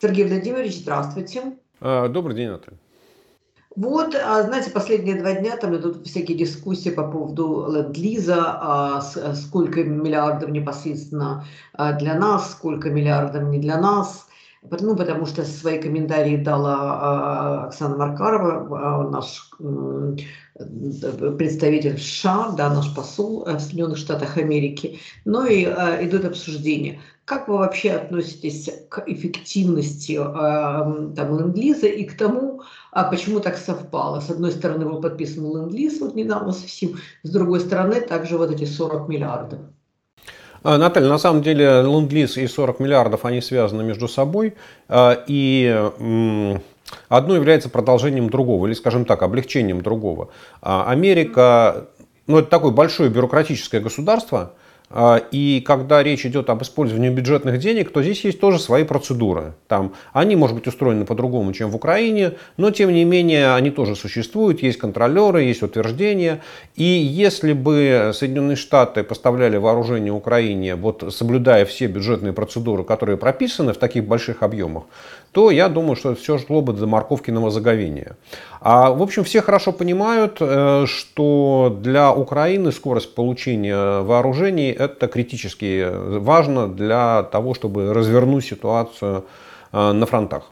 Сергей 0.00 0.26
Владимирович, 0.26 0.78
здравствуйте. 0.78 1.56
А, 1.80 2.08
добрый 2.08 2.36
день, 2.36 2.50
Наталья. 2.50 2.78
Вот, 3.74 4.14
а, 4.14 4.42
знаете, 4.42 4.70
последние 4.70 5.16
два 5.16 5.32
дня 5.32 5.56
там 5.56 5.76
идут 5.76 6.06
всякие 6.06 6.36
дискуссии 6.36 6.90
по 6.90 7.06
поводу 7.06 7.66
ленд-лиза, 7.70 8.58
а, 8.60 9.00
сколько 9.34 9.84
миллиардов 9.84 10.50
непосредственно 10.50 11.44
для 11.98 12.14
нас, 12.14 12.52
сколько 12.52 12.90
миллиардов 12.90 13.44
не 13.44 13.58
для 13.58 13.78
нас. 13.78 14.26
Ну, 14.70 14.96
потому 14.96 15.26
что 15.26 15.44
свои 15.44 15.80
комментарии 15.80 16.36
дала 16.36 17.66
Оксана 17.66 17.96
Маркарова, 17.96 19.10
наш 19.10 19.50
представитель 21.38 21.98
США, 21.98 22.54
да, 22.56 22.70
наш 22.70 22.94
посол 22.94 23.44
в 23.44 23.60
Соединенных 23.60 23.98
Штатах 23.98 24.36
Америки. 24.36 24.98
Ну 25.24 25.44
и 25.46 25.64
идут 25.64 26.24
обсуждения. 26.24 27.00
Как 27.26 27.48
вы 27.48 27.58
вообще 27.58 27.90
относитесь 27.90 28.70
к 28.88 29.02
эффективности 29.04 30.12
э, 30.12 31.14
там, 31.16 31.36
ленд-лиза 31.36 31.88
и 31.88 32.04
к 32.04 32.16
тому, 32.16 32.62
а 32.92 33.02
почему 33.10 33.40
так 33.40 33.56
совпало? 33.56 34.20
С 34.20 34.30
одной 34.30 34.52
стороны, 34.52 34.84
был 34.88 35.00
подписан 35.00 35.44
ленд-лиз 35.44 36.00
вот 36.00 36.14
недавно 36.14 36.52
совсем, 36.52 36.98
с 37.24 37.30
другой 37.30 37.58
стороны, 37.58 38.00
также 38.00 38.38
вот 38.38 38.52
эти 38.52 38.64
40 38.64 39.08
миллиардов. 39.08 39.58
А, 40.62 40.78
Наталья, 40.78 41.08
на 41.08 41.18
самом 41.18 41.42
деле 41.42 41.82
ленд-лиз 41.82 42.36
и 42.36 42.46
40 42.46 42.80
миллиардов, 42.80 43.24
они 43.24 43.40
связаны 43.40 43.82
между 43.82 44.08
собой. 44.08 44.54
А, 44.88 45.22
и 45.26 45.90
одно 47.08 47.34
является 47.34 47.68
продолжением 47.68 48.30
другого, 48.30 48.66
или, 48.66 48.74
скажем 48.74 49.04
так, 49.04 49.22
облегчением 49.22 49.82
другого. 49.82 50.28
А, 50.62 50.90
Америка, 50.90 51.86
ну, 52.26 52.38
это 52.38 52.48
такое 52.48 52.72
большое 52.72 53.10
бюрократическое 53.10 53.80
государство– 53.80 54.52
и 55.32 55.64
когда 55.66 56.02
речь 56.02 56.24
идет 56.24 56.48
об 56.48 56.62
использовании 56.62 57.10
бюджетных 57.10 57.58
денег, 57.58 57.90
то 57.90 58.02
здесь 58.02 58.24
есть 58.24 58.38
тоже 58.38 58.58
свои 58.58 58.84
процедуры. 58.84 59.54
Там, 59.66 59.94
они, 60.12 60.36
может 60.36 60.54
быть, 60.54 60.66
устроены 60.68 61.04
по-другому, 61.04 61.52
чем 61.52 61.70
в 61.70 61.76
Украине, 61.76 62.32
но, 62.56 62.70
тем 62.70 62.92
не 62.92 63.04
менее, 63.04 63.54
они 63.54 63.70
тоже 63.70 63.96
существуют, 63.96 64.62
есть 64.62 64.78
контролеры, 64.78 65.42
есть 65.42 65.62
утверждения. 65.62 66.40
И 66.76 66.84
если 66.84 67.52
бы 67.52 68.12
Соединенные 68.14 68.56
Штаты 68.56 69.02
поставляли 69.02 69.56
вооружение 69.56 70.12
Украине, 70.12 70.76
вот 70.76 71.12
соблюдая 71.12 71.64
все 71.64 71.88
бюджетные 71.88 72.32
процедуры, 72.32 72.84
которые 72.84 73.16
прописаны 73.16 73.72
в 73.72 73.78
таких 73.78 74.04
больших 74.04 74.42
объемах, 74.42 74.84
то 75.36 75.50
я 75.50 75.68
думаю, 75.68 75.96
что 75.96 76.12
это 76.12 76.20
все 76.22 76.38
шло 76.38 76.62
бы 76.62 76.72
до 76.72 76.86
морковкиного 76.86 77.50
заговения. 77.50 78.16
А, 78.62 78.90
в 78.90 79.02
общем, 79.02 79.22
все 79.22 79.42
хорошо 79.42 79.70
понимают, 79.70 80.38
э, 80.40 80.86
что 80.86 81.76
для 81.82 82.10
Украины 82.10 82.72
скорость 82.72 83.14
получения 83.14 84.00
вооружений 84.00 84.70
это 84.70 85.08
критически 85.08 85.86
важно 85.92 86.68
для 86.68 87.22
того, 87.24 87.52
чтобы 87.52 87.92
развернуть 87.92 88.46
ситуацию 88.46 89.26
э, 89.72 89.92
на 89.92 90.06
фронтах. 90.06 90.44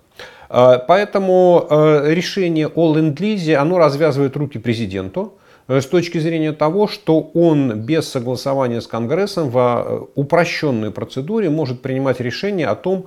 Э, 0.50 0.78
поэтому 0.86 1.66
решение 2.04 2.68
о 2.68 2.94
ленд-лизе, 2.94 3.56
оно 3.56 3.78
развязывает 3.78 4.36
руки 4.36 4.58
президенту 4.58 5.32
с 5.66 5.86
точки 5.86 6.18
зрения 6.18 6.52
того, 6.52 6.88
что 6.88 7.30
он 7.32 7.72
без 7.72 8.06
согласования 8.06 8.82
с 8.82 8.86
Конгрессом 8.86 9.48
в 9.48 10.08
упрощенной 10.14 10.90
процедуре 10.90 11.48
может 11.48 11.80
принимать 11.80 12.20
решение 12.20 12.66
о 12.66 12.74
том, 12.74 13.06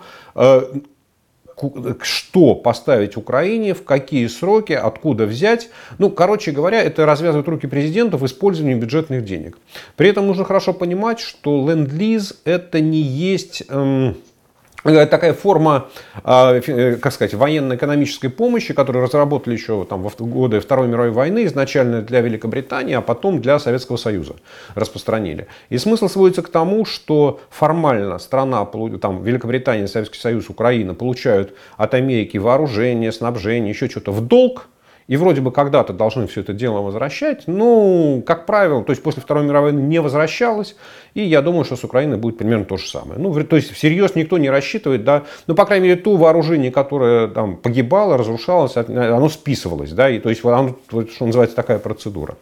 что 2.02 2.56
поставить 2.56 3.18
Украине, 3.18 3.74
в 3.74 3.84
какие 3.84 4.28
сроки, 4.28 4.74
откуда 4.74 5.26
взять. 5.26 5.70
Ну, 5.98 6.10
короче 6.10 6.52
говоря, 6.52 6.82
это 6.82 7.06
развязывает 7.06 7.48
руки 7.48 7.68
президента 7.68 8.18
в 8.18 8.26
использовании 8.26 8.76
бюджетных 8.76 9.26
денег. 9.26 9.58
При 9.96 10.10
этом 10.10 10.28
нужно 10.28 10.44
хорошо 10.44 10.74
понимать, 10.74 11.20
что 11.20 11.68
ленд-лиз 11.68 12.42
это 12.46 12.80
не 12.80 13.02
есть... 13.02 13.64
Эм, 13.70 14.18
такая 15.10 15.34
форма, 15.34 15.88
а, 16.24 16.56
э, 16.56 16.96
как 16.96 17.14
сказать, 17.14 17.34
военно-экономической 17.34 18.30
помощи, 18.30 18.74
которую 18.74 19.04
разработали 19.04 19.54
еще 19.54 19.86
там, 19.86 20.08
в 20.08 20.16
годы 20.18 20.60
Второй 20.60 20.88
мировой 20.88 21.12
войны, 21.12 21.46
изначально 21.46 22.02
для 22.02 22.22
Великобритании, 22.22 22.96
а 22.96 23.02
потом 23.02 23.42
для 23.42 23.60
Советского 23.60 23.98
Союза 23.98 24.36
распространили. 24.76 25.48
И 25.70 25.78
смысл 25.78 26.08
сводится 26.08 26.42
к 26.42 26.50
тому, 26.50 26.86
что 26.86 27.40
формально 27.50 28.20
страна, 28.20 28.66
там, 29.02 29.24
Великобритания, 29.24 29.88
Советский 29.88 30.20
Союз, 30.20 30.50
Украина 30.50 30.94
получают 30.94 31.54
от 31.78 31.94
Америки 31.94 32.38
вооружение, 32.38 33.12
снабжение, 33.12 33.72
еще 33.72 33.90
что-то 33.90 34.12
в 34.12 34.22
долг, 34.22 34.68
и 35.08 35.18
вроде 35.18 35.42
бы 35.42 35.52
когда-то 35.52 35.94
должны 35.94 36.28
все 36.28 36.42
это 36.42 36.54
дело 36.54 36.82
возвращать, 36.82 37.44
но, 37.48 38.22
как 38.26 38.46
правило, 38.46 38.84
то 38.84 38.92
есть 38.92 39.02
после 39.02 39.22
Второй 39.22 39.46
мировой 39.46 39.72
войны 39.72 39.86
не 39.86 40.00
возвращалось, 40.00 40.76
и 41.14 41.22
я 41.22 41.42
думаю, 41.42 41.64
что 41.64 41.76
с 41.76 41.84
Украиной 41.84 42.18
будет 42.18 42.38
примерно 42.38 42.66
то 42.66 42.78
же 42.78 42.88
самое. 42.88 43.20
Ну, 43.20 43.34
то 43.44 43.56
есть 43.56 43.72
всерьез 43.72 44.16
никто 44.16 44.38
не 44.38 44.50
рассчитывает, 44.50 45.04
да, 45.04 45.24
ну, 45.48 45.56
по 45.56 45.66
крайней 45.66 45.90
мере, 45.90 46.02
то 46.02 46.16
вооружение, 46.16 46.72
которое 46.72 47.28
там 47.28 47.58
погибало, 47.58 48.18
разрушалось, 48.18 48.76
оно 48.76 49.30
списывалось, 49.30 49.92
да, 49.92 50.10
и 50.10 50.20
то 50.20 50.30
есть 50.30 50.44
оно, 50.44 50.76
что 50.90 51.26
называется, 51.26 51.56
такая 51.56 51.80
процедура. 51.80 52.38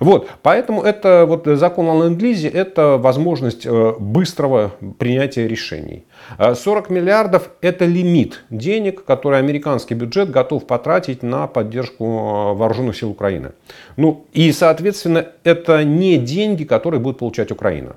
Вот, 0.00 0.28
поэтому 0.42 0.82
это 0.82 1.24
вот 1.26 1.46
закон 1.46 1.88
о 1.88 2.04
ленд-лизе, 2.04 2.48
это 2.48 2.96
возможность 2.96 3.66
э, 3.66 3.94
быстрого 3.98 4.72
принятия 4.98 5.46
решений. 5.46 6.04
40 6.38 6.90
миллиардов– 6.90 7.50
это 7.60 7.84
лимит 7.84 8.44
денег, 8.50 9.04
который 9.04 9.38
американский 9.38 9.94
бюджет 9.94 10.30
готов 10.30 10.66
потратить 10.66 11.22
на 11.22 11.46
поддержку 11.46 12.04
э, 12.04 12.58
вооруженных 12.58 12.96
сил 12.96 13.10
Украины. 13.10 13.52
Ну 13.96 14.26
и, 14.32 14.52
соответственно, 14.52 15.26
это 15.44 15.84
не 15.84 16.18
деньги, 16.18 16.64
которые 16.64 17.00
будет 17.00 17.18
получать 17.18 17.50
Украина. 17.50 17.96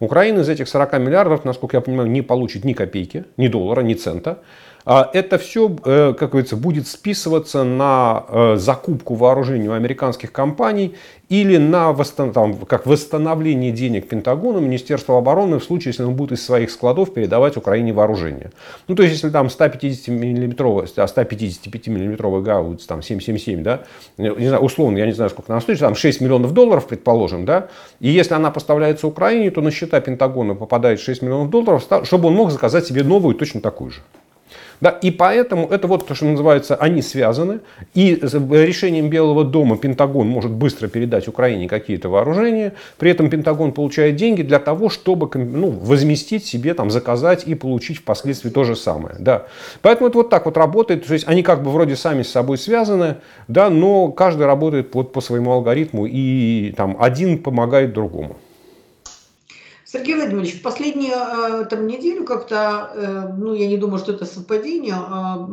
Украина 0.00 0.40
из 0.40 0.48
этих 0.48 0.68
40 0.68 0.98
миллиардов, 0.98 1.44
насколько 1.44 1.76
я 1.76 1.80
понимаю, 1.80 2.10
не 2.10 2.22
получит 2.22 2.64
ни 2.64 2.72
копейки, 2.72 3.24
ни 3.36 3.48
доллара, 3.48 3.82
ни 3.82 3.94
цента. 3.94 4.38
А 4.86 5.10
это 5.12 5.36
все, 5.36 5.68
э, 5.84 6.14
как 6.16 6.30
говорится, 6.30 6.56
будет 6.56 6.86
списываться 6.86 7.64
на 7.64 8.24
э, 8.28 8.56
закупку 8.56 9.16
вооружений 9.16 9.68
у 9.68 9.72
американских 9.72 10.30
компаний 10.30 10.94
или 11.28 11.56
на 11.56 11.92
восстан... 11.92 12.32
там, 12.32 12.54
как 12.54 12.86
восстановление 12.86 13.72
денег 13.72 14.08
Пентагону, 14.08 14.60
Министерства 14.60 15.18
обороны 15.18 15.58
в 15.58 15.64
случае, 15.64 15.90
если 15.90 16.04
он 16.04 16.14
будет 16.14 16.38
из 16.38 16.46
своих 16.46 16.70
складов 16.70 17.12
передавать 17.12 17.56
Украине 17.56 17.92
вооружение. 17.92 18.52
Ну, 18.86 18.94
то 18.94 19.02
есть, 19.02 19.16
если 19.16 19.30
там 19.30 19.50
150 19.50 20.06
миллиметровый, 20.06 20.86
155 20.86 21.88
миллиметровый 21.88 22.42
гаубиц, 22.42 22.86
там 22.86 23.02
777, 23.02 23.64
да, 23.64 23.82
не 24.18 24.46
знаю, 24.46 24.62
условно, 24.62 24.98
я 24.98 25.06
не 25.06 25.12
знаю, 25.12 25.30
сколько 25.30 25.52
она 25.52 25.60
стоит, 25.60 25.80
там 25.80 25.96
6 25.96 26.20
миллионов 26.20 26.52
долларов, 26.52 26.86
предположим, 26.86 27.44
да, 27.44 27.66
и 27.98 28.08
если 28.08 28.34
она 28.34 28.52
поставляется 28.52 29.08
Украине, 29.08 29.50
то 29.50 29.60
на 29.62 29.72
счета 29.72 30.00
Пентагона 30.00 30.54
попадает 30.54 31.00
6 31.00 31.22
миллионов 31.22 31.50
долларов, 31.50 31.84
чтобы 32.04 32.28
он 32.28 32.34
мог 32.34 32.52
заказать 32.52 32.86
себе 32.86 33.02
новую, 33.02 33.34
точно 33.34 33.60
такую 33.60 33.90
же. 33.90 34.02
Да, 34.80 34.90
и 34.90 35.10
поэтому 35.10 35.68
это 35.68 35.86
вот 35.86 36.06
то, 36.06 36.14
что 36.14 36.26
называется, 36.26 36.76
они 36.76 37.02
связаны. 37.02 37.60
И 37.94 38.14
решением 38.14 39.08
Белого 39.08 39.44
дома 39.44 39.76
Пентагон 39.76 40.28
может 40.28 40.50
быстро 40.50 40.88
передать 40.88 41.28
Украине 41.28 41.68
какие-то 41.68 42.08
вооружения. 42.08 42.74
При 42.98 43.10
этом 43.10 43.30
Пентагон 43.30 43.72
получает 43.72 44.16
деньги 44.16 44.42
для 44.42 44.58
того, 44.58 44.88
чтобы 44.88 45.30
ну, 45.38 45.70
возместить 45.70 46.44
себе, 46.44 46.74
там, 46.74 46.90
заказать 46.90 47.46
и 47.46 47.54
получить 47.54 47.98
впоследствии 47.98 48.50
то 48.50 48.64
же 48.64 48.76
самое. 48.76 49.16
Да. 49.18 49.46
Поэтому 49.82 50.08
это 50.08 50.18
вот 50.18 50.30
так 50.30 50.44
вот 50.46 50.56
работает. 50.56 51.06
То 51.06 51.12
есть 51.14 51.26
они 51.26 51.42
как 51.42 51.62
бы 51.62 51.70
вроде 51.70 51.96
сами 51.96 52.22
с 52.22 52.30
собой 52.30 52.58
связаны, 52.58 53.16
да, 53.48 53.70
но 53.70 54.08
каждый 54.08 54.46
работает 54.46 54.94
вот 54.94 55.12
по 55.12 55.20
своему 55.20 55.52
алгоритму 55.52 56.06
и 56.06 56.74
там 56.76 56.96
один 56.98 57.38
помогает 57.38 57.92
другому. 57.92 58.36
Сергей 59.86 60.16
Владимирович, 60.16 60.58
в 60.58 60.62
последнюю 60.62 61.14
э, 61.14 61.64
там, 61.66 61.86
неделю 61.86 62.24
как-то, 62.24 62.90
э, 62.92 63.28
ну, 63.36 63.54
я 63.54 63.68
не 63.68 63.76
думаю, 63.76 64.00
что 64.00 64.12
это 64.12 64.24
совпадение, 64.24 64.96
а 64.96 65.48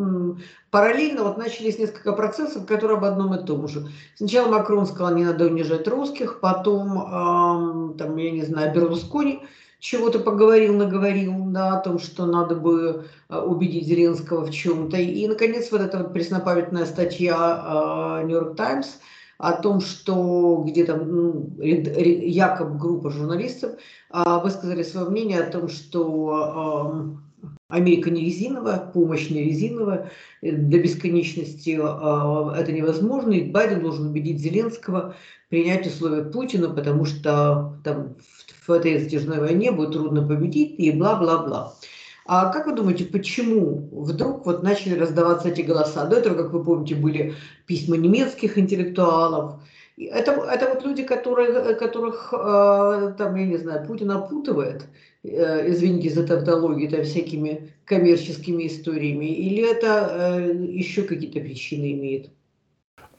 параллельно 0.72 1.24
вот 1.24 1.38
начались 1.38 1.78
несколько 1.78 2.14
процессов, 2.14 2.66
которые 2.66 2.98
об 2.98 3.06
одном 3.06 3.36
и 3.36 3.46
том 3.46 3.68
же. 3.68 3.88
Сначала 4.16 4.50
Макрон 4.50 4.88
сказал, 4.88 5.14
не 5.14 5.24
надо 5.24 5.46
унижать 5.46 5.88
русских, 5.88 6.40
потом, 6.40 7.96
там, 7.96 8.18
я 8.18 8.32
не 8.32 8.42
знаю, 8.42 8.74
Берлускони 8.74 9.44
чего-то 9.78 10.18
поговорил, 10.18 10.74
наговорил, 10.78 11.36
да, 11.50 11.78
о 11.78 11.82
том, 11.82 12.00
что 12.00 12.26
надо 12.26 12.56
бы 12.56 13.06
э, 13.30 13.38
убедить 13.38 13.86
Зеленского 13.86 14.46
в 14.46 14.50
чем-то. 14.50 14.98
И, 14.98 15.28
наконец, 15.28 15.72
вот 15.72 15.82
эта 15.82 16.00
вот 16.00 16.12
преснопамятная 16.12 16.88
статья 16.88 18.24
«Нью-Йорк 18.24 18.56
Таймс», 18.56 18.88
о 19.38 19.54
том, 19.54 19.82
что 19.82 20.64
где-то 20.66 20.98
ну, 20.98 21.52
якобы 21.60 22.78
группа 22.78 23.10
журналистов 23.10 23.74
а, 24.10 24.40
высказали 24.40 24.84
свое 24.84 25.10
мнение 25.10 25.40
о 25.42 25.52
том, 25.52 25.68
что 25.70 27.18
Америка 27.68 28.12
не 28.12 28.26
резиновая, 28.26 28.78
помощь 28.78 29.30
не 29.30 29.46
резиновая, 29.46 30.12
э, 30.42 30.52
до 30.52 30.78
бесконечности 30.78 31.80
а, 31.82 32.54
это 32.56 32.72
невозможно, 32.72 33.32
и 33.32 33.50
Байден 33.50 33.82
должен 33.82 34.08
убедить 34.08 34.40
Зеленского 34.40 35.16
принять 35.50 35.88
условия 35.88 36.24
Путина, 36.24 36.70
потому 36.70 37.06
что 37.06 37.80
там 37.84 38.16
в 38.68 38.72
этой 38.72 39.00
затяжной 39.00 39.40
войне 39.40 39.72
будет 39.72 39.94
трудно 39.94 40.28
победить 40.28 40.76
и 40.78 40.92
бла-бла-бла. 40.92 41.74
А 42.26 42.52
как 42.54 42.68
вы 42.68 42.74
думаете, 42.76 43.06
почему 43.06 43.90
вдруг 43.92 44.46
вот 44.46 44.64
начали 44.64 44.98
раздаваться 44.98 45.50
эти 45.50 45.62
голоса? 45.62 46.06
До 46.06 46.18
этого, 46.18 46.36
как 46.36 46.54
вы 46.54 46.64
помните, 46.64 46.96
были 46.96 47.36
письма 47.66 47.98
немецких 47.98 48.58
интеллектуалов, 48.58 49.62
Это, 49.98 50.32
это 50.32 50.70
вот 50.74 50.84
люди, 50.86 51.04
которые, 51.04 51.76
которых, 51.76 52.32
там, 52.32 53.36
я 53.36 53.46
не 53.46 53.58
знаю, 53.58 53.86
Путин 53.86 54.12
опутывает, 54.12 54.86
извините 55.24 56.10
за 56.10 56.26
тавтологию, 56.26 56.90
там, 56.90 57.04
всякими 57.04 57.74
коммерческими 57.86 58.68
историями, 58.68 59.26
или 59.26 59.70
это 59.70 60.40
еще 60.40 61.04
какие-то 61.04 61.40
причины 61.42 61.92
имеет? 61.94 62.30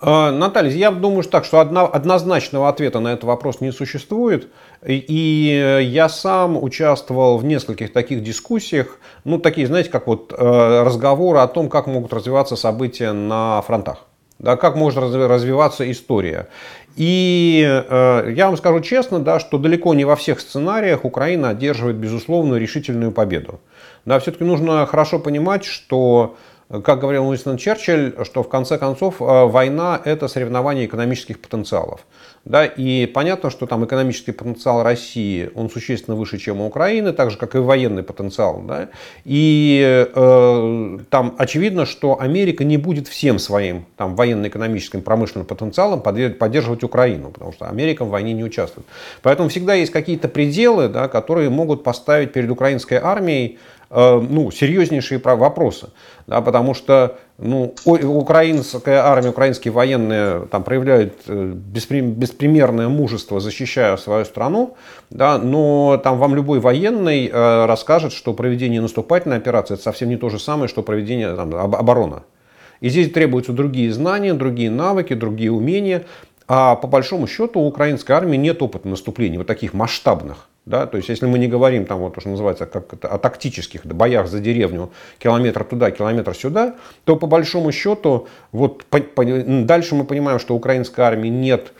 А, 0.01 0.31
Наталья, 0.31 0.71
я 0.71 0.91
думаю, 0.91 1.23
что 1.23 1.33
так, 1.33 1.45
что 1.45 1.61
однозначного 1.61 2.69
ответа 2.69 3.01
на 3.01 3.13
этот 3.13 3.25
вопрос 3.25 3.61
не 3.61 3.73
существует. 3.73 4.49
И 4.87 5.81
я 5.89 6.09
сам 6.09 6.63
участвовал 6.63 7.39
в 7.39 7.45
нескольких 7.45 7.93
таких 7.93 8.23
дискуссиях, 8.23 8.99
ну, 9.25 9.39
такие, 9.39 9.67
знаете, 9.67 9.91
как 9.91 10.07
вот 10.07 10.33
э, 10.37 10.83
разговоры 10.85 11.39
о 11.39 11.47
том, 11.47 11.69
как 11.69 11.87
могут 11.87 12.13
развиваться 12.13 12.57
события 12.57 13.13
на 13.13 13.63
фронтах. 13.63 14.07
Да, 14.41 14.57
как 14.57 14.75
может 14.75 14.99
развиваться 14.99 15.91
история. 15.91 16.49
И 16.97 17.65
э, 17.65 18.33
я 18.37 18.47
вам 18.47 18.57
скажу 18.57 18.81
честно, 18.81 19.21
да, 19.21 19.41
что 19.41 19.59
далеко 19.59 19.95
не 19.95 20.05
во 20.05 20.17
всех 20.17 20.41
сценариях 20.41 21.05
Украина 21.05 21.51
одерживает 21.51 21.97
безусловную 21.97 22.61
решительную 22.61 23.11
победу. 23.11 23.61
Да, 24.05 24.19
все-таки 24.19 24.45
нужно 24.45 24.85
хорошо 24.87 25.19
понимать, 25.19 25.65
что 25.65 26.37
как 26.69 27.01
говорил 27.01 27.29
Уинстон 27.29 27.57
Черчилль, 27.57 28.15
что 28.25 28.43
в 28.43 28.49
конце 28.49 28.79
концов 28.79 29.21
э, 29.21 29.25
война– 29.47 30.01
это 30.05 30.29
соревнование 30.29 30.87
экономических 30.87 31.41
потенциалов. 31.41 32.01
Да, 32.45 32.67
и 32.67 33.07
понятно, 33.07 33.49
что 33.49 33.67
там 33.67 33.87
экономический 33.87 34.33
потенциал 34.33 34.83
России, 34.83 35.51
он 35.55 35.71
существенно 35.71 36.15
выше, 36.15 36.37
чем 36.37 36.61
у 36.61 36.67
Украины, 36.67 37.15
так 37.15 37.31
же, 37.31 37.39
как 37.39 37.55
и 37.55 37.59
военный 37.59 38.03
потенциал. 38.03 38.63
Да? 38.67 38.91
И 39.25 40.09
э, 40.15 40.99
там 41.09 41.35
очевидно, 41.39 41.87
что 41.87 42.21
Америка 42.21 42.63
не 42.65 42.77
будет 42.77 43.09
всем 43.09 43.39
своим 43.39 43.87
там, 43.97 44.15
военно-экономическим 44.15 45.01
промышленным 45.01 45.47
потенциалом 45.47 46.03
поддерживать 46.03 46.83
Украину, 46.83 47.31
потому 47.31 47.53
что 47.53 47.67
Америка 47.67 48.05
в 48.05 48.11
войне 48.11 48.35
не 48.35 48.45
участвует. 48.45 48.87
Поэтому 49.23 49.49
всегда 49.49 49.73
есть 49.73 49.93
какие-то 49.93 50.29
пределы, 50.29 50.89
да, 50.89 51.09
которые 51.09 51.49
могут 51.49 51.83
поставить 51.83 52.33
перед 52.33 52.51
украинской 52.51 52.99
армией 53.03 53.59
ну, 53.95 54.51
серьезнейшие 54.51 55.21
вопросы. 55.23 55.89
Да, 56.27 56.41
потому 56.41 56.75
что 56.75 57.17
ну, 57.39 57.75
украинская 57.85 59.03
армия, 59.03 59.31
украинские 59.31 59.73
военные 59.73 60.47
там, 60.47 60.63
проявляют 60.65 61.15
э, 61.27 61.53
беспримерное 61.55 62.89
мужество, 62.89 63.41
защищая 63.41 63.97
свою 63.97 64.25
страну, 64.25 64.77
да, 65.11 65.39
но 65.39 66.01
там 66.03 66.19
вам 66.19 66.35
любой 66.35 66.61
военный 66.61 67.29
э, 67.29 67.67
расскажет, 67.67 68.13
что 68.13 68.33
проведение 68.35 68.81
наступательной 68.81 69.37
операции 69.37 69.75
это 69.75 69.83
совсем 69.83 70.09
не 70.09 70.17
то 70.17 70.29
же 70.29 70.39
самое, 70.39 70.69
что 70.69 70.83
проведение 70.83 71.35
там, 71.35 71.55
обороны. 71.55 72.23
И 72.81 72.89
здесь 72.89 73.11
требуются 73.13 73.53
другие 73.53 73.93
знания, 73.93 74.35
другие 74.35 74.71
навыки, 74.71 75.15
другие 75.15 75.51
умения. 75.51 76.05
А 76.47 76.77
по 76.77 76.87
большому 76.87 77.27
счету 77.27 77.61
у 77.61 77.67
украинской 77.67 78.13
армии 78.13 78.37
нет 78.37 78.61
опыта 78.63 78.89
наступлений, 78.89 79.39
вот 79.39 79.47
таких 79.47 79.73
масштабных. 79.73 80.49
Да? 80.67 80.87
То 80.87 80.97
есть, 80.97 81.09
если 81.09 81.27
мы 81.27 81.39
не 81.39 81.47
говорим 81.47 81.85
там, 81.85 81.99
вот, 81.99 82.19
что 82.19 82.31
называется, 82.31 82.67
как 82.67 82.95
это, 82.95 83.09
о 83.09 83.19
тактических 83.19 83.85
боях 83.85 84.29
за 84.29 84.41
деревню, 84.41 84.91
километр 85.19 85.65
туда, 85.65 85.91
километр 85.91 86.35
сюда, 86.35 86.77
то 87.05 87.17
по 87.17 87.27
большому 87.27 87.71
счету, 87.73 88.29
вот, 88.53 88.85
по, 88.85 89.01
по, 89.01 89.25
дальше 89.25 89.95
мы 89.95 90.05
понимаем, 90.05 90.39
что 90.39 90.55
украинской 90.55 91.03
армии 91.03 91.29
нет 91.29 91.73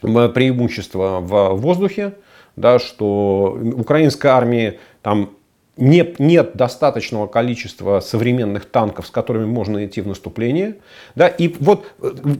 преимущества 0.00 1.18
в 1.20 1.54
воздухе, 1.56 2.14
да, 2.56 2.78
что 2.78 3.58
украинской 3.76 4.28
армии 4.28 4.78
там 5.02 5.30
не, 5.78 6.14
нет 6.18 6.52
достаточного 6.54 7.26
количества 7.28 8.00
современных 8.00 8.66
танков, 8.66 9.06
с 9.06 9.10
которыми 9.10 9.46
можно 9.46 9.86
идти 9.86 10.00
в 10.00 10.08
наступление. 10.08 10.76
Да, 11.14 11.28
и 11.28 11.54
вот 11.60 11.86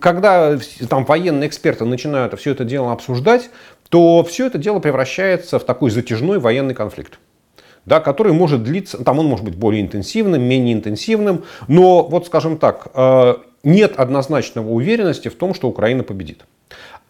когда 0.01 0.59
там, 0.89 1.05
военные 1.05 1.49
эксперты 1.49 1.85
начинают 1.85 2.39
все 2.39 2.51
это 2.51 2.65
дело 2.65 2.93
обсуждать, 2.93 3.51
то 3.89 4.23
все 4.25 4.47
это 4.47 4.59
дело 4.59 4.81
превращается 4.81 5.59
в 5.59 5.65
такой 5.65 5.91
затяжной 5.91 6.39
военный 6.39 6.75
конфликт. 6.75 7.19
Да, 7.85 8.01
который 8.01 8.33
может 8.35 8.63
длиться, 8.63 9.03
там 9.03 9.19
он 9.19 9.27
может 9.27 9.45
быть 9.45 9.55
более 9.55 9.81
интенсивным, 9.81 10.43
менее 10.43 10.75
интенсивным, 10.75 11.45
но 11.69 12.03
вот 12.03 12.27
скажем 12.27 12.59
так, 12.59 12.89
э, 12.93 13.35
нет 13.63 13.95
однозначного 13.97 14.69
уверенности 14.69 15.29
в 15.29 15.37
том, 15.37 15.55
что 15.55 15.69
Украина 15.69 16.03
победит. 16.03 16.45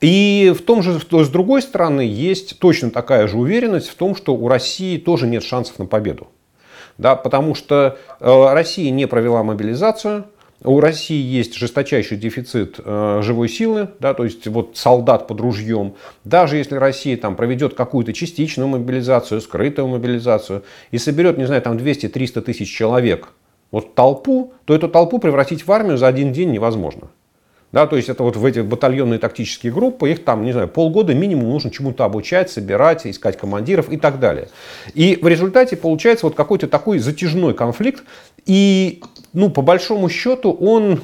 И 0.00 0.54
в 0.56 0.62
том 0.62 0.82
же, 0.82 1.00
с 1.00 1.28
другой 1.28 1.62
стороны, 1.62 2.02
есть 2.02 2.60
точно 2.60 2.90
такая 2.90 3.26
же 3.26 3.36
уверенность 3.36 3.88
в 3.88 3.96
том, 3.96 4.14
что 4.14 4.34
у 4.36 4.46
России 4.46 4.98
тоже 4.98 5.26
нет 5.26 5.42
шансов 5.42 5.80
на 5.80 5.86
победу. 5.86 6.28
Да, 6.96 7.16
потому 7.16 7.54
что 7.56 7.98
э, 8.20 8.52
Россия 8.52 8.90
не 8.90 9.06
провела 9.06 9.42
мобилизацию, 9.42 10.26
у 10.64 10.80
России 10.80 11.22
есть 11.22 11.54
жесточайший 11.54 12.16
дефицит 12.16 12.80
э, 12.84 13.20
живой 13.22 13.48
силы, 13.48 13.90
да, 14.00 14.12
то 14.12 14.24
есть 14.24 14.46
вот 14.48 14.76
солдат 14.76 15.28
под 15.28 15.40
ружьем. 15.40 15.94
Даже 16.24 16.56
если 16.56 16.74
Россия 16.74 17.16
там 17.16 17.36
проведет 17.36 17.74
какую-то 17.74 18.12
частичную 18.12 18.68
мобилизацию, 18.68 19.40
скрытую 19.40 19.86
мобилизацию 19.88 20.64
и 20.90 20.98
соберет, 20.98 21.38
не 21.38 21.46
знаю, 21.46 21.62
там 21.62 21.76
200-300 21.76 22.40
тысяч 22.40 22.74
человек, 22.74 23.28
вот 23.70 23.94
толпу, 23.94 24.52
то 24.64 24.74
эту 24.74 24.88
толпу 24.88 25.18
превратить 25.18 25.66
в 25.66 25.70
армию 25.70 25.96
за 25.96 26.08
один 26.08 26.32
день 26.32 26.50
невозможно. 26.50 27.10
Да, 27.70 27.86
то 27.86 27.96
есть 27.96 28.08
это 28.08 28.22
вот 28.22 28.36
в 28.36 28.44
эти 28.46 28.60
батальонные 28.60 29.18
тактические 29.18 29.72
группы, 29.72 30.10
их 30.10 30.24
там, 30.24 30.42
не 30.42 30.52
знаю, 30.52 30.68
полгода 30.68 31.14
минимум 31.14 31.50
нужно 31.50 31.70
чему-то 31.70 32.04
обучать, 32.04 32.50
собирать, 32.50 33.06
искать 33.06 33.36
командиров 33.36 33.90
и 33.90 33.98
так 33.98 34.18
далее. 34.20 34.48
И 34.94 35.18
в 35.20 35.28
результате 35.28 35.76
получается 35.76 36.24
вот 36.24 36.34
какой-то 36.34 36.66
такой 36.66 36.98
затяжной 36.98 37.52
конфликт. 37.52 38.04
И, 38.46 39.02
ну, 39.34 39.50
по 39.50 39.60
большому 39.60 40.08
счету, 40.08 40.50
он 40.50 41.02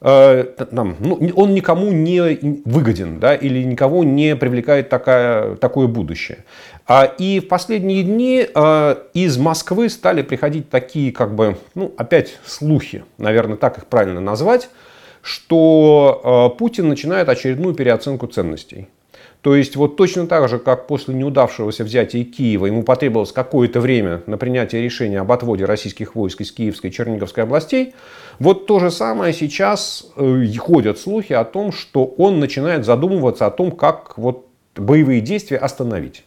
э, 0.00 0.44
там, 0.70 0.96
ну, 1.00 1.30
он 1.36 1.52
никому 1.52 1.92
не 1.92 2.62
выгоден, 2.64 3.20
да, 3.20 3.34
или 3.34 3.62
никого 3.62 4.04
не 4.04 4.34
привлекает 4.36 4.88
такая, 4.88 5.56
такое 5.56 5.86
будущее. 5.86 6.44
А, 6.86 7.04
и 7.04 7.40
в 7.40 7.48
последние 7.48 8.04
дни 8.04 8.46
э, 8.54 8.96
из 9.12 9.36
Москвы 9.36 9.90
стали 9.90 10.22
приходить 10.22 10.70
такие, 10.70 11.12
как 11.12 11.34
бы, 11.34 11.58
ну, 11.74 11.92
опять 11.98 12.38
слухи, 12.46 13.04
наверное, 13.18 13.58
так 13.58 13.76
их 13.76 13.86
правильно 13.86 14.22
назвать, 14.22 14.70
что 15.22 16.50
э, 16.54 16.58
Путин 16.58 16.88
начинает 16.88 17.28
очередную 17.28 17.74
переоценку 17.74 18.26
ценностей. 18.26 18.88
То 19.40 19.56
есть 19.56 19.74
вот 19.74 19.96
точно 19.96 20.28
так 20.28 20.48
же, 20.48 20.58
как 20.58 20.86
после 20.86 21.14
неудавшегося 21.14 21.82
взятия 21.82 22.24
Киева 22.24 22.66
ему 22.66 22.84
потребовалось 22.84 23.32
какое-то 23.32 23.80
время 23.80 24.22
на 24.26 24.38
принятие 24.38 24.82
решения 24.82 25.18
об 25.18 25.32
отводе 25.32 25.64
российских 25.64 26.14
войск 26.14 26.40
из 26.40 26.52
Киевской 26.52 26.88
и 26.88 26.92
Черниговской 26.92 27.42
областей, 27.42 27.94
вот 28.38 28.66
то 28.66 28.78
же 28.78 28.90
самое 28.90 29.32
сейчас 29.32 30.06
э, 30.16 30.46
ходят 30.58 30.98
слухи 30.98 31.32
о 31.32 31.44
том, 31.44 31.72
что 31.72 32.04
он 32.04 32.38
начинает 32.38 32.84
задумываться 32.84 33.46
о 33.46 33.50
том, 33.50 33.72
как 33.72 34.16
вот 34.16 34.46
боевые 34.76 35.20
действия 35.20 35.58
остановить. 35.58 36.24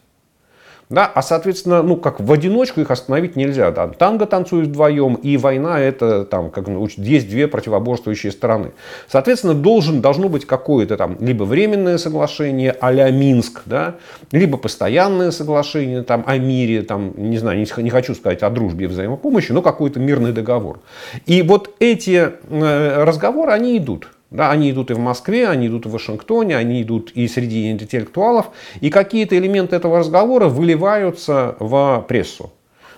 Да? 0.89 1.11
А, 1.13 1.21
соответственно, 1.21 1.81
ну, 1.81 1.97
как 1.97 2.19
в 2.19 2.31
одиночку 2.31 2.81
их 2.81 2.91
остановить 2.91 3.35
нельзя. 3.35 3.71
Да? 3.71 3.87
Танго 3.87 4.25
танцуют 4.25 4.69
вдвоем, 4.69 5.15
и 5.15 5.37
война 5.37 5.79
это 5.79 6.25
там, 6.25 6.51
как, 6.51 6.67
ну, 6.67 6.87
есть 6.97 7.27
две 7.27 7.47
противоборствующие 7.47 8.31
стороны. 8.31 8.71
Соответственно, 9.07 9.55
должен, 9.55 10.01
должно 10.01 10.29
быть 10.29 10.45
какое-то 10.45 10.97
там 10.97 11.17
либо 11.19 11.43
временное 11.43 11.97
соглашение 11.97 12.75
а-ля 12.79 13.09
Минск, 13.09 13.63
да? 13.65 13.95
либо 14.31 14.57
постоянное 14.57 15.31
соглашение 15.31 16.03
там, 16.03 16.23
о 16.27 16.37
мире, 16.37 16.83
там, 16.83 17.13
не 17.17 17.37
знаю, 17.37 17.57
не, 17.57 17.83
не 17.83 17.89
хочу 17.89 18.13
сказать 18.13 18.43
о 18.43 18.49
дружбе 18.49 18.85
и 18.85 18.87
взаимопомощи, 18.87 19.51
но 19.51 19.61
какой-то 19.61 19.99
мирный 19.99 20.33
договор. 20.33 20.79
И 21.25 21.41
вот 21.41 21.73
эти 21.79 22.31
э, 22.49 23.03
разговоры, 23.03 23.51
они 23.51 23.77
идут. 23.77 24.09
Да, 24.31 24.51
они 24.51 24.71
идут 24.71 24.91
и 24.91 24.93
в 24.93 24.99
Москве, 24.99 25.47
они 25.47 25.67
идут 25.67 25.85
в 25.85 25.91
Вашингтоне, 25.91 26.57
они 26.57 26.81
идут 26.81 27.11
и 27.11 27.27
среди 27.27 27.71
интеллектуалов. 27.71 28.47
И 28.81 28.89
какие-то 28.89 29.37
элементы 29.37 29.75
этого 29.75 29.99
разговора 29.99 30.47
выливаются 30.49 31.55
в 31.59 32.03
прессу. 32.07 32.51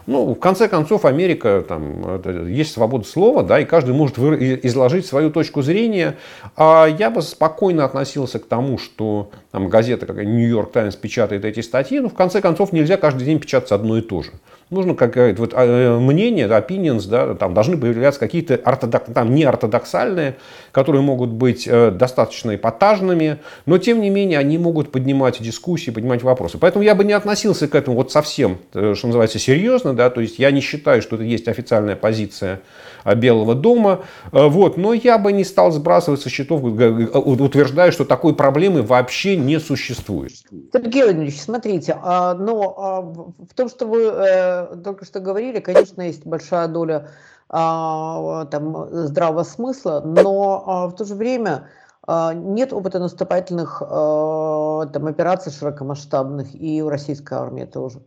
Ну, 0.08 0.34
в 0.34 0.40
конце 0.40 0.70
концов, 0.70 1.04
Америка, 1.04 1.66
там, 1.68 2.22
есть 2.48 2.72
свобода 2.72 3.06
слова, 3.06 3.44
да, 3.44 3.60
и 3.60 3.66
каждый 3.66 3.94
может 3.94 4.18
изложить 4.18 5.06
свою 5.06 5.30
точку 5.32 5.62
зрения. 5.62 6.16
А 6.56 6.88
я 6.88 7.10
бы 7.10 7.22
спокойно 7.22 7.84
относился 7.84 8.40
к 8.40 8.46
тому, 8.46 8.78
что 8.78 9.32
там, 9.58 9.70
газета, 9.70 10.06
как 10.06 10.18
Нью-Йорк 10.18 10.72
Таймс, 10.72 10.96
печатает 10.96 11.44
эти 11.44 11.62
статьи. 11.62 12.00
Но 12.00 12.10
в 12.10 12.14
конце 12.14 12.42
концов, 12.42 12.74
нельзя 12.74 12.96
каждый 12.98 13.26
день 13.26 13.40
печатать 13.40 13.72
одно 13.72 13.98
и 13.98 14.02
то 14.02 14.22
же. 14.22 14.32
Нужно 14.70 14.96
какое-то 14.96 15.42
вот, 15.42 15.54
а, 15.56 15.98
мнение, 15.98 16.46
opinions, 16.48 17.08
да, 17.10 17.34
там 17.36 17.54
должны 17.54 17.78
появляться 17.78 18.20
какие-то 18.20 18.56
ортодок, 18.56 19.06
там, 19.14 19.34
не 19.34 19.46
ортодоксальные, 19.46 20.36
которые 20.74 21.02
могут 21.02 21.30
быть 21.30 21.66
э, 21.66 21.90
достаточно 21.90 22.54
эпатажными, 22.54 23.38
но 23.66 23.78
тем 23.78 24.02
не 24.02 24.10
менее 24.10 24.40
они 24.40 24.58
могут 24.58 24.92
поднимать 24.92 25.42
дискуссии, 25.42 25.90
поднимать 25.90 26.22
вопросы. 26.22 26.58
Поэтому 26.58 26.84
я 26.84 26.96
бы 26.96 27.06
не 27.06 27.14
относился 27.14 27.70
к 27.70 27.76
этому 27.76 27.96
вот 27.96 28.12
совсем, 28.12 28.58
э, 28.74 28.94
что 28.94 29.08
называется, 29.08 29.40
серьезно, 29.40 29.94
да, 29.94 30.10
то 30.10 30.20
есть 30.20 30.38
я 30.38 30.52
не 30.52 30.60
считаю, 30.60 31.02
что 31.02 31.16
это 31.16 31.24
есть 31.24 31.48
официальная 31.48 31.96
позиция 31.96 32.60
э, 33.06 33.16
Белого 33.16 33.56
дома, 33.56 34.02
э, 34.34 34.48
вот, 34.48 34.76
но 34.76 34.94
я 34.94 35.18
бы 35.18 35.32
не 35.32 35.46
стал 35.46 35.72
сбрасывать 35.72 36.20
со 36.20 36.30
счетов, 36.30 36.62
утверждая, 36.62 37.92
что 37.92 38.04
такой 38.04 38.36
проблемы 38.36 38.82
вообще 38.82 39.38
не 39.48 39.60
существует. 39.60 40.34
Сергей 40.74 41.04
Владимирович, 41.04 41.42
смотрите, 41.42 41.98
а, 42.02 42.34
но 42.34 42.76
а, 42.78 43.02
в 43.02 43.54
том, 43.56 43.70
что 43.70 43.86
вы 43.88 44.78
только 44.84 45.06
что 45.06 45.20
говорили, 45.20 45.60
конечно, 45.60 46.02
есть 46.02 46.26
большая 46.26 46.68
доля 46.68 47.10
а, 47.50 48.46
там, 48.46 48.88
здравого 48.92 49.44
смысла, 49.44 50.02
но 50.06 50.90
в 50.90 50.96
то 50.96 51.06
же 51.06 51.16
время 51.16 51.70
а, 52.06 52.34
нет 52.34 52.72
опыта 52.74 53.00
наступательных 53.00 53.82
а, 53.86 54.86
там, 54.88 55.08
операций 55.08 55.52
широкомасштабных 55.52 56.48
и 56.54 56.82
у 56.82 56.90
российской 56.90 57.34
армии 57.34 57.66
тоже. 57.66 58.02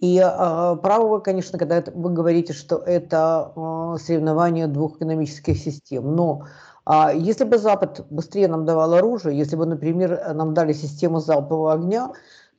И 0.00 0.18
э, 0.18 0.76
право 0.82 1.06
вы, 1.06 1.20
конечно, 1.20 1.58
когда 1.58 1.76
это, 1.76 1.90
вы 1.92 2.10
говорите, 2.10 2.52
что 2.52 2.76
это 2.76 3.52
э, 3.54 3.96
соревнование 4.04 4.66
двух 4.66 4.96
экономических 4.96 5.56
систем. 5.56 6.14
Но 6.14 6.42
э, 6.42 6.73
если 7.14 7.44
бы 7.44 7.58
Запад 7.58 8.06
быстрее 8.10 8.48
нам 8.48 8.64
давал 8.64 8.94
оружие, 8.94 9.38
если 9.38 9.56
бы, 9.56 9.66
например, 9.66 10.34
нам 10.34 10.52
дали 10.52 10.72
систему 10.72 11.20
залпового 11.20 11.72
огня, 11.72 12.12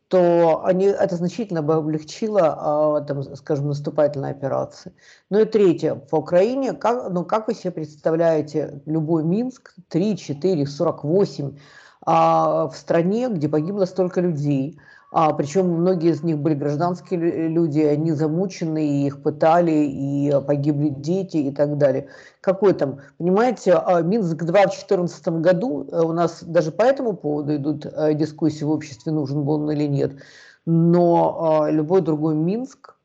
то 0.07 0.63
они, 0.65 0.85
это 0.85 1.15
значительно 1.15 1.61
бы 1.61 1.75
облегчило, 1.75 3.03
там, 3.07 3.23
скажем, 3.35 3.67
наступательные 3.67 4.31
операции. 4.31 4.93
Ну 5.29 5.39
и 5.39 5.45
третье, 5.45 5.95
по 5.95 6.17
Украине, 6.17 6.73
как, 6.73 7.11
ну, 7.11 7.25
как 7.25 7.47
вы 7.47 7.53
себе 7.53 7.71
представляете 7.71 8.81
любой 8.85 9.23
Минск, 9.23 9.73
3, 9.89 10.17
4, 10.17 10.65
48, 10.65 11.57
а, 12.07 12.67
в 12.67 12.75
стране, 12.75 13.29
где 13.29 13.49
погибло 13.49 13.85
столько 13.85 14.21
людей– 14.21 14.79
а, 15.17 15.31
причем 15.31 15.69
многие 15.69 16.11
из 16.11 16.23
них 16.23 16.39
были 16.39 16.55
гражданские 16.55 17.47
люди, 17.47 17.79
они 17.79 18.11
замучены, 18.11 18.85
и 18.85 19.07
их 19.07 19.23
пытали, 19.23 19.71
и 19.71 20.29
погибли 20.45 20.89
дети 20.89 21.37
и 21.37 21.51
так 21.51 21.77
далее. 21.77 22.09
Какой 22.41 22.73
там, 22.73 22.99
понимаете, 23.17 23.75
а, 23.75 24.01
Минск-2 24.01 24.45
в 24.45 24.51
2014 24.51 25.39
году, 25.39 25.87
э, 25.89 26.01
у 26.01 26.11
нас 26.11 26.43
даже 26.43 26.73
по 26.73 26.81
этому 26.81 27.13
поводу 27.13 27.55
идут 27.55 27.85
э, 27.85 28.13
дискуссии 28.13 28.65
в 28.65 28.69
обществе, 28.69 29.13
нужен 29.13 29.45
был 29.45 29.53
он 29.53 29.71
или 29.71 29.85
нет, 29.87 30.11
но 30.65 31.61
а, 31.63 31.71
любой 31.71 32.01
другой 32.01 32.35
Минск... 32.35 32.95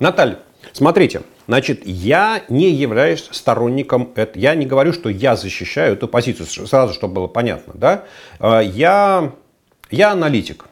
Наталья, 0.00 0.40
смотрите, 0.72 1.22
Значит, 1.46 1.82
я 1.84 2.42
не 2.48 2.70
являюсь 2.70 3.28
сторонником 3.30 4.12
этого. 4.14 4.40
Я 4.40 4.54
не 4.54 4.66
говорю, 4.66 4.92
что 4.92 5.08
я 5.08 5.34
защищаю 5.34 5.94
эту 5.94 6.06
позицию, 6.06 6.46
сразу, 6.66 6.92
чтобы 6.94 7.14
было 7.14 7.26
понятно. 7.28 7.72
Да? 7.76 8.04
Э, 8.40 8.60
я, 8.64 9.32
я 9.90 10.10
аналитик. 10.10 10.69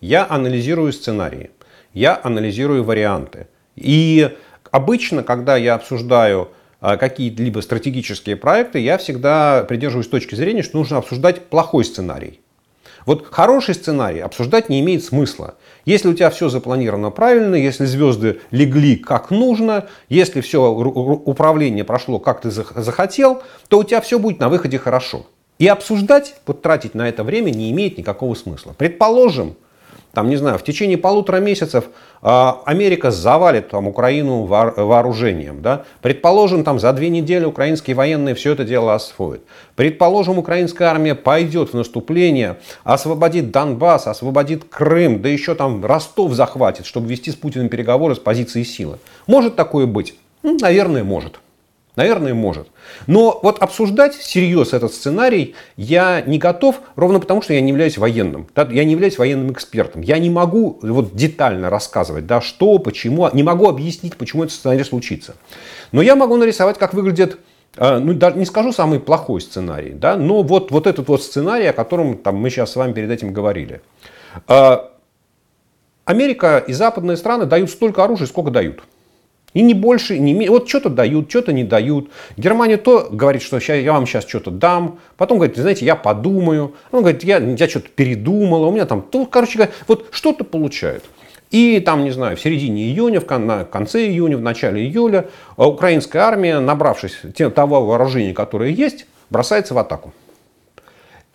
Я 0.00 0.26
анализирую 0.28 0.92
сценарии, 0.92 1.50
я 1.94 2.20
анализирую 2.22 2.84
варианты. 2.84 3.48
И 3.76 4.36
обычно, 4.70 5.22
когда 5.22 5.56
я 5.56 5.74
обсуждаю 5.74 6.50
а, 6.80 6.96
какие-либо 6.96 7.60
стратегические 7.60 8.36
проекты, 8.36 8.78
я 8.78 8.98
всегда 8.98 9.64
придерживаюсь 9.64 10.08
точки 10.08 10.34
зрения, 10.34 10.62
что 10.62 10.76
нужно 10.78 10.98
обсуждать 10.98 11.46
плохой 11.46 11.84
сценарий. 11.84 12.40
Вот 13.06 13.28
хороший 13.30 13.74
сценарий 13.74 14.18
обсуждать 14.18 14.68
не 14.68 14.80
имеет 14.80 15.04
смысла. 15.04 15.54
Если 15.84 16.08
у 16.08 16.14
тебя 16.14 16.28
все 16.28 16.48
запланировано 16.48 17.10
правильно, 17.10 17.54
если 17.54 17.86
звезды 17.86 18.40
легли 18.50 18.96
как 18.96 19.30
нужно, 19.30 19.86
если 20.08 20.40
все 20.40 20.68
управление 20.68 21.84
прошло 21.84 22.18
как 22.18 22.40
ты 22.40 22.50
захотел, 22.50 23.42
то 23.68 23.78
у 23.78 23.84
тебя 23.84 24.00
все 24.00 24.18
будет 24.18 24.40
на 24.40 24.48
выходе 24.48 24.78
хорошо. 24.78 25.26
И 25.58 25.68
обсуждать, 25.68 26.34
вот 26.46 26.62
тратить 26.62 26.94
на 26.94 27.08
это 27.08 27.24
время 27.24 27.50
не 27.50 27.70
имеет 27.70 27.96
никакого 27.96 28.34
смысла. 28.34 28.74
Предположим, 28.76 29.56
там, 30.12 30.28
не 30.28 30.36
знаю, 30.36 30.58
в 30.58 30.64
течение 30.64 30.96
полутора 30.96 31.38
месяцев 31.38 31.84
э, 32.22 32.52
Америка 32.64 33.10
завалит 33.10 33.68
там, 33.68 33.86
Украину 33.86 34.44
вооружением. 34.44 35.62
Да? 35.62 35.84
Предположим, 36.02 36.64
там, 36.64 36.78
за 36.78 36.92
две 36.92 37.08
недели 37.10 37.44
украинские 37.44 37.94
военные 37.94 38.34
все 38.34 38.52
это 38.52 38.64
дело 38.64 38.94
освоят. 38.94 39.42
Предположим, 39.74 40.38
украинская 40.38 40.88
армия 40.88 41.14
пойдет 41.14 41.72
в 41.72 41.74
наступление, 41.74 42.56
освободит 42.84 43.50
Донбасс, 43.50 44.06
освободит 44.06 44.64
Крым, 44.64 45.20
да 45.22 45.28
еще 45.28 45.54
там 45.54 45.84
Ростов 45.84 46.32
захватит, 46.32 46.86
чтобы 46.86 47.08
вести 47.08 47.30
с 47.30 47.34
Путиным 47.34 47.68
переговоры 47.68 48.14
с 48.14 48.18
позиции 48.18 48.62
силы. 48.62 48.98
Может 49.26 49.56
такое 49.56 49.86
быть? 49.86 50.14
Наверное, 50.42 51.04
может. 51.04 51.40
Наверное, 51.96 52.34
может. 52.34 52.68
Но 53.06 53.40
вот 53.42 53.62
обсуждать 53.62 54.14
всерьез 54.14 54.74
этот 54.74 54.92
сценарий 54.92 55.54
я 55.76 56.20
не 56.20 56.38
готов, 56.38 56.80
ровно 56.94 57.20
потому, 57.20 57.40
что 57.40 57.54
я 57.54 57.62
не 57.62 57.70
являюсь 57.70 57.96
военным. 57.96 58.46
Я 58.54 58.84
не 58.84 58.92
являюсь 58.92 59.16
военным 59.16 59.50
экспертом. 59.50 60.02
Я 60.02 60.18
не 60.18 60.28
могу 60.28 60.78
вот 60.82 61.16
детально 61.16 61.70
рассказывать, 61.70 62.26
да, 62.26 62.42
что, 62.42 62.78
почему, 62.78 63.28
не 63.32 63.42
могу 63.42 63.66
объяснить, 63.66 64.16
почему 64.16 64.44
этот 64.44 64.54
сценарий 64.54 64.84
случится. 64.84 65.36
Но 65.90 66.02
я 66.02 66.16
могу 66.16 66.36
нарисовать, 66.36 66.76
как 66.76 66.92
выглядит 66.92 67.38
э, 67.78 67.98
ну, 67.98 68.12
даже 68.12 68.36
не 68.36 68.44
скажу 68.44 68.72
самый 68.72 69.00
плохой 69.00 69.40
сценарий, 69.40 69.92
да, 69.92 70.16
но 70.16 70.42
вот, 70.42 70.70
вот 70.70 70.86
этот 70.86 71.08
вот 71.08 71.22
сценарий, 71.22 71.66
о 71.66 71.72
котором 71.72 72.18
там, 72.18 72.36
мы 72.36 72.50
сейчас 72.50 72.72
с 72.72 72.76
вами 72.76 72.92
перед 72.92 73.10
этим 73.10 73.32
говорили. 73.32 73.80
Э, 74.48 74.80
Америка 76.04 76.58
и 76.58 76.74
западные 76.74 77.16
страны 77.16 77.46
дают 77.46 77.70
столько 77.70 78.04
оружия, 78.04 78.26
сколько 78.26 78.50
дают. 78.50 78.82
И 79.56 79.62
не 79.62 79.72
больше, 79.72 80.18
не 80.18 80.34
меньше. 80.34 80.50
Вот 80.50 80.68
что-то 80.68 80.90
дают, 80.90 81.30
что-то 81.30 81.50
не 81.50 81.64
дают. 81.64 82.10
Германия 82.36 82.76
то 82.76 83.08
говорит, 83.10 83.40
что 83.40 83.58
я 83.72 83.92
вам 83.94 84.06
сейчас 84.06 84.28
что-то 84.28 84.50
дам. 84.50 84.98
Потом 85.16 85.38
говорит, 85.38 85.56
знаете, 85.56 85.86
я 85.86 85.96
подумаю. 85.96 86.74
Он 86.92 87.00
говорит, 87.00 87.24
я, 87.24 87.38
я 87.38 87.66
что-то 87.66 87.88
передумала. 87.88 88.66
У 88.66 88.70
меня 88.70 88.84
там, 88.84 89.00
то, 89.00 89.24
короче 89.24 89.70
вот 89.88 90.08
что-то 90.10 90.44
получают. 90.44 91.04
И 91.50 91.80
там, 91.80 92.04
не 92.04 92.10
знаю, 92.10 92.36
в 92.36 92.40
середине 92.42 92.82
июня, 92.82 93.18
в 93.18 93.24
конце 93.24 94.06
июня, 94.06 94.36
в 94.36 94.42
начале 94.42 94.82
июля 94.82 95.30
украинская 95.56 96.24
армия, 96.24 96.60
набравшись 96.60 97.16
того 97.54 97.86
вооружения, 97.86 98.34
которое 98.34 98.72
есть, 98.72 99.06
бросается 99.30 99.72
в 99.72 99.78
атаку. 99.78 100.12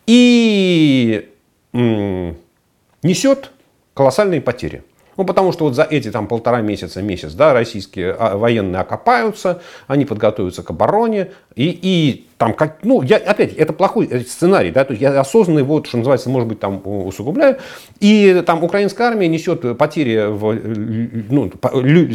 И 0.06 1.28
несет 1.74 3.50
колоссальные 3.96 4.42
потери. 4.42 4.84
Ну, 5.22 5.26
потому 5.28 5.52
что 5.52 5.66
вот 5.66 5.76
за 5.76 5.84
эти 5.84 6.10
там 6.10 6.26
полтора 6.26 6.62
месяца, 6.62 7.00
месяц, 7.04 7.34
да, 7.34 7.54
российские 7.54 8.16
а, 8.18 8.38
военные 8.38 8.80
окопаются, 8.80 9.62
они 9.86 10.06
подготовятся 10.06 10.64
к 10.64 10.72
обороне, 10.72 11.30
и, 11.56 11.70
и 11.80 12.28
там, 12.40 12.56
как, 12.56 12.80
ну, 12.82 13.04
я, 13.04 13.18
опять, 13.18 13.54
это 13.54 13.72
плохой 13.72 14.08
э, 14.10 14.22
сценарий, 14.22 14.72
да, 14.72 14.84
то 14.84 14.94
есть 14.94 15.02
я 15.04 15.20
осознанно 15.20 15.60
его, 15.60 15.84
что 15.84 15.98
называется, 15.98 16.32
может 16.32 16.50
быть, 16.50 16.60
там 16.60 16.82
усугубляю, 16.84 17.60
и 18.00 18.42
там 18.48 18.64
украинская 18.64 19.10
армия 19.10 19.28
несет 19.28 19.78
потери, 19.78 20.26
в, 20.28 20.56
ну, 21.32 21.52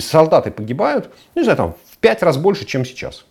солдаты 0.01 0.51
погибают, 0.51 1.11
не 1.37 1.45
знаю, 1.45 1.57
там, 1.57 1.75
в 1.89 1.99
пять 1.99 2.25
раз 2.25 2.39
больше, 2.39 2.67
чем 2.67 2.85
сейчас. 2.85 3.25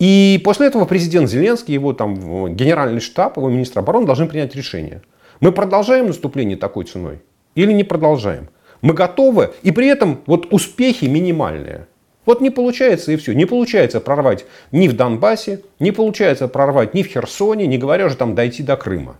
И 0.00 0.40
после 0.42 0.66
этого 0.66 0.84
президент 0.84 1.30
Зеленский, 1.30 1.74
его 1.74 1.92
там 1.92 2.56
генеральный 2.56 3.00
штаб, 3.00 3.36
его 3.36 3.48
министр 3.48 3.78
обороны 3.78 4.04
должны 4.04 4.26
принять 4.26 4.56
решение. 4.56 5.02
Мы 5.38 5.52
продолжаем 5.52 6.08
наступление 6.08 6.56
такой 6.56 6.84
ценой 6.84 7.20
или 7.58 7.72
не 7.72 7.82
продолжаем. 7.82 8.48
Мы 8.82 8.94
готовы, 8.94 9.52
и 9.62 9.72
при 9.72 9.88
этом 9.88 10.20
вот 10.26 10.52
успехи 10.52 11.06
минимальные. 11.06 11.88
Вот 12.24 12.40
не 12.40 12.50
получается 12.50 13.10
и 13.10 13.16
все. 13.16 13.32
Не 13.32 13.46
получается 13.46 14.00
прорвать 14.00 14.44
ни 14.70 14.86
в 14.86 14.94
Донбассе, 14.94 15.62
не 15.80 15.90
получается 15.90 16.46
прорвать 16.46 16.94
ни 16.94 17.02
в 17.02 17.08
Херсоне, 17.08 17.66
не 17.66 17.76
говоря 17.76 18.06
уже 18.06 18.16
там 18.16 18.36
дойти 18.36 18.62
до 18.62 18.76
Крыма. 18.76 19.16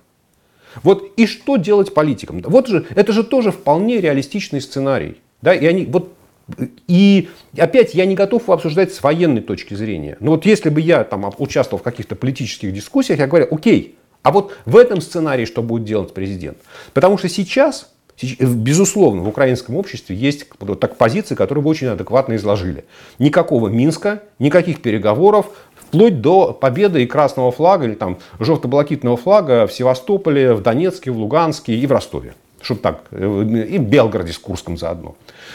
Вот 0.84 1.12
и 1.16 1.26
что 1.26 1.56
делать 1.56 1.94
политикам? 1.94 2.40
Вот 2.42 2.68
же, 2.68 2.86
это 2.94 3.12
же 3.12 3.24
тоже 3.24 3.50
вполне 3.50 4.00
реалистичный 4.00 4.60
сценарий. 4.60 5.16
Да, 5.42 5.52
и 5.52 5.66
они, 5.66 5.86
вот, 5.86 6.12
и 6.86 7.28
опять 7.56 7.94
я 7.94 8.06
не 8.06 8.14
готов 8.14 8.42
его 8.44 8.52
обсуждать 8.52 8.94
с 8.94 9.02
военной 9.02 9.40
точки 9.40 9.74
зрения. 9.74 10.16
Но 10.20 10.32
вот 10.32 10.46
если 10.46 10.68
бы 10.68 10.80
я 10.80 11.02
там 11.02 11.28
участвовал 11.38 11.80
в 11.80 11.82
каких-то 11.82 12.14
политических 12.14 12.72
дискуссиях, 12.72 13.18
я 13.18 13.26
говорю, 13.26 13.48
окей, 13.50 13.96
а 14.22 14.30
вот 14.30 14.54
в 14.64 14.76
этом 14.76 15.00
сценарии 15.00 15.44
что 15.44 15.62
будет 15.62 15.84
делать 15.84 16.14
президент? 16.14 16.58
Потому 16.92 17.18
что 17.18 17.28
сейчас 17.28 17.90
Безусловно, 18.20 19.22
в 19.22 19.28
украинском 19.28 19.76
обществе 19.76 20.16
есть 20.16 20.46
так, 20.80 20.96
позиции, 20.96 21.34
которые 21.34 21.62
вы 21.62 21.70
очень 21.70 21.86
адекватно 21.86 22.34
изложили. 22.34 22.84
Никакого 23.18 23.68
Минска, 23.68 24.22
никаких 24.38 24.82
переговоров, 24.82 25.46
вплоть 25.74 26.20
до 26.20 26.52
победы 26.52 27.02
и 27.02 27.06
красного 27.06 27.52
флага, 27.52 27.84
или 27.84 27.94
там 27.94 28.18
желто-блакитного 28.40 29.16
флага 29.16 29.66
в 29.66 29.72
Севастополе, 29.72 30.54
в 30.54 30.62
Донецке, 30.62 31.10
в 31.10 31.18
Луганске 31.18 31.74
и 31.74 31.86
в 31.86 31.92
Ростове. 31.92 32.34
Чтобы 32.60 32.80
так, 32.80 33.04
э, 33.12 33.66
и 33.70 33.78
в 33.78 33.84
Белгороде 33.84 34.32
с 34.32 34.38
Курском 34.38 34.76
заодно. 34.76 35.14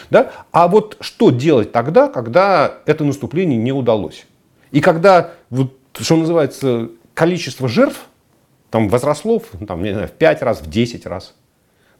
Да? 0.09 0.31
А 0.51 0.69
вот 0.69 0.97
что 1.01 1.31
делать 1.31 1.73
тогда, 1.73 2.07
когда 2.07 2.75
это 2.85 3.03
наступление 3.03 3.57
не 3.57 3.73
удалось? 3.73 4.25
И 4.71 4.79
когда, 4.79 5.31
вот, 5.49 5.73
что 5.99 6.15
называется, 6.15 6.89
количество 7.13 7.67
жертв 7.67 8.07
там 8.69 8.87
возросло 8.87 9.41
там, 9.67 9.83
не 9.83 9.91
знаю, 9.91 10.07
в 10.07 10.11
5 10.11 10.41
раз, 10.41 10.61
в 10.61 10.69
10 10.69 11.05
раз. 11.05 11.35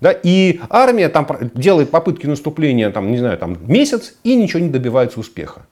Да? 0.03 0.11
И 0.11 0.59
армия 0.69 1.07
там 1.07 1.25
делает 1.53 1.89
попытки 1.89 2.27
наступления, 2.27 2.91
там, 2.91 3.09
не 3.09 3.19
знаю, 3.19 3.37
там, 3.37 3.57
месяц 3.67 4.15
и 4.25 4.35
ничего 4.35 4.59
не 4.59 4.67
добивается 4.67 5.17
успеха. 5.17 5.65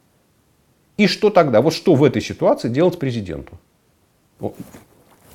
И 0.95 1.07
что 1.07 1.29
тогда? 1.29 1.61
Вот 1.61 1.73
что 1.73 1.95
в 1.95 2.03
этой 2.05 2.21
ситуации 2.21 2.69
делать 2.69 2.97
президенту? 2.97 3.59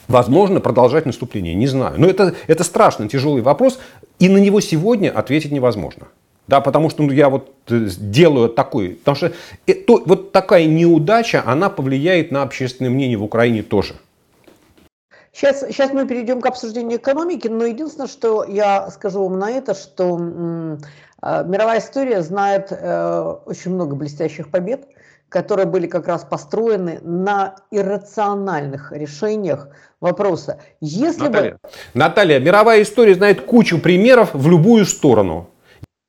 Возможно, 0.08 0.60
продолжать 0.60 1.04
наступление, 1.04 1.54
не 1.54 1.66
знаю. 1.66 1.96
Но 1.98 2.06
это, 2.06 2.34
это 2.46 2.64
страшно 2.64 3.06
тяжелый 3.06 3.42
вопрос, 3.42 3.78
и 4.18 4.30
на 4.30 4.38
него 4.38 4.62
сегодня 4.62 5.10
ответить 5.10 5.52
невозможно. 5.52 6.06
Да, 6.48 6.62
потому 6.62 6.88
что 6.88 7.02
ну, 7.02 7.10
я 7.10 7.28
вот 7.28 7.52
э, 7.68 7.88
делаю 7.98 8.48
такой, 8.48 8.90
потому 8.90 9.16
что 9.16 9.32
это, 9.66 9.92
вот 10.06 10.32
такая 10.32 10.64
неудача, 10.64 11.42
она 11.44 11.68
повлияет 11.68 12.30
на 12.30 12.40
общественное 12.40 12.90
мнение 12.90 13.18
в 13.18 13.24
Украине 13.24 13.62
тоже. 13.62 13.96
Сейчас, 15.36 15.60
сейчас 15.60 15.92
мы 15.92 16.06
перейдем 16.06 16.40
к 16.40 16.46
обсуждению 16.46 16.96
экономики, 16.96 17.46
но 17.46 17.66
единственное, 17.66 18.06
что 18.06 18.42
я 18.44 18.90
скажу 18.90 19.22
вам 19.22 19.38
на 19.38 19.50
это, 19.50 19.74
что 19.74 20.16
э, 20.18 21.44
мировая 21.44 21.78
история 21.80 22.22
знает 22.22 22.68
э, 22.70 23.34
очень 23.44 23.74
много 23.74 23.94
блестящих 23.96 24.50
побед, 24.50 24.88
которые 25.28 25.66
были 25.66 25.88
как 25.88 26.08
раз 26.08 26.24
построены 26.24 27.00
на 27.02 27.56
иррациональных 27.70 28.92
решениях 28.92 29.68
вопроса. 30.00 30.58
Если 30.80 31.24
Наталья, 31.24 31.50
бы... 31.50 31.58
Наталья, 31.92 32.40
мировая 32.40 32.80
история 32.80 33.14
знает 33.14 33.42
кучу 33.42 33.78
примеров 33.78 34.30
в 34.32 34.48
любую 34.48 34.86
сторону. 34.86 35.50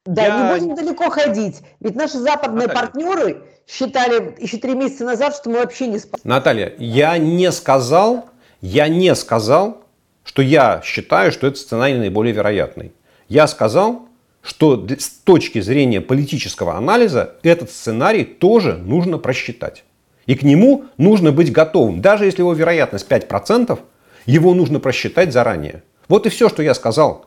Да, 0.06 0.24
я... 0.24 0.38
не 0.38 0.60
будем 0.60 0.76
далеко 0.76 1.10
ходить. 1.10 1.64
Ведь 1.82 1.96
наши 1.96 2.18
западные 2.18 2.68
Наталья. 2.68 2.88
партнеры 2.88 3.44
считали 3.68 4.38
еще 4.40 4.56
три 4.56 4.74
месяца 4.74 5.04
назад, 5.04 5.36
что 5.36 5.50
мы 5.50 5.58
вообще 5.58 5.88
не 5.88 6.00
спасем. 6.00 6.22
Наталья, 6.24 6.74
я 6.78 7.18
не 7.18 7.52
сказал, 7.52 8.30
я 8.62 8.88
не 8.88 9.14
сказал, 9.16 9.84
что 10.24 10.42
я 10.42 10.82
считаю, 10.84 11.32
что 11.32 11.48
этот 11.48 11.60
сценарий 11.60 11.96
наиболее 11.96 12.34
вероятный. 12.34 12.92
Я 13.30 13.48
сказал, 13.48 14.08
что 14.42 14.86
с 14.98 15.10
точки 15.10 15.60
зрения 15.62 16.02
политического 16.02 16.76
анализа 16.76 17.36
этот 17.44 17.70
сценарий 17.70 18.24
тоже 18.24 18.78
нужно 18.78 19.18
просчитать. 19.18 19.84
И 20.26 20.36
к 20.36 20.44
нему 20.44 20.86
нужно 20.98 21.32
быть 21.32 21.52
готовым. 21.52 22.02
Даже 22.02 22.26
если 22.26 22.42
его 22.42 22.54
вероятность 22.54 23.08
5%, 23.08 23.80
его 24.26 24.54
нужно 24.54 24.80
просчитать 24.80 25.32
заранее. 25.32 25.84
Вот 26.08 26.26
и 26.26 26.30
все, 26.30 26.50
что 26.50 26.62
я 26.62 26.74
сказал. 26.74 27.26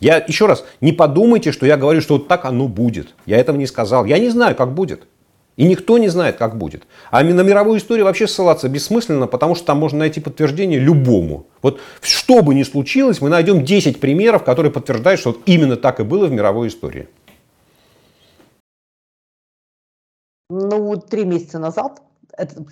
Я 0.00 0.16
еще 0.16 0.46
раз, 0.46 0.64
не 0.80 0.92
подумайте, 0.92 1.52
что 1.52 1.64
я 1.64 1.76
говорю, 1.76 2.00
что 2.00 2.14
вот 2.14 2.28
так 2.28 2.44
оно 2.44 2.68
будет. 2.68 3.14
Я 3.24 3.38
этого 3.38 3.56
не 3.56 3.66
сказал. 3.66 4.04
Я 4.04 4.18
не 4.18 4.30
знаю, 4.30 4.56
как 4.56 4.74
будет. 4.74 5.04
И 5.56 5.64
никто 5.64 5.98
не 5.98 6.08
знает, 6.08 6.36
как 6.36 6.56
будет. 6.56 6.84
А 7.10 7.22
на 7.22 7.42
мировую 7.42 7.78
историю 7.78 8.06
вообще 8.06 8.26
ссылаться 8.26 8.68
бессмысленно, 8.68 9.26
потому 9.26 9.54
что 9.54 9.66
там 9.66 9.78
можно 9.78 9.98
найти 9.98 10.20
подтверждение 10.20 10.78
любому. 10.78 11.46
Вот 11.60 11.80
что 12.00 12.42
бы 12.42 12.54
ни 12.54 12.62
случилось, 12.62 13.20
мы 13.20 13.28
найдем 13.28 13.64
10 13.64 14.00
примеров, 14.00 14.44
которые 14.44 14.72
подтверждают, 14.72 15.20
что 15.20 15.32
вот 15.32 15.40
именно 15.44 15.76
так 15.76 16.00
и 16.00 16.04
было 16.04 16.26
в 16.26 16.32
мировой 16.32 16.68
истории. 16.68 17.08
Ну, 20.48 20.96
три 20.96 21.24
месяца 21.24 21.58
назад 21.58 22.02
это... 22.36 22.64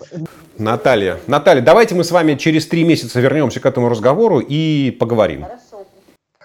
Наталья, 0.57 1.19
Наталья, 1.27 1.61
давайте 1.61 1.95
мы 1.95 2.03
с 2.03 2.11
вами 2.11 2.35
через 2.35 2.67
три 2.67 2.83
месяца 2.83 3.19
вернемся 3.19 3.59
к 3.59 3.65
этому 3.65 3.89
разговору 3.89 4.39
и 4.39 4.95
поговорим. 4.99 5.43
Хорошо. 5.43 5.70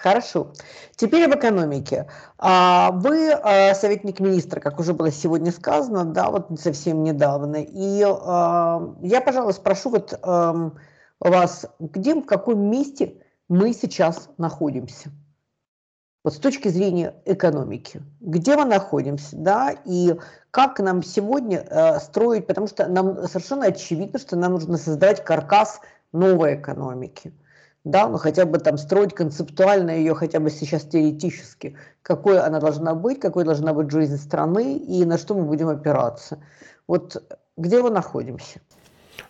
Хорошо. 0.06 0.52
Теперь 0.94 1.24
об 1.24 1.36
экономике. 1.36 2.06
А, 2.38 2.92
вы 2.92 3.32
а, 3.32 3.74
советник 3.74 4.20
министра, 4.20 4.60
как 4.60 4.78
уже 4.78 4.92
было 4.92 5.10
сегодня 5.10 5.50
сказано, 5.50 6.04
да, 6.04 6.30
вот 6.30 6.46
совсем 6.60 7.02
недавно. 7.02 7.56
И 7.56 8.04
а, 8.06 8.94
я, 9.02 9.20
пожалуй, 9.20 9.52
спрошу 9.52 9.90
вот 9.90 10.16
вас, 11.18 11.66
где, 11.80 12.14
в 12.14 12.24
каком 12.24 12.70
месте 12.70 13.16
мы 13.48 13.72
сейчас 13.72 14.28
находимся? 14.38 15.10
Вот 16.22 16.34
с 16.34 16.38
точки 16.38 16.68
зрения 16.68 17.16
экономики. 17.24 18.00
Где 18.20 18.56
мы 18.56 18.64
находимся, 18.64 19.34
да, 19.34 19.74
и 19.84 20.14
как 20.52 20.78
нам 20.78 21.02
сегодня 21.02 21.98
строить, 21.98 22.46
потому 22.46 22.68
что 22.68 22.86
нам 22.86 23.26
совершенно 23.26 23.66
очевидно, 23.66 24.20
что 24.20 24.36
нам 24.36 24.52
нужно 24.52 24.76
создать 24.76 25.24
каркас 25.24 25.80
новой 26.12 26.54
экономики– 26.54 27.34
да, 27.86 28.08
ну 28.08 28.18
хотя 28.18 28.46
бы 28.46 28.58
там 28.58 28.78
строить 28.78 29.14
концептуально 29.14 29.92
ее 29.92 30.14
хотя 30.16 30.40
бы 30.40 30.50
сейчас 30.50 30.82
теоретически, 30.82 31.76
какой 32.02 32.40
она 32.40 32.58
должна 32.58 32.94
быть, 32.94 33.20
какой 33.20 33.44
должна 33.44 33.72
быть 33.72 33.92
жизнь 33.92 34.16
страны 34.16 34.76
и 34.76 35.04
на 35.04 35.18
что 35.18 35.34
мы 35.34 35.44
будем 35.44 35.68
опираться. 35.68 36.40
Вот 36.88 37.22
где 37.56 37.80
мы 37.80 37.90
находимся? 37.90 38.60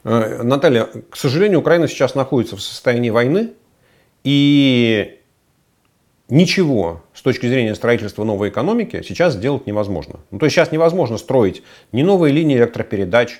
Э, 0.05 0.43
Наталья, 0.43 0.89
к 1.11 1.17
сожалению, 1.17 1.61
Украина 1.61 1.87
сейчас 1.87 2.15
находится 2.15 2.57
в 2.57 2.63
состоянии 2.63 3.11
войны, 3.11 3.53
и 4.25 5.21
ничего 6.31 7.03
с 7.13 7.21
точки 7.21 7.47
зрения 7.47 7.75
строительства 7.75 8.25
новой 8.25 8.49
экономики 8.49 9.03
сейчас 9.07 9.35
сделать 9.35 9.67
невозможно. 9.67 10.21
Ну, 10.31 10.39
то 10.39 10.47
есть 10.47 10.57
сейчас 10.57 10.73
невозможно 10.73 11.19
строить 11.19 11.63
ни 11.93 12.03
новые 12.03 12.33
линии 12.33 12.57
электропередач, 12.57 13.39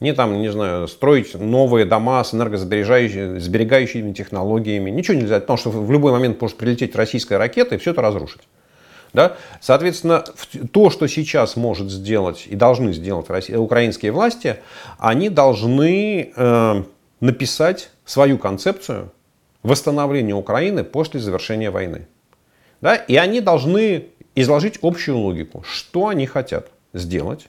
не 0.00 0.12
там, 0.12 0.40
не 0.40 0.50
знаю, 0.50 0.88
строить 0.88 1.34
новые 1.34 1.84
дома 1.84 2.22
с 2.24 2.34
энергосберегающими 2.34 4.12
технологиями. 4.12 4.90
Ничего 4.90 5.16
нельзя, 5.16 5.40
потому 5.40 5.56
что 5.56 5.70
в 5.70 5.90
любой 5.90 6.12
момент 6.12 6.40
может 6.40 6.56
прилететь 6.56 6.96
российская 6.96 7.38
ракета 7.38 7.74
и 7.74 7.78
все 7.78 7.92
это 7.92 8.02
разрушить. 8.02 8.42
Да? 9.12 9.36
Соответственно, 9.60 10.24
то, 10.72 10.90
что 10.90 11.06
сейчас 11.06 11.56
может 11.56 11.90
сделать 11.90 12.46
и 12.46 12.56
должны 12.56 12.92
сделать 12.92 13.26
украинские 13.50 14.10
власти, 14.10 14.56
они 14.98 15.28
должны 15.28 16.32
э, 16.34 16.82
написать 17.20 17.90
свою 18.04 18.38
концепцию 18.38 19.12
восстановления 19.62 20.34
Украины 20.34 20.82
после 20.82 21.20
завершения 21.20 21.70
войны. 21.70 22.08
Да? 22.80 22.96
И 22.96 23.14
они 23.14 23.40
должны 23.40 24.06
изложить 24.34 24.80
общую 24.82 25.18
логику, 25.18 25.62
что 25.66 26.08
они 26.08 26.26
хотят 26.26 26.70
сделать, 26.92 27.46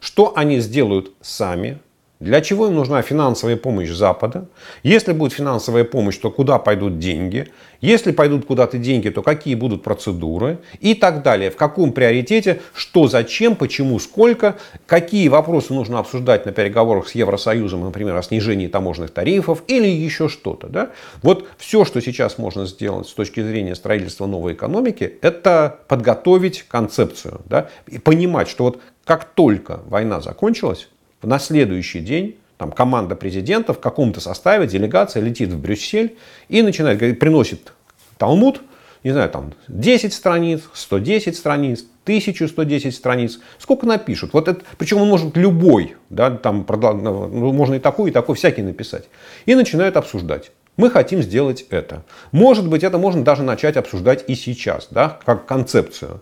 что 0.00 0.32
они 0.36 0.60
сделают 0.60 1.12
сами, 1.20 1.78
для 2.20 2.42
чего 2.42 2.66
им 2.66 2.74
нужна 2.74 3.00
финансовая 3.00 3.56
помощь 3.56 3.88
Запада? 3.88 4.46
Если 4.82 5.14
будет 5.14 5.32
финансовая 5.32 5.84
помощь, 5.84 6.18
то 6.18 6.30
куда 6.30 6.58
пойдут 6.58 6.98
деньги? 6.98 7.48
Если 7.80 8.12
пойдут 8.12 8.44
куда-то 8.44 8.76
деньги, 8.76 9.08
то 9.08 9.22
какие 9.22 9.54
будут 9.54 9.82
процедуры? 9.82 10.58
И 10.80 10.92
так 10.92 11.22
далее. 11.22 11.50
В 11.50 11.56
каком 11.56 11.92
приоритете? 11.92 12.60
Что, 12.74 13.08
зачем, 13.08 13.56
почему, 13.56 13.98
сколько? 13.98 14.58
Какие 14.84 15.28
вопросы 15.28 15.72
нужно 15.72 15.98
обсуждать 15.98 16.44
на 16.44 16.52
переговорах 16.52 17.08
с 17.08 17.14
Евросоюзом, 17.14 17.84
например, 17.84 18.14
о 18.14 18.22
снижении 18.22 18.66
таможенных 18.66 19.12
тарифов 19.12 19.62
или 19.66 19.88
еще 19.88 20.28
что-то. 20.28 20.66
Да? 20.66 20.90
Вот 21.22 21.48
все, 21.56 21.86
что 21.86 22.02
сейчас 22.02 22.36
можно 22.36 22.66
сделать 22.66 23.08
с 23.08 23.14
точки 23.14 23.42
зрения 23.42 23.74
строительства 23.74 24.26
новой 24.26 24.52
экономики, 24.52 25.18
это 25.22 25.78
подготовить 25.88 26.66
концепцию. 26.68 27.40
Да? 27.46 27.70
И 27.86 27.98
понимать, 27.98 28.50
что 28.50 28.64
вот 28.64 28.80
как 29.10 29.24
только 29.24 29.80
война 29.86 30.20
закончилась, 30.20 30.88
на 31.20 31.40
следующий 31.40 31.98
день 31.98 32.36
там, 32.58 32.70
команда 32.70 33.16
президента 33.16 33.74
в 33.74 33.80
каком-то 33.80 34.20
составе, 34.20 34.68
делегация 34.68 35.20
летит 35.20 35.48
в 35.48 35.60
Брюссель 35.60 36.16
и 36.48 36.62
начинает, 36.62 37.18
приносит 37.18 37.72
Талмуд, 38.18 38.62
не 39.02 39.10
знаю, 39.10 39.28
там 39.28 39.52
10 39.66 40.14
страниц, 40.14 40.62
110 40.74 41.36
страниц, 41.36 41.84
1110 42.04 42.94
страниц, 42.94 43.40
сколько 43.58 43.84
напишут. 43.84 44.32
Вот 44.32 44.46
это, 44.46 44.60
причем 44.78 44.98
он 44.98 45.08
может 45.08 45.36
любой, 45.36 45.96
да, 46.08 46.30
там, 46.30 46.64
ну, 46.68 47.52
можно 47.52 47.74
и 47.74 47.80
такой, 47.80 48.10
и 48.10 48.12
такой, 48.12 48.36
всякий 48.36 48.62
написать. 48.62 49.08
И 49.44 49.56
начинают 49.56 49.96
обсуждать. 49.96 50.52
Мы 50.76 50.88
хотим 50.88 51.20
сделать 51.20 51.66
это. 51.70 52.04
Может 52.30 52.68
быть, 52.68 52.84
это 52.84 52.96
можно 52.96 53.24
даже 53.24 53.42
начать 53.42 53.76
обсуждать 53.76 54.24
и 54.28 54.36
сейчас, 54.36 54.86
да, 54.92 55.18
как 55.24 55.46
концепцию. 55.46 56.20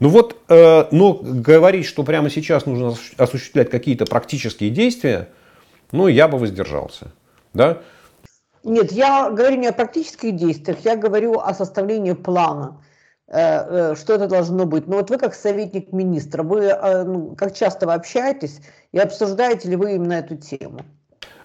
Ну 0.00 0.08
вот, 0.08 0.36
э, 0.48 0.86
но 0.90 1.14
говорить, 1.22 1.86
что 1.86 2.02
прямо 2.02 2.30
сейчас 2.30 2.66
нужно 2.66 2.94
осуществлять 3.16 3.70
какие-то 3.70 4.04
практические 4.06 4.70
действия, 4.70 5.28
ну, 5.92 6.08
я 6.08 6.28
бы 6.28 6.38
воздержался. 6.38 7.12
Да? 7.52 7.78
Нет, 8.64 8.92
я 8.92 9.30
говорю 9.30 9.56
не 9.56 9.68
о 9.68 9.72
практических 9.72 10.34
действиях, 10.34 10.78
я 10.84 10.96
говорю 10.96 11.38
о 11.38 11.52
составлении 11.54 12.14
плана, 12.14 12.80
э, 13.28 13.92
э, 13.92 13.94
что 13.94 14.14
это 14.14 14.26
должно 14.26 14.64
быть. 14.64 14.86
Но 14.86 14.96
вот 14.96 15.10
вы 15.10 15.18
как 15.18 15.34
советник 15.34 15.92
министра, 15.92 16.42
вы 16.42 16.60
э, 16.64 17.04
ну, 17.04 17.34
как 17.36 17.54
часто 17.54 17.86
вы 17.86 17.92
общаетесь 17.92 18.60
и 18.92 18.98
обсуждаете 18.98 19.68
ли 19.68 19.76
вы 19.76 19.94
именно 19.94 20.14
эту 20.14 20.36
тему? 20.36 20.80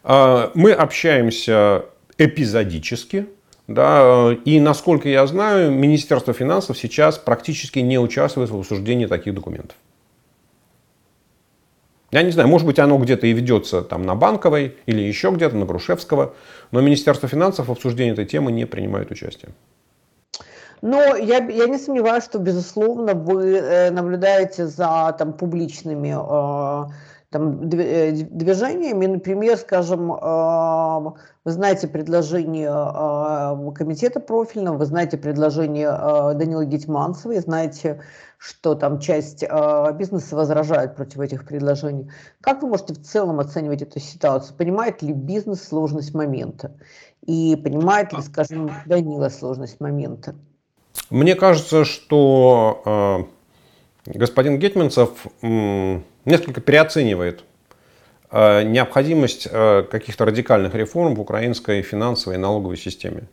А, 0.03 0.51
мы 0.55 0.71
общаемся 0.71 1.85
эпизодически, 2.17 3.27
да, 3.69 4.35
и 4.45 4.59
насколько 4.59 5.07
я 5.07 5.27
знаю, 5.27 5.69
Министерство 5.69 6.33
финансов 6.33 6.75
сейчас 6.75 7.19
практически 7.19 7.77
не 7.77 7.99
участвует 7.99 8.49
в 8.49 8.57
обсуждении 8.57 9.05
таких 9.05 9.35
документов. 9.35 9.77
Я 12.09 12.23
не 12.23 12.31
знаю, 12.31 12.49
может 12.49 12.65
быть, 12.65 12.79
оно 12.79 12.97
где-то 12.97 13.27
и 13.27 13.31
ведется 13.31 13.83
там 13.83 14.01
на 14.01 14.15
Банковой 14.15 14.75
или 14.87 15.03
еще 15.03 15.29
где-то, 15.29 15.55
на 15.55 15.65
Грушевского, 15.65 16.33
но 16.71 16.81
Министерство 16.81 17.29
финансов 17.29 17.67
в 17.67 17.71
обсуждении 17.71 18.13
этой 18.13 18.25
темы 18.25 18.51
не 18.51 18.65
принимает 18.65 19.11
участие. 19.11 19.51
Но 20.81 21.15
я, 21.15 21.37
я 21.37 21.67
не 21.67 21.77
сомневаюсь, 21.77 22.23
что, 22.23 22.39
безусловно, 22.39 23.13
вы 23.13 23.55
э, 23.55 23.91
наблюдаете 23.91 24.65
за 24.65 25.15
там, 25.19 25.33
публичными 25.33 26.15
э, 26.17 26.91
там, 27.29 27.69
э, 27.69 28.11
движениями. 28.11 29.05
Например, 29.05 29.57
скажем, 29.57 30.11
а, 30.11 31.13
вы 31.43 31.51
знаете 31.51 31.87
предложение 31.87 32.69
а, 32.71 33.55
комитета 33.75 34.19
профильного, 34.19 34.77
вы 34.77 34.85
знаете 34.85 35.17
предложение 35.17 35.89
а, 35.89 36.33
Данила 36.33 36.65
Гетманцева, 36.65 37.39
знаете, 37.39 38.01
что 38.37 38.73
там 38.73 38.99
часть 38.99 39.43
бизнеса 39.95 40.35
возражает 40.35 40.95
против 40.95 41.19
этих 41.19 41.45
предложений. 41.45 42.09
Как 42.41 42.61
вы 42.61 42.69
можете 42.69 42.93
в 42.93 43.03
целом 43.03 43.41
оценивать 43.41 43.81
эту 43.81 43.99
ситуацию? 43.99 44.55
Понимает 44.57 45.01
ли 45.01 45.11
бизнес 45.11 45.61
сложность 45.61 46.13
момента? 46.13 46.71
И 47.25 47.59
понимает 47.61 48.13
ли, 48.13 48.21
скажем, 48.21 48.71
Данила 48.85 49.27
сложность 49.27 49.81
момента? 49.81 50.35
Мне 51.09 51.35
кажется, 51.35 51.83
что 51.83 53.27
э, 54.05 54.13
господин 54.17 54.57
Гетманцев 54.59 55.09
э, 55.41 55.99
несколько 56.29 56.61
переоценивает 56.61 57.43
э, 58.31 58.63
необходимость 58.63 59.47
э, 59.51 59.83
каких-то 59.89 60.25
радикальных 60.25 60.73
реформ 60.75 61.15
в 61.15 61.21
украинской 61.21 61.81
финансовой 61.81 62.37
и 62.37 62.39
налоговой 62.39 62.77
системе. 62.77 63.23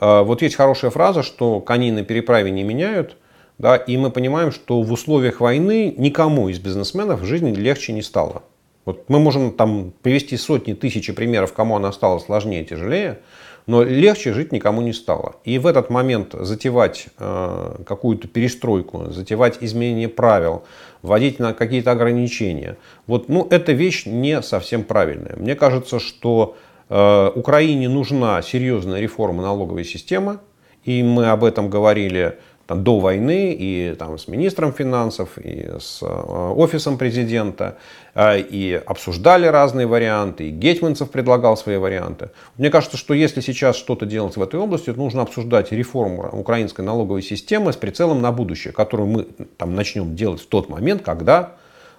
Э, 0.00 0.22
вот 0.22 0.42
есть 0.42 0.56
хорошая 0.56 0.90
фраза, 0.90 1.22
что 1.22 1.60
коней 1.60 1.92
на 1.92 2.02
переправе 2.02 2.50
не 2.50 2.64
меняют, 2.64 3.16
да, 3.58 3.76
и 3.76 3.96
мы 3.96 4.10
понимаем, 4.10 4.50
что 4.50 4.82
в 4.82 4.90
условиях 4.92 5.40
войны 5.40 5.94
никому 5.96 6.48
из 6.48 6.58
бизнесменов 6.58 7.20
в 7.20 7.24
жизни 7.24 7.54
легче 7.54 7.92
не 7.92 8.02
стало. 8.02 8.42
Вот 8.84 9.08
мы 9.08 9.20
можем 9.20 9.52
там 9.52 9.92
привести 10.02 10.36
сотни, 10.36 10.72
тысячи 10.72 11.12
примеров, 11.12 11.52
кому 11.52 11.76
она 11.76 11.92
стала 11.92 12.18
сложнее, 12.18 12.64
тяжелее, 12.64 13.20
но 13.66 13.82
легче 13.82 14.32
жить 14.32 14.52
никому 14.52 14.82
не 14.82 14.92
стало. 14.92 15.36
И 15.44 15.58
в 15.58 15.66
этот 15.66 15.88
момент 15.88 16.34
затевать 16.38 17.06
э, 17.18 17.76
какую-то 17.86 18.26
перестройку, 18.26 19.10
затевать 19.10 19.58
изменение 19.60 20.08
правил, 20.08 20.64
вводить 21.02 21.38
на 21.38 21.54
какие-то 21.54 21.92
ограничения, 21.92 22.76
вот, 23.06 23.28
ну, 23.28 23.46
эта 23.50 23.72
вещь 23.72 24.04
не 24.06 24.42
совсем 24.42 24.82
правильная. 24.82 25.36
Мне 25.36 25.54
кажется, 25.54 26.00
что 26.00 26.56
э, 26.88 27.30
Украине 27.34 27.88
нужна 27.88 28.42
серьезная 28.42 29.00
реформа 29.00 29.42
налоговой 29.42 29.84
системы, 29.84 30.40
и 30.84 31.04
мы 31.04 31.26
об 31.26 31.44
этом 31.44 31.70
говорили 31.70 32.38
там, 32.66 32.84
до 32.84 33.00
войны 33.00 33.56
и 33.58 33.94
там, 33.98 34.18
с 34.18 34.28
министром 34.28 34.72
финансов, 34.72 35.38
и 35.38 35.70
с 35.78 36.02
э, 36.02 36.06
офисом 36.06 36.98
президента, 36.98 37.76
э, 38.14 38.40
и 38.40 38.80
обсуждали 38.86 39.46
разные 39.46 39.86
варианты, 39.86 40.48
и 40.48 40.50
Гетманцев 40.50 41.10
предлагал 41.10 41.56
свои 41.56 41.76
варианты. 41.76 42.30
Мне 42.56 42.70
кажется, 42.70 42.96
что 42.96 43.14
если 43.14 43.40
сейчас 43.40 43.76
что-то 43.76 44.06
делать 44.06 44.36
в 44.36 44.42
этой 44.42 44.60
области, 44.60 44.92
то 44.92 44.98
нужно 44.98 45.22
обсуждать 45.22 45.72
реформу 45.72 46.28
украинской 46.32 46.82
налоговой 46.82 47.22
системы 47.22 47.72
с 47.72 47.76
прицелом 47.76 48.22
на 48.22 48.32
будущее, 48.32 48.72
которую 48.72 49.08
мы 49.08 49.26
там, 49.56 49.74
начнем 49.74 50.14
делать 50.14 50.40
в 50.40 50.46
тот 50.46 50.68
момент, 50.68 51.02
когда 51.02 51.56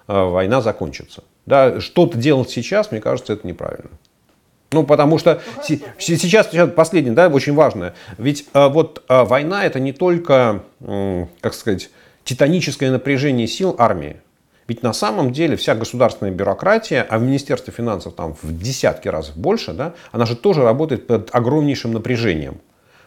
э, 0.08 0.24
война 0.24 0.60
закончится. 0.60 1.24
Да, 1.46 1.80
что-то 1.80 2.16
делать 2.16 2.48
сейчас, 2.50 2.90
мне 2.90 3.00
кажется, 3.00 3.34
это 3.34 3.46
неправильно. 3.46 3.90
Ну, 4.74 4.82
потому 4.82 5.18
что 5.18 5.40
ну, 5.56 5.78
сейчас, 5.98 6.50
сейчас 6.50 6.70
последнее, 6.70 7.14
да, 7.14 7.28
очень 7.28 7.54
важное. 7.54 7.94
Ведь 8.18 8.46
э, 8.52 8.68
вот 8.68 9.02
э, 9.08 9.24
война 9.24 9.64
это 9.64 9.80
не 9.80 9.92
только, 9.92 10.62
как 11.40 11.54
сказать, 11.54 11.90
титаническое 12.24 12.90
напряжение 12.90 13.46
сил 13.46 13.74
армии. 13.78 14.16
Ведь 14.66 14.82
на 14.82 14.92
самом 14.92 15.32
деле 15.32 15.56
вся 15.56 15.74
государственная 15.74 16.32
бюрократия, 16.32 17.06
а 17.08 17.18
в 17.18 17.22
Министерстве 17.22 17.72
финансов 17.72 18.14
там 18.14 18.34
в 18.40 18.58
десятки 18.58 19.08
раз 19.08 19.30
больше, 19.30 19.72
да, 19.72 19.94
она 20.10 20.26
же 20.26 20.36
тоже 20.36 20.62
работает 20.62 21.06
под 21.06 21.34
огромнейшим 21.34 21.92
напряжением. 21.92 22.60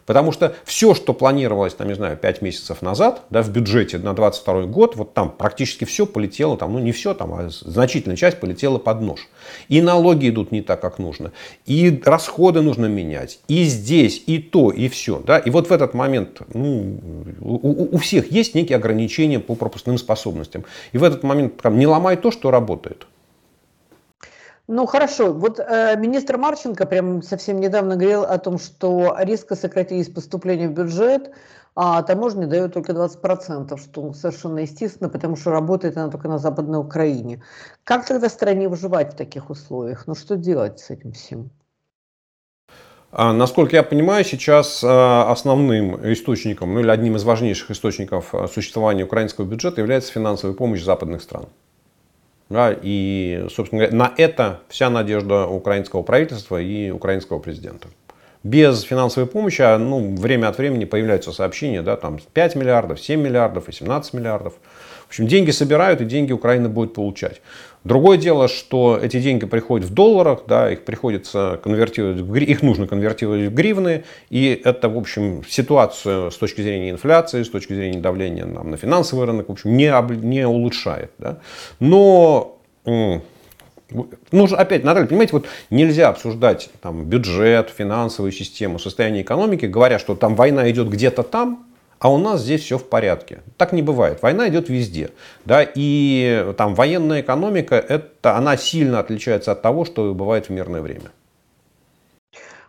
Потому 0.08 0.32
что 0.32 0.56
все, 0.64 0.96
что 0.96 1.14
планировалось, 1.14 1.74
там, 1.74 1.90
не 1.90 1.94
знаю, 1.94 2.16
5 2.16 2.42
месяцев 2.42 2.82
назад, 2.82 3.24
да, 3.30 3.44
в 3.44 3.50
бюджете 3.50 3.98
на 3.98 4.14
22 4.14 4.64
год, 4.64 4.96
вот 4.96 5.14
там 5.14 5.30
практически 5.30 5.84
все 5.84 6.06
полетело, 6.06 6.58
там, 6.58 6.72
ну 6.72 6.80
не 6.80 6.94
все, 6.94 7.14
там, 7.14 7.34
а 7.34 7.50
значительная 7.50 8.16
часть 8.16 8.40
полетела 8.40 8.78
под 8.78 9.02
нож. 9.02 9.28
И 9.68 9.82
налоги 9.82 10.30
идут 10.30 10.54
не 10.54 10.62
так, 10.62 10.80
как 10.80 10.98
нужно, 10.98 11.34
и 11.66 12.02
расходы 12.06 12.62
нужно 12.62 12.86
менять, 12.86 13.40
и 13.50 13.66
здесь, 13.66 14.24
и 14.26 14.40
то, 14.40 14.72
и 14.72 14.88
все. 14.88 15.20
Да? 15.20 15.40
И 15.40 15.50
вот 15.50 15.70
в 15.70 15.74
этот 15.74 15.94
момент 15.94 16.40
ну, 16.54 17.02
у, 17.42 17.96
у 17.96 17.98
всех 17.98 18.32
есть 18.32 18.56
некие 18.56 18.78
ограничения 18.78 19.42
по 19.42 19.56
пропускным 19.56 19.98
способностям. 19.98 20.64
И 20.94 20.98
в 20.98 21.04
этот 21.04 21.24
момент 21.24 21.58
там, 21.62 21.78
не 21.78 21.86
ломай 21.86 22.16
то, 22.16 22.32
что 22.32 22.50
работает. 22.50 23.08
Ну 24.70 24.86
хорошо, 24.86 25.32
вот 25.34 25.60
э, 25.60 25.96
министр 25.98 26.38
Марченко 26.38 26.86
прям 26.86 27.22
совсем 27.22 27.62
недавно 27.62 27.96
говорил 27.96 28.24
о 28.24 28.38
том, 28.38 28.60
что 28.60 29.16
резко 29.18 29.56
сократились 29.56 30.10
поступления 30.10 30.68
в 30.68 30.74
бюджет, 30.74 31.32
а 31.74 32.04
таможня 32.04 32.48
дает 32.48 32.74
только 32.74 32.92
20%, 32.92 33.78
что 33.78 34.14
совершенно 34.14 34.60
естественно, 34.60 35.10
потому 35.10 35.38
что 35.38 35.52
работает 35.52 35.96
она 35.96 36.10
только 36.10 36.28
на 36.28 36.38
Западной 36.38 36.80
Украине. 36.80 37.44
Как 37.86 38.06
тогда 38.06 38.28
стране 38.28 38.68
выживать 38.68 39.14
в 39.14 39.16
таких 39.16 39.50
условиях? 39.50 40.06
Ну 40.06 40.16
что 40.16 40.36
делать 40.36 40.80
с 40.80 40.90
этим 40.90 41.14
всем? 41.14 41.50
А, 43.12 43.32
насколько 43.32 43.76
я 43.78 43.84
понимаю, 43.84 44.26
сейчас 44.26 44.84
а, 44.84 45.32
основным 45.32 45.96
источником, 46.12 46.74
ну 46.74 46.82
или 46.82 46.90
одним 46.90 47.16
из 47.16 47.24
важнейших 47.24 47.72
источников 47.72 48.36
а, 48.36 48.50
существования 48.50 49.06
украинского 49.06 49.46
бюджета 49.46 49.80
является 49.80 50.12
финансовая 50.12 50.56
помощь 50.56 50.84
западных 50.84 51.22
стран. 51.22 51.46
Да, 52.50 52.74
и, 52.82 53.46
собственно 53.54 53.82
говоря, 53.82 53.98
на 53.98 54.14
это 54.18 54.62
вся 54.70 54.90
надежда 54.90 55.48
украинского 55.48 56.02
правительства 56.02 56.62
и 56.62 56.90
украинского 56.92 57.40
президента. 57.40 57.90
Без 58.44 58.84
финансовой 58.84 59.28
помощи, 59.28 59.62
а, 59.62 59.78
ну, 59.78 60.16
время 60.16 60.48
от 60.48 60.58
времени 60.58 60.86
появляются 60.86 61.34
сообщения, 61.34 61.82
да, 61.82 61.98
там 61.98 62.20
5 62.34 62.56
миллиардов, 62.56 63.02
7 63.02 63.20
миллиардов 63.20 63.68
и 63.68 63.74
17 63.74 64.14
миллиардов. 64.14 64.54
В 65.08 65.10
общем, 65.10 65.28
деньги 65.28 65.52
собирают, 65.52 66.00
и 66.02 66.06
деньги 66.06 66.32
Украина 66.32 66.70
будет 66.70 66.94
получать. 66.94 67.42
Другое 67.88 68.18
дело, 68.18 68.50
что 68.50 69.00
эти 69.02 69.22
деньги 69.22 69.46
приходят 69.46 69.88
в 69.88 69.94
долларах, 69.94 70.42
да, 70.46 70.70
их 70.70 70.84
приходится 70.84 71.58
конвертировать, 71.64 72.20
их 72.42 72.62
нужно 72.62 72.86
конвертировать 72.86 73.50
в 73.50 73.54
гривны, 73.54 74.04
и 74.30 74.62
это, 74.62 74.90
в 74.90 74.98
общем, 74.98 75.42
ситуацию 75.48 76.30
с 76.30 76.36
точки 76.36 76.60
зрения 76.60 76.90
инфляции, 76.90 77.44
с 77.44 77.50
точки 77.50 77.74
зрения 77.74 78.00
давления 78.00 78.46
нам, 78.46 78.72
на 78.72 78.78
финансовый 78.78 79.26
рынок, 79.26 79.48
в 79.48 79.54
общем, 79.54 79.78
не, 79.78 79.90
не 80.22 80.46
улучшает. 80.46 81.12
Да. 81.18 81.40
Но 81.80 82.60
Нужно, 84.32 84.58
опять, 84.58 84.84
Наталья, 84.84 85.08
понимаете, 85.08 85.32
вот 85.32 85.46
нельзя 85.70 86.10
обсуждать 86.10 86.70
там, 86.82 87.06
бюджет, 87.06 87.74
финансовую 87.76 88.34
систему, 88.34 88.80
состояние 88.80 89.24
экономики, 89.24 89.66
говоря, 89.66 89.98
что 89.98 90.16
там 90.16 90.36
война 90.36 90.70
идет 90.70 90.90
где-то 90.90 91.24
там, 91.24 91.66
а 92.00 92.12
у 92.12 92.18
нас 92.18 92.42
здесь 92.42 92.62
все 92.62 92.78
в 92.78 92.88
порядке. 92.88 93.42
Так 93.58 93.74
не 93.74 93.82
бывает. 93.82 94.22
Война 94.22 94.48
идет 94.50 94.70
везде. 94.70 95.12
Да, 95.46 95.64
и 95.64 96.54
там 96.58 96.76
военная 96.76 97.22
экономика, 97.22 97.76
это, 97.76 98.36
она 98.36 98.58
сильно 98.58 99.00
отличается 99.00 99.52
от 99.52 99.62
того, 99.62 99.86
что 99.86 100.14
бывает 100.14 100.48
в 100.48 100.50
мирное 100.52 100.82
время. 100.82 101.12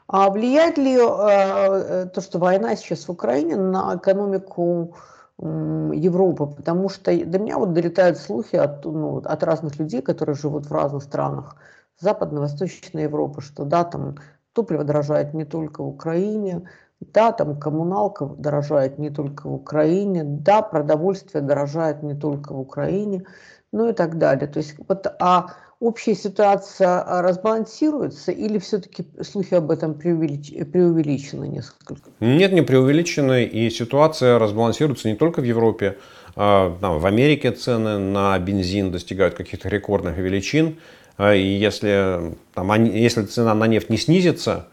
А 0.07 0.31
влияет 0.31 0.79
ли 0.79 0.95
э, 0.95 2.07
то, 2.07 2.21
что 2.23 2.39
война 2.39 2.77
сейчас 2.77 3.07
в 3.07 3.11
Украине, 3.11 3.57
на 3.57 3.97
экономику 3.97 4.97
э, 5.39 5.91
Европы? 5.95 6.47
Потому 6.47 6.89
что 6.89 7.15
до 7.27 7.39
меня 7.39 7.59
вот 7.59 7.75
долетают 7.75 8.17
слухи 8.17 8.57
от, 8.57 8.87
ну, 8.87 9.19
от 9.19 9.43
разных 9.43 9.79
людей, 9.79 10.01
которые 10.01 10.35
живут 10.35 10.67
в 10.67 10.73
разных 10.73 11.03
странах 11.03 11.57
Западной, 12.01 12.41
Восточной 12.41 13.03
Европы, 13.03 13.43
что 13.43 13.65
да, 13.65 13.85
там 13.85 14.17
топливо 14.55 14.83
дорожает 14.83 15.35
не 15.35 15.45
только 15.45 15.83
в 15.83 15.89
Украине, 15.89 16.63
да, 17.01 17.33
там 17.33 17.59
коммуналка 17.59 18.27
дорожает 18.27 18.99
не 18.99 19.11
только 19.11 19.49
в 19.49 19.55
Украине, 19.55 20.25
да, 20.25 20.63
продовольствие 20.63 21.43
дорожает 21.43 22.03
не 22.03 22.15
только 22.15 22.53
в 22.53 22.61
Украине, 22.61 23.25
ну 23.73 23.89
и 23.89 23.93
так 23.93 24.19
далее. 24.19 24.49
То 24.49 24.59
есть 24.59 24.75
вот, 24.87 25.07
а 25.21 25.55
общая 25.81 26.15
ситуация 26.15 27.01
а, 27.01 27.23
разбалансируется 27.23 28.33
или 28.33 28.59
все-таки 28.59 29.07
слухи 29.23 29.55
об 29.55 29.71
этом 29.71 29.95
преувелич... 29.95 30.53
преувеличены 30.73 31.47
несколько? 31.47 31.97
Нет, 32.21 32.53
не 32.53 32.63
преувеличены, 32.63 33.45
и 33.45 33.71
ситуация 33.71 34.39
разбалансируется 34.39 35.09
не 35.09 35.15
только 35.15 35.41
в 35.41 35.45
Европе. 35.45 35.99
А, 36.35 36.77
там, 36.81 36.99
в 36.99 37.07
Америке 37.07 37.53
цены 37.53 37.99
на 37.99 38.37
бензин 38.39 38.91
достигают 38.91 39.35
каких-то 39.35 39.69
рекордных 39.69 40.17
величин, 40.19 40.79
а, 41.17 41.35
и 41.35 41.43
если, 41.43 42.37
там, 42.55 42.85
если 42.85 43.23
цена 43.23 43.55
на 43.55 43.67
нефть 43.69 43.91
не 43.91 43.99
снизится, 43.99 44.67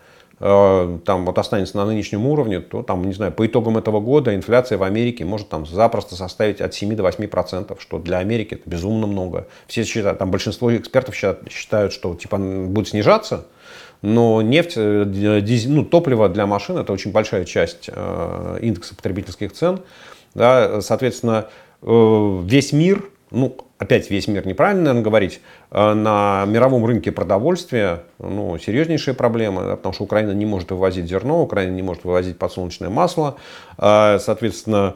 там 0.46 1.26
вот 1.26 1.40
останется 1.40 1.76
на 1.76 1.86
нынешнем 1.86 2.28
уровне, 2.28 2.60
то 2.60 2.84
там, 2.84 3.04
не 3.04 3.14
знаю, 3.14 3.32
по 3.32 3.48
итогам 3.48 3.80
этого 3.80 4.00
года 4.00 4.36
инфляция 4.36 4.78
в 4.78 4.84
Америке 4.84 5.26
может 5.26 5.50
там 5.50 5.66
запросто 5.66 6.16
составить 6.16 6.62
от 6.62 6.74
7 6.76 6.96
до 6.96 7.02
8 7.02 7.28
процентов, 7.28 7.82
что 7.82 7.98
для 7.98 8.20
Америки 8.20 8.54
это 8.54 8.70
безумно 8.70 9.08
много. 9.08 9.48
Все 9.66 9.84
считают, 9.84 10.20
там 10.20 10.30
большинство 10.30 10.76
экспертов 10.76 11.16
считают, 11.16 11.94
что 11.94 12.14
типа 12.14 12.38
будет 12.38 12.90
снижаться, 12.90 13.46
но 14.04 14.44
нефть, 14.44 14.74
э, 14.76 15.64
ну, 15.68 15.84
топливо 15.84 16.30
для 16.30 16.46
машин 16.46 16.78
это 16.78 16.94
очень 16.94 17.12
большая 17.12 17.46
часть 17.46 17.90
э, 17.92 18.60
индекса 18.62 18.96
потребительских 18.96 19.52
цен. 19.52 19.80
Да, 20.36 20.82
соответственно, 20.82 21.48
э, 21.82 22.42
весь 22.44 22.72
мир 22.72 23.04
ну, 23.32 23.58
опять 23.78 24.10
весь 24.10 24.28
мир 24.28 24.46
неправильно, 24.48 24.84
наверное, 24.84 25.04
говорить, 25.04 25.42
э, 25.72 25.94
на 25.94 26.46
мировом 26.48 26.86
рынке 26.86 27.12
продовольствия 27.12 28.04
ну, 28.20 28.58
серьезнейшие 28.58 29.14
проблемы, 29.14 29.64
да, 29.64 29.76
потому 29.76 29.94
что 29.94 30.04
Украина 30.04 30.32
не 30.32 30.46
может 30.46 30.72
вывозить 30.72 31.08
зерно, 31.08 31.42
Украина 31.42 31.74
не 31.74 31.82
может 31.82 32.04
вывозить 32.04 32.38
подсолнечное 32.38 32.90
масло, 32.90 33.38
э, 33.78 34.20
соответственно, 34.20 34.96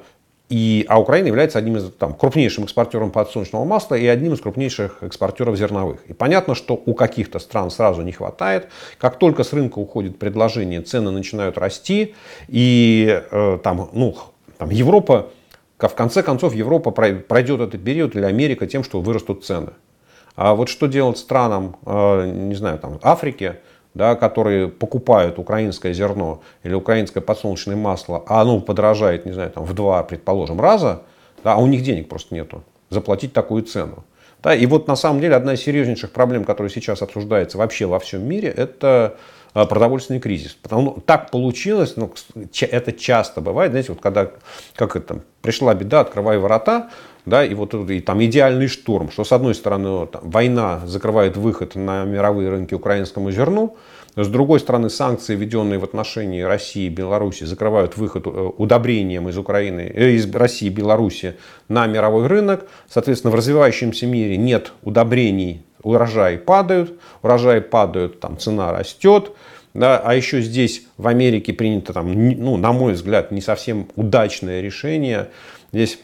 и, 0.49 0.83
а 0.89 0.99
Украина 0.99 1.27
является 1.27 1.59
одним 1.59 1.77
из 1.77 1.91
там, 1.91 2.15
крупнейшим 2.15 2.63
экспортером 2.63 3.11
подсолнечного 3.11 3.65
масла 3.65 3.95
и 3.95 4.07
одним 4.07 4.33
из 4.33 4.41
крупнейших 4.41 5.03
экспортеров 5.03 5.55
зерновых. 5.55 6.03
И 6.07 6.13
понятно, 6.13 6.55
что 6.55 6.73
у 6.73 6.95
каких-то 6.95 7.37
стран 7.37 7.69
сразу 7.69 8.01
не 8.01 8.11
хватает. 8.11 8.69
Как 8.97 9.19
только 9.19 9.43
с 9.43 9.53
рынка 9.53 9.77
уходит 9.77 10.17
предложение, 10.17 10.81
цены 10.81 11.11
начинают 11.11 11.59
расти. 11.59 12.15
И 12.47 13.21
э, 13.29 13.59
там, 13.63 13.89
ну, 13.93 14.17
там 14.57 14.71
Европа 14.71 15.29
в 15.87 15.95
конце 15.95 16.23
концов 16.23 16.53
Европа 16.53 16.91
пройдет 16.91 17.61
этот 17.61 17.83
период 17.83 18.15
или 18.15 18.25
Америка 18.25 18.67
тем, 18.67 18.83
что 18.83 19.01
вырастут 19.01 19.45
цены. 19.45 19.71
А 20.35 20.53
вот 20.55 20.69
что 20.69 20.87
делать 20.87 21.17
странам, 21.17 21.77
э, 21.85 22.31
не 22.31 22.55
знаю, 22.55 22.79
там, 22.79 22.99
Африки, 23.01 23.55
да, 23.93 24.15
которые 24.15 24.67
покупают 24.67 25.39
украинское 25.39 25.93
зерно 25.93 26.41
или 26.63 26.73
украинское 26.73 27.21
подсолнечное 27.21 27.75
масло, 27.75 28.23
а 28.27 28.41
оно 28.41 28.61
подорожает, 28.61 29.25
не 29.25 29.31
знаю, 29.31 29.51
там, 29.51 29.63
в 29.63 29.73
два, 29.73 30.03
предположим, 30.03 30.61
раза, 30.61 31.03
да, 31.43 31.53
а 31.53 31.57
у 31.57 31.67
них 31.67 31.83
денег 31.83 32.07
просто 32.09 32.35
нету 32.35 32.63
заплатить 32.89 33.33
такую 33.33 33.63
цену. 33.63 34.03
Да, 34.41 34.55
и 34.55 34.65
вот 34.65 34.87
на 34.87 34.95
самом 34.95 35.19
деле 35.19 35.35
одна 35.35 35.53
из 35.53 35.61
серьезнейших 35.61 36.11
проблем, 36.11 36.45
которая 36.45 36.71
сейчас 36.71 37.01
обсуждается 37.01 37.57
вообще 37.57 37.85
во 37.85 37.99
всем 37.99 38.25
мире, 38.25 38.47
это 38.47 38.77
а, 38.77 39.17
продовольственный 39.53 40.19
кризис. 40.19 40.53
Потому 40.53 40.81
ну, 40.81 41.03
так 41.05 41.31
получилось, 41.31 41.95
ну, 41.95 42.11
это 42.61 42.91
часто 42.91 43.41
бывает, 43.41 43.71
знаете, 43.71 43.91
вот 43.91 44.01
когда 44.01 44.31
как 44.75 44.95
это, 44.95 45.21
пришла 45.41 45.73
беда, 45.73 46.01
открывай 46.01 46.37
ворота, 46.37 46.89
да, 47.25 47.45
и 47.45 47.53
вот 47.53 47.73
и 47.73 47.99
там 47.99 48.23
идеальный 48.23 48.67
штурм, 48.67 49.11
что 49.11 49.23
с 49.23 49.31
одной 49.31 49.55
стороны 49.55 50.07
там, 50.07 50.21
война 50.29 50.81
закрывает 50.85 51.37
выход 51.37 51.75
на 51.75 52.03
мировые 52.03 52.49
рынки 52.49 52.73
украинскому 52.73 53.31
зерну, 53.31 53.75
с 54.15 54.27
другой 54.27 54.59
стороны, 54.59 54.89
санкции, 54.89 55.35
введенные 55.35 55.79
в 55.79 55.83
отношении 55.83 56.41
России 56.41 56.87
и 56.87 56.89
Беларуси, 56.89 57.43
закрывают 57.43 57.95
выход 57.97 58.27
э, 58.27 58.29
удобрением 58.29 59.29
из, 59.29 59.37
Украины, 59.37 59.91
э, 59.93 60.11
из 60.11 60.29
России 60.33 60.67
и 60.67 60.71
Беларуси 60.71 61.35
на 61.67 61.87
мировой 61.87 62.27
рынок. 62.27 62.67
Соответственно, 62.89 63.31
в 63.31 63.35
развивающемся 63.35 64.07
мире 64.07 64.35
нет 64.37 64.73
удобрений, 64.81 65.63
урожаи 65.83 66.37
падают, 66.37 66.99
урожаи 67.21 67.59
падают, 67.59 68.19
там 68.19 68.37
цена 68.37 68.71
растет. 68.71 69.31
Да, 69.73 69.99
а 69.99 70.15
еще 70.15 70.41
здесь 70.41 70.87
в 70.97 71.07
Америке 71.07 71.53
принято, 71.53 71.93
там, 71.93 72.11
ну, 72.11 72.57
на 72.57 72.73
мой 72.73 72.93
взгляд, 72.93 73.31
не 73.31 73.39
совсем 73.39 73.87
удачное 73.95 74.61
решение. 74.61 75.29
Здесь 75.71 75.99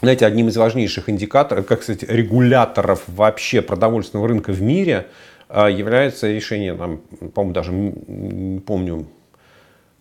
знаете, 0.00 0.26
одним 0.26 0.48
из 0.48 0.56
важнейших 0.56 1.08
индикаторов, 1.08 1.66
как 1.66 1.82
сказать, 1.82 2.04
регуляторов 2.04 3.02
вообще 3.06 3.62
продовольственного 3.62 4.28
рынка 4.28 4.52
в 4.52 4.62
мире– 4.62 5.06
а, 5.48 5.68
является 5.68 6.30
решение, 6.32 6.74
по-моему, 6.74 7.52
даже 7.52 7.72
не 7.72 8.60
помню, 8.60 9.06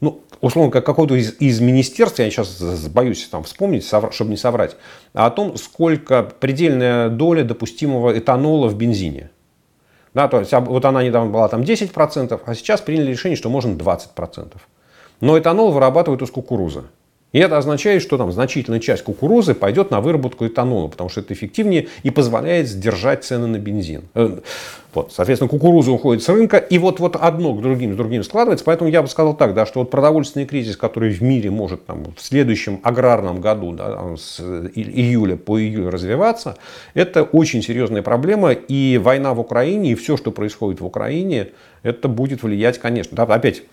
ну, 0.03 0.21
условно, 0.41 0.69
как 0.69 0.85
какого-то 0.85 1.15
из, 1.15 1.35
из 1.39 1.61
министерств, 1.61 2.19
я 2.19 2.29
сейчас 2.29 2.59
боюсь 2.89 3.25
там 3.27 3.43
вспомнить, 3.43 3.85
чтобы 3.85 4.31
не 4.31 4.37
соврать, 4.37 4.75
о 5.13 5.29
том, 5.29 5.55
сколько 5.55 6.23
предельная 6.23 7.07
доля 7.07 7.43
допустимого 7.43 8.17
этанола 8.17 8.67
в 8.67 8.75
бензине. 8.75 9.31
Да, 10.13 10.27
то 10.27 10.39
есть 10.39 10.51
вот 10.51 10.83
она 10.83 11.03
недавно 11.03 11.31
была 11.31 11.47
там 11.47 11.61
10%, 11.61 12.41
а 12.45 12.55
сейчас 12.55 12.81
приняли 12.81 13.11
решение, 13.11 13.37
что 13.37 13.49
можно 13.49 13.71
20%. 13.71 14.57
Но 15.21 15.39
этанол 15.39 15.71
вырабатывают 15.71 16.21
из 16.21 16.31
кукурузы. 16.31 16.83
И 17.33 17.39
это 17.39 17.57
означает, 17.57 18.03
что 18.03 18.17
там 18.17 18.31
значительная 18.31 18.79
часть 18.79 19.03
кукурузы 19.03 19.55
пойдет 19.55 19.89
на 19.89 20.01
выработку 20.01 20.45
этанола, 20.45 20.87
потому 20.87 21.09
что 21.09 21.19
это 21.19 21.33
эффективнее 21.33 21.87
и 22.03 22.11
позволяет 22.11 22.67
сдержать 22.67 23.25
цены 23.25 23.47
на 23.47 23.57
бензин. 23.57 24.03
Э, 24.13 24.39
вот, 24.93 25.11
соответственно, 25.11 25.49
кукуруза 25.49 25.91
уходит 25.91 26.21
с 26.21 26.29
рынка, 26.29 26.57
и 26.57 26.77
вот, 26.77 26.99
вот 26.99 27.15
одно 27.15 27.55
к 27.55 27.61
другим, 27.61 27.93
с 27.93 27.95
другим 27.97 28.23
складывается. 28.23 28.63
Поэтому 28.63 28.91
я 28.91 29.01
бы 29.01 29.07
сказал 29.07 29.35
так, 29.35 29.55
да, 29.55 29.65
что 29.65 29.79
вот 29.79 29.89
продовольственный 29.89 30.45
кризис, 30.45 30.77
который 30.77 31.09
в 31.09 31.23
мире 31.23 31.49
может 31.49 31.87
там, 31.87 32.05
в 32.15 32.21
следующем 32.21 32.79
аграрном 32.83 33.41
году, 33.41 33.71
да, 33.71 34.15
с 34.15 34.39
июля 34.39 35.35
по 35.35 35.59
июль 35.59 35.89
развиваться, 35.89 36.57
это 36.93 37.23
очень 37.23 37.63
серьезная 37.63 38.03
проблема. 38.03 38.51
И 38.51 39.01
война 39.03 39.33
в 39.33 39.39
Украине, 39.39 39.93
и 39.93 39.95
все, 39.95 40.17
что 40.17 40.31
происходит 40.31 40.81
в 40.81 40.85
Украине, 40.85 41.49
это 41.81 42.07
будет 42.07 42.43
влиять, 42.43 42.77
конечно. 42.77 43.17
Да, 43.17 43.23
опять, 43.23 43.63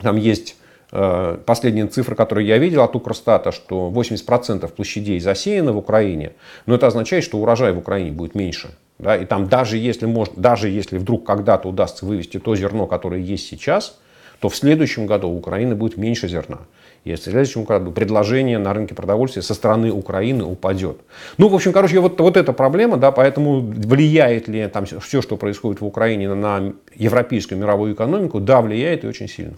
там 0.00 0.14
есть 0.14 0.54
последняя 0.90 1.86
цифра, 1.86 2.14
которую 2.14 2.46
я 2.46 2.58
видел 2.58 2.82
от 2.82 2.94
Укрстата, 2.94 3.52
что 3.52 3.90
80% 3.94 4.68
площадей 4.72 5.20
засеяно 5.20 5.72
в 5.72 5.78
Украине, 5.78 6.32
но 6.66 6.74
это 6.74 6.86
означает, 6.86 7.24
что 7.24 7.38
урожай 7.38 7.72
в 7.72 7.78
Украине 7.78 8.12
будет 8.12 8.34
меньше. 8.34 8.70
Да? 8.98 9.16
И 9.16 9.24
там 9.24 9.48
даже 9.48 9.76
если, 9.78 10.06
может, 10.06 10.34
даже 10.36 10.68
если 10.68 10.98
вдруг 10.98 11.26
когда-то 11.26 11.68
удастся 11.68 12.06
вывести 12.06 12.38
то 12.38 12.54
зерно, 12.56 12.86
которое 12.86 13.20
есть 13.20 13.46
сейчас, 13.48 13.98
то 14.40 14.48
в 14.48 14.56
следующем 14.56 15.06
году 15.06 15.28
у 15.28 15.36
Украины 15.36 15.74
будет 15.74 15.96
меньше 15.96 16.28
зерна. 16.28 16.58
И 17.04 17.14
в 17.14 17.18
следующем 17.18 17.64
году 17.64 17.92
предложение 17.92 18.58
на 18.58 18.74
рынке 18.74 18.94
продовольствия 18.94 19.42
со 19.42 19.54
стороны 19.54 19.92
Украины 19.92 20.44
упадет. 20.44 20.98
Ну, 21.38 21.48
в 21.48 21.54
общем, 21.54 21.72
короче, 21.72 22.00
вот, 22.00 22.20
вот 22.20 22.36
эта 22.36 22.52
проблема, 22.52 22.96
да, 22.96 23.12
поэтому 23.12 23.60
влияет 23.60 24.48
ли 24.48 24.66
там 24.66 24.84
все, 24.84 25.22
что 25.22 25.36
происходит 25.36 25.80
в 25.80 25.86
Украине 25.86 26.34
на 26.34 26.72
европейскую 26.94 27.58
мировую 27.58 27.94
экономику, 27.94 28.40
да, 28.40 28.60
влияет 28.60 29.04
и 29.04 29.06
очень 29.06 29.28
сильно. 29.28 29.54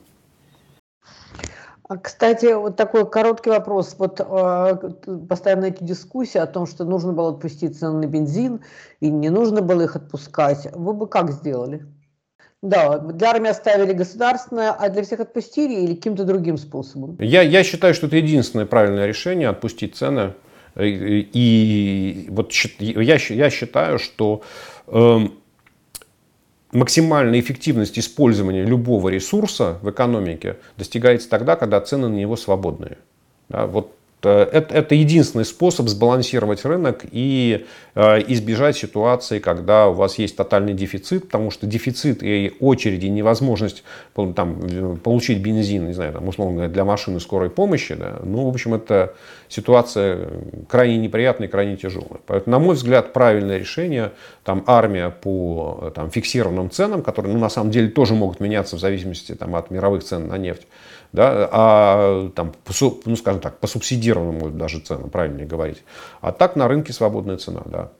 А, 1.88 1.96
кстати, 1.96 2.52
вот 2.52 2.76
такой 2.76 3.08
короткий 3.08 3.48
вопрос. 3.48 3.96
Вот 3.98 4.20
э, 4.20 4.76
постоянно 5.28 5.66
эти 5.66 5.82
дискуссии 5.82 6.38
о 6.38 6.46
том, 6.46 6.66
что 6.66 6.84
нужно 6.84 7.14
было 7.14 7.30
отпустить 7.30 7.78
цены 7.78 8.06
на 8.06 8.06
бензин 8.06 8.60
и 9.00 9.08
не 9.08 9.30
нужно 9.30 9.62
было 9.62 9.82
их 9.82 9.96
отпускать. 9.96 10.68
Вы 10.74 10.92
бы 10.92 11.06
как 11.06 11.32
сделали? 11.32 11.86
Да, 12.60 12.98
для 12.98 13.30
армии 13.30 13.48
оставили 13.48 13.92
государственное, 13.92 14.72
а 14.72 14.88
для 14.90 15.02
всех 15.02 15.20
отпустили 15.20 15.80
или 15.80 15.94
каким-то 15.94 16.24
другим 16.24 16.58
способом? 16.58 17.16
Я, 17.20 17.40
я 17.40 17.64
считаю, 17.64 17.94
что 17.94 18.08
это 18.08 18.16
единственное 18.16 18.66
правильное 18.66 19.06
решение 19.06 19.48
отпустить 19.48 19.96
цены. 19.96 20.34
И, 20.76 21.28
и 21.32 22.26
вот 22.28 22.52
я, 22.52 23.16
я 23.16 23.50
считаю, 23.50 23.98
что 23.98 24.42
э, 24.88 25.18
максимальная 26.72 27.40
эффективность 27.40 27.98
использования 27.98 28.64
любого 28.64 29.08
ресурса 29.08 29.78
в 29.82 29.90
экономике 29.90 30.56
достигается 30.76 31.28
тогда, 31.28 31.56
когда 31.56 31.80
цены 31.80 32.08
на 32.08 32.14
него 32.16 32.36
свободные. 32.36 32.98
Да, 33.48 33.66
вот 33.66 33.97
это, 34.26 34.74
это 34.74 34.94
единственный 34.94 35.44
способ 35.44 35.88
сбалансировать 35.88 36.64
рынок 36.64 37.04
и 37.10 37.66
э, 37.94 38.22
избежать 38.32 38.76
ситуации, 38.76 39.38
когда 39.38 39.88
у 39.88 39.92
вас 39.92 40.18
есть 40.18 40.36
тотальный 40.36 40.74
дефицит, 40.74 41.26
потому 41.26 41.50
что 41.50 41.66
дефицит 41.66 42.22
и 42.22 42.54
очереди, 42.58 43.06
невозможность 43.06 43.84
там, 44.14 44.98
получить 45.04 45.38
бензин, 45.40 45.86
не 45.86 45.92
знаю, 45.92 46.12
там, 46.12 46.26
условно 46.26 46.54
говоря, 46.54 46.70
для 46.70 46.84
машины 46.84 47.20
скорой 47.20 47.50
помощи, 47.50 47.94
да, 47.94 48.18
ну, 48.24 48.44
в 48.44 48.48
общем, 48.48 48.74
это 48.74 49.14
ситуация 49.48 50.28
крайне 50.68 50.96
неприятная 50.96 51.46
и 51.46 51.50
крайне 51.50 51.76
тяжелая. 51.76 52.20
Поэтому, 52.26 52.56
на 52.56 52.64
мой 52.64 52.74
взгляд, 52.74 53.12
правильное 53.12 53.58
решение, 53.58 54.12
там, 54.42 54.64
армия 54.66 55.10
по 55.10 55.92
там, 55.94 56.10
фиксированным 56.10 56.70
ценам, 56.70 57.02
которые, 57.02 57.32
ну, 57.32 57.38
на 57.38 57.48
самом 57.48 57.70
деле, 57.70 57.88
тоже 57.88 58.14
могут 58.14 58.40
меняться 58.40 58.76
в 58.76 58.80
зависимости 58.80 59.34
там, 59.34 59.54
от 59.54 59.70
мировых 59.70 60.02
цен 60.02 60.26
на 60.26 60.38
нефть, 60.38 60.66
да, 61.12 61.48
а 61.50 62.30
там, 62.34 62.52
ну, 63.04 63.16
скажем 63.16 63.40
так, 63.40 63.58
по 63.58 63.66
субсидированному 63.66 64.50
даже 64.50 64.80
ценам, 64.80 65.10
правильнее 65.10 65.46
говорить. 65.46 65.82
А 66.20 66.32
так 66.32 66.56
на 66.56 66.68
рынке 66.68 66.92
свободная 66.92 67.36
цена, 67.36 67.62
да. 67.66 67.90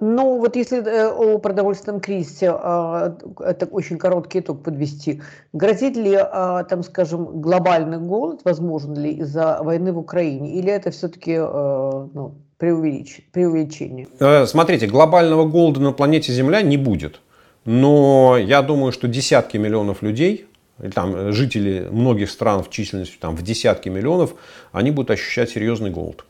Ну, 0.00 0.38
вот 0.38 0.56
если 0.56 0.84
э, 0.84 1.08
о 1.08 1.38
продовольственном 1.38 2.00
кризисе, 2.00 2.50
а, 2.52 3.16
это 3.40 3.64
очень 3.64 3.96
короткий 3.96 4.40
итог 4.40 4.62
подвести, 4.62 5.22
грозит 5.54 5.96
ли, 5.96 6.14
а, 6.20 6.64
там, 6.64 6.82
скажем, 6.82 7.40
глобальный 7.40 7.96
голод, 7.96 8.40
возможен 8.44 8.94
ли 8.94 9.12
из-за 9.12 9.58
войны 9.62 9.92
в 9.92 9.98
Украине, 9.98 10.52
или 10.52 10.70
это 10.70 10.90
все-таки 10.90 11.32
э, 11.32 12.08
ну, 12.12 12.34
преувеличение? 12.58 14.08
Э, 14.18 14.44
смотрите, 14.44 14.86
глобального 14.86 15.46
голода 15.46 15.80
на 15.80 15.92
планете 15.92 16.30
Земля 16.30 16.60
не 16.60 16.76
будет. 16.76 17.22
Но 17.64 18.36
я 18.38 18.60
думаю, 18.60 18.92
что 18.92 19.08
десятки 19.08 19.56
миллионов 19.56 20.02
людей 20.02 20.46
там, 20.94 21.32
жители 21.32 21.88
многих 21.90 22.30
стран 22.30 22.62
в 22.62 22.70
численностью 22.70 23.20
там, 23.20 23.36
в 23.36 23.42
десятки 23.42 23.88
миллионов, 23.88 24.34
они 24.72 24.90
будут 24.90 25.10
ощущать 25.10 25.50
серьезный 25.50 25.90
голод. 25.90 26.24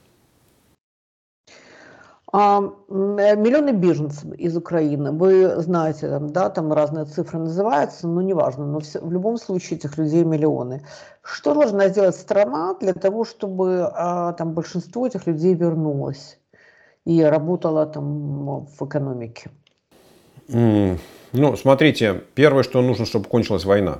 А, 2.32 2.60
э, 2.60 3.36
миллионы 3.36 3.72
беженцев 3.72 4.32
из 4.34 4.56
Украины, 4.56 5.10
вы 5.10 5.60
знаете, 5.62 6.08
там, 6.08 6.30
да, 6.30 6.48
там 6.48 6.72
разные 6.72 7.04
цифры 7.04 7.40
называются, 7.40 8.06
но 8.06 8.22
неважно, 8.22 8.66
но 8.66 8.80
в 8.80 9.12
любом 9.12 9.36
случае 9.36 9.78
этих 9.78 9.98
людей 9.98 10.22
миллионы. 10.22 10.84
Что 11.22 11.54
должна 11.54 11.88
сделать 11.88 12.14
страна 12.14 12.74
для 12.80 12.94
того, 12.94 13.24
чтобы 13.24 13.90
а, 13.92 14.32
там 14.34 14.52
большинство 14.52 15.08
этих 15.08 15.26
людей 15.26 15.54
вернулось 15.54 16.38
и 17.04 17.20
работало 17.20 17.86
там 17.86 18.66
в 18.66 18.86
экономике? 18.86 19.50
Mm, 20.48 20.98
ну, 21.32 21.56
смотрите, 21.56 22.22
первое, 22.34 22.62
что 22.62 22.80
нужно, 22.80 23.06
чтобы 23.06 23.24
кончилась 23.24 23.64
война. 23.64 23.98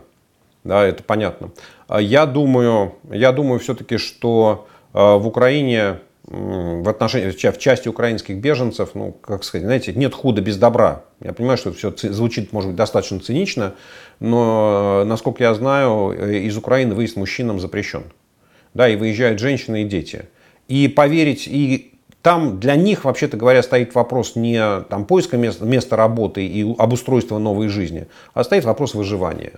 Да, 0.64 0.84
это 0.84 1.02
понятно. 1.02 1.50
А 1.88 2.00
я 2.00 2.26
думаю, 2.26 2.94
я 3.10 3.32
думаю 3.32 3.60
все-таки, 3.60 3.96
что 3.96 4.68
а, 4.92 5.16
в 5.16 5.26
Украине 5.26 6.00
в 6.30 6.88
отношении, 6.88 7.30
в 7.30 7.58
части 7.58 7.88
украинских 7.88 8.36
беженцев, 8.36 8.90
ну, 8.94 9.10
как 9.10 9.42
сказать, 9.42 9.64
знаете, 9.64 9.92
нет 9.92 10.14
худа 10.14 10.40
без 10.40 10.56
добра. 10.56 11.02
Я 11.20 11.32
понимаю, 11.32 11.58
что 11.58 11.70
это 11.70 11.78
все 11.96 12.12
звучит, 12.12 12.52
может 12.52 12.70
быть, 12.70 12.76
достаточно 12.76 13.18
цинично, 13.18 13.74
но, 14.20 15.02
насколько 15.06 15.42
я 15.42 15.52
знаю, 15.54 16.14
э, 16.16 16.38
из 16.42 16.56
Украины 16.56 16.94
выезд 16.94 17.16
мужчинам 17.16 17.58
запрещен. 17.58 18.04
Да, 18.74 18.88
и 18.88 18.94
выезжают 18.94 19.40
женщины 19.40 19.82
и 19.82 19.84
дети. 19.84 20.26
И 20.68 20.86
поверить, 20.86 21.48
и 21.48 21.94
там 22.22 22.60
для 22.60 22.76
них, 22.76 23.04
вообще-то 23.04 23.36
говоря, 23.36 23.64
стоит 23.64 23.96
вопрос 23.96 24.36
не 24.36 24.82
там, 24.82 25.06
поиска 25.06 25.36
места, 25.36 25.64
места 25.64 25.96
работы 25.96 26.46
и 26.46 26.62
обустройства 26.78 27.38
новой 27.38 27.66
жизни, 27.66 28.06
а 28.34 28.44
стоит 28.44 28.64
вопрос 28.64 28.94
выживания. 28.94 29.54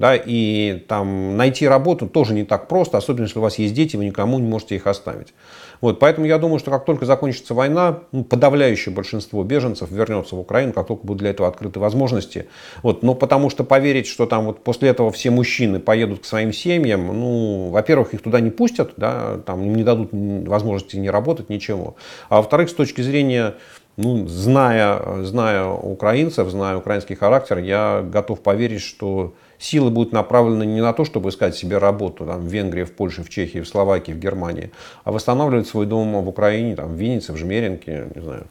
Да, 0.00 0.16
и 0.16 0.82
там 0.88 1.36
найти 1.36 1.68
работу 1.68 2.08
тоже 2.08 2.32
не 2.32 2.44
так 2.44 2.68
просто, 2.68 2.96
особенно 2.96 3.24
если 3.24 3.38
у 3.38 3.42
вас 3.42 3.58
есть 3.58 3.74
дети, 3.74 3.96
вы 3.96 4.06
никому 4.06 4.38
не 4.38 4.46
можете 4.48 4.74
их 4.74 4.86
оставить. 4.86 5.34
Вот, 5.82 5.98
поэтому 5.98 6.26
я 6.26 6.38
думаю, 6.38 6.58
что 6.58 6.70
как 6.70 6.86
только 6.86 7.04
закончится 7.04 7.52
война, 7.52 7.98
ну, 8.10 8.24
подавляющее 8.24 8.94
большинство 8.94 9.44
беженцев 9.44 9.90
вернется 9.90 10.36
в 10.36 10.40
Украину, 10.40 10.72
как 10.72 10.86
только 10.86 11.06
будут 11.06 11.20
для 11.20 11.28
этого 11.28 11.50
открыты 11.50 11.80
возможности. 11.80 12.48
Вот, 12.82 13.02
но 13.02 13.14
потому 13.14 13.50
что 13.50 13.62
поверить, 13.62 14.06
что 14.06 14.24
там 14.24 14.46
вот 14.46 14.64
после 14.64 14.88
этого 14.88 15.10
все 15.10 15.28
мужчины 15.28 15.80
поедут 15.80 16.20
к 16.20 16.24
своим 16.24 16.54
семьям, 16.54 17.06
ну, 17.08 17.68
во-первых, 17.68 18.14
их 18.14 18.22
туда 18.22 18.40
не 18.40 18.50
пустят, 18.50 18.94
да, 18.96 19.36
там 19.44 19.70
не 19.70 19.84
дадут 19.84 20.12
возможности 20.12 20.96
не 20.96 21.10
работать, 21.10 21.50
ничего. 21.50 21.96
А 22.30 22.36
во-вторых, 22.36 22.70
с 22.70 22.74
точки 22.74 23.02
зрения 23.02 23.56
ну, 23.98 24.26
зная, 24.26 25.22
зная 25.24 25.66
украинцев, 25.66 26.48
зная 26.48 26.78
украинский 26.78 27.16
характер, 27.16 27.58
я 27.58 28.00
готов 28.02 28.40
поверить, 28.40 28.80
что 28.80 29.34
силы 29.60 29.90
будут 29.90 30.12
направлены 30.12 30.64
не 30.64 30.80
на 30.80 30.92
то, 30.92 31.04
чтобы 31.04 31.28
искать 31.28 31.54
себе 31.54 31.78
работу 31.78 32.26
там, 32.26 32.40
в 32.40 32.46
Венгрии, 32.46 32.84
в 32.84 32.92
Польше, 32.92 33.22
в 33.22 33.28
Чехии, 33.28 33.60
в 33.60 33.68
Словакии, 33.68 34.12
в 34.12 34.18
Германии, 34.18 34.72
а 35.04 35.12
восстанавливать 35.12 35.68
свой 35.68 35.86
дом 35.86 36.12
в 36.24 36.28
Украине, 36.28 36.74
там, 36.74 36.88
в 36.88 36.94
Виннице, 36.94 37.32
в 37.32 37.36
Жмеринке, 37.36 38.08
не 38.14 38.22
знаю, 38.22 38.46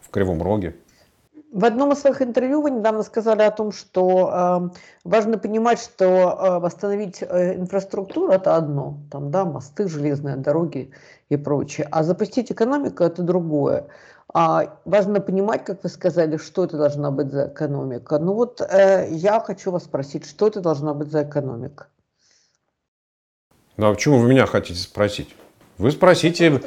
в 0.00 0.10
Кривом 0.10 0.42
Роге. 0.42 0.76
В 1.52 1.64
одном 1.64 1.92
из 1.92 2.00
своих 2.00 2.20
интервью 2.22 2.60
вы 2.60 2.70
недавно 2.70 3.02
сказали 3.02 3.42
о 3.42 3.50
том, 3.50 3.72
что 3.72 4.70
э, 4.74 4.78
важно 5.04 5.38
понимать, 5.38 5.80
что 5.80 6.04
э, 6.04 6.58
восстановить 6.58 7.22
э, 7.22 7.54
инфраструктуру 7.54 8.30
это 8.30 8.56
одно, 8.56 8.98
там, 9.10 9.30
да, 9.30 9.44
мосты, 9.44 9.88
железные 9.88 10.36
дороги 10.36 10.90
и 11.30 11.36
прочее, 11.36 11.88
а 11.90 12.02
запустить 12.02 12.52
экономику 12.52 13.04
это 13.04 13.22
другое. 13.22 13.86
А 14.32 14.78
важно 14.84 15.20
понимать, 15.20 15.64
как 15.64 15.82
вы 15.84 15.88
сказали, 15.88 16.36
что 16.36 16.64
это 16.64 16.76
должна 16.76 17.10
быть 17.10 17.30
за 17.30 17.48
экономика. 17.48 18.18
Ну 18.18 18.34
вот 18.34 18.60
э, 18.60 19.08
я 19.10 19.40
хочу 19.40 19.70
вас 19.70 19.84
спросить, 19.84 20.26
что 20.26 20.48
это 20.48 20.60
должна 20.60 20.94
быть 20.94 21.10
за 21.10 21.22
экономика? 21.22 21.86
Ну 23.76 23.86
а 23.86 23.94
почему 23.94 24.18
вы 24.18 24.28
меня 24.28 24.46
хотите 24.46 24.80
спросить? 24.80 25.34
Вы 25.78 25.90
спросите... 25.90 26.60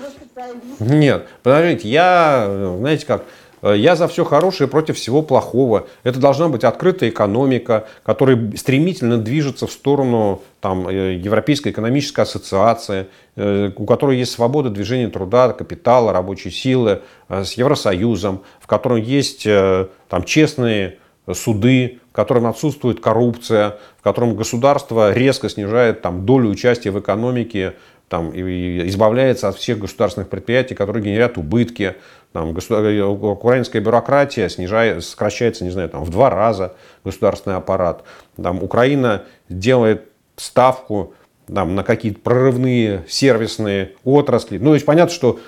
Нет, 0.79 1.27
подождите, 1.43 1.89
я, 1.89 2.75
знаете 2.77 3.05
как, 3.05 3.25
я 3.61 3.95
за 3.95 4.07
все 4.07 4.23
хорошее 4.23 4.69
против 4.69 4.97
всего 4.97 5.21
плохого. 5.21 5.87
Это 6.03 6.19
должна 6.19 6.49
быть 6.49 6.63
открытая 6.63 7.09
экономика, 7.09 7.87
которая 8.03 8.51
стремительно 8.55 9.17
движется 9.17 9.67
в 9.67 9.71
сторону 9.71 10.41
там, 10.61 10.87
э, 10.87 11.15
Европейской 11.15 11.69
экономической 11.69 12.21
ассоциации, 12.21 13.07
э, 13.35 13.71
у 13.75 13.85
которой 13.85 14.17
есть 14.17 14.31
свобода 14.31 14.69
движения 14.69 15.07
труда, 15.07 15.53
капитала, 15.53 16.13
рабочей 16.13 16.51
силы, 16.51 17.01
с 17.29 17.53
Евросоюзом, 17.53 18.41
в 18.59 18.67
котором 18.67 18.97
есть 18.97 19.43
там, 19.43 20.23
честные 20.25 20.97
суды, 21.33 21.99
в 22.11 22.15
котором 22.15 22.47
отсутствует 22.47 22.99
коррупция, 22.99 23.77
в 23.99 24.03
котором 24.03 24.35
государство 24.35 25.13
резко 25.13 25.49
снижает 25.49 26.01
там, 26.01 26.25
долю 26.25 26.49
участия 26.49 26.91
в 26.91 26.99
экономике 26.99 27.75
там, 28.07 28.31
и 28.31 28.87
избавляется 28.89 29.47
от 29.47 29.55
всех 29.57 29.79
государственных 29.79 30.29
предприятий, 30.29 30.73
которые 30.73 31.03
генерят 31.03 31.37
убытки. 31.37 31.95
Там, 32.31 32.55
э, 32.55 33.01
украинская 33.01 33.81
бюрократия 33.81 34.49
снижает, 34.49 35.03
сокращается, 35.03 35.63
не 35.63 35.71
знаю, 35.71 35.89
там, 35.89 36.03
в 36.03 36.09
два 36.09 36.29
раза 36.29 36.75
государственный 37.03 37.55
аппарат. 37.55 38.03
Там, 38.41 38.63
Украина 38.63 39.23
делает 39.49 40.03
ставку 40.35 41.13
там, 41.53 41.75
на 41.75 41.83
какие-то 41.83 42.19
прорывные 42.19 43.03
сервисные 43.07 43.93
отрасли. 44.03 44.57
Ну, 44.57 44.69
то 44.69 44.73
есть 44.75 44.85
понятно, 44.85 45.13
что 45.13 45.39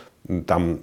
там 0.47 0.81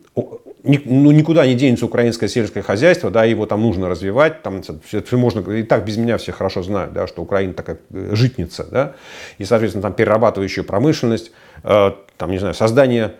ну, 0.65 1.11
никуда 1.13 1.47
не 1.47 1.55
денется 1.55 1.87
украинское 1.87 2.29
сельское 2.29 2.63
хозяйство, 2.63 3.11
да, 3.11 3.25
его 3.25 3.47
там 3.47 3.63
нужно 3.63 3.89
развивать, 3.89 4.43
там 4.43 4.63
все 4.63 5.03
можно, 5.17 5.41
и 5.53 5.63
так 5.63 5.85
без 5.85 5.97
меня 5.97 6.19
все 6.19 6.33
хорошо 6.33 6.63
знают, 6.63 6.93
да, 6.93 7.07
что 7.07 7.23
Украина 7.23 7.55
такая 7.55 7.79
э, 7.91 8.11
житница, 8.15 8.67
да, 8.71 8.95
и, 9.39 9.45
соответственно, 9.45 9.83
там 9.83 9.93
перерабатывающая 9.95 10.65
промышленность, 10.65 11.31
э, 11.63 11.93
там, 12.17 12.31
не 12.31 12.39
знаю, 12.39 12.55
создание 12.55 13.15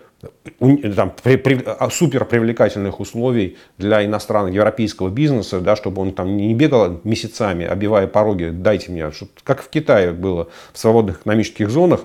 там, 0.95 1.13
при, 1.23 1.37
при, 1.37 1.63
а, 1.65 1.89
супер 1.89 2.25
привлекательных 2.25 2.99
условий 2.99 3.57
для 3.77 4.05
иностранного 4.05 4.53
европейского 4.53 5.09
бизнеса, 5.09 5.61
да, 5.61 5.75
чтобы 5.75 6.01
он 6.01 6.13
там 6.13 6.35
не 6.35 6.53
бегал 6.53 6.99
месяцами, 7.03 7.65
обивая 7.65 8.07
пороги, 8.07 8.49
дайте 8.51 8.91
мне, 8.91 9.11
как 9.43 9.61
в 9.61 9.69
Китае 9.69 10.11
было 10.11 10.49
в 10.73 10.79
свободных 10.79 11.21
экономических 11.21 11.69
зонах, 11.69 12.01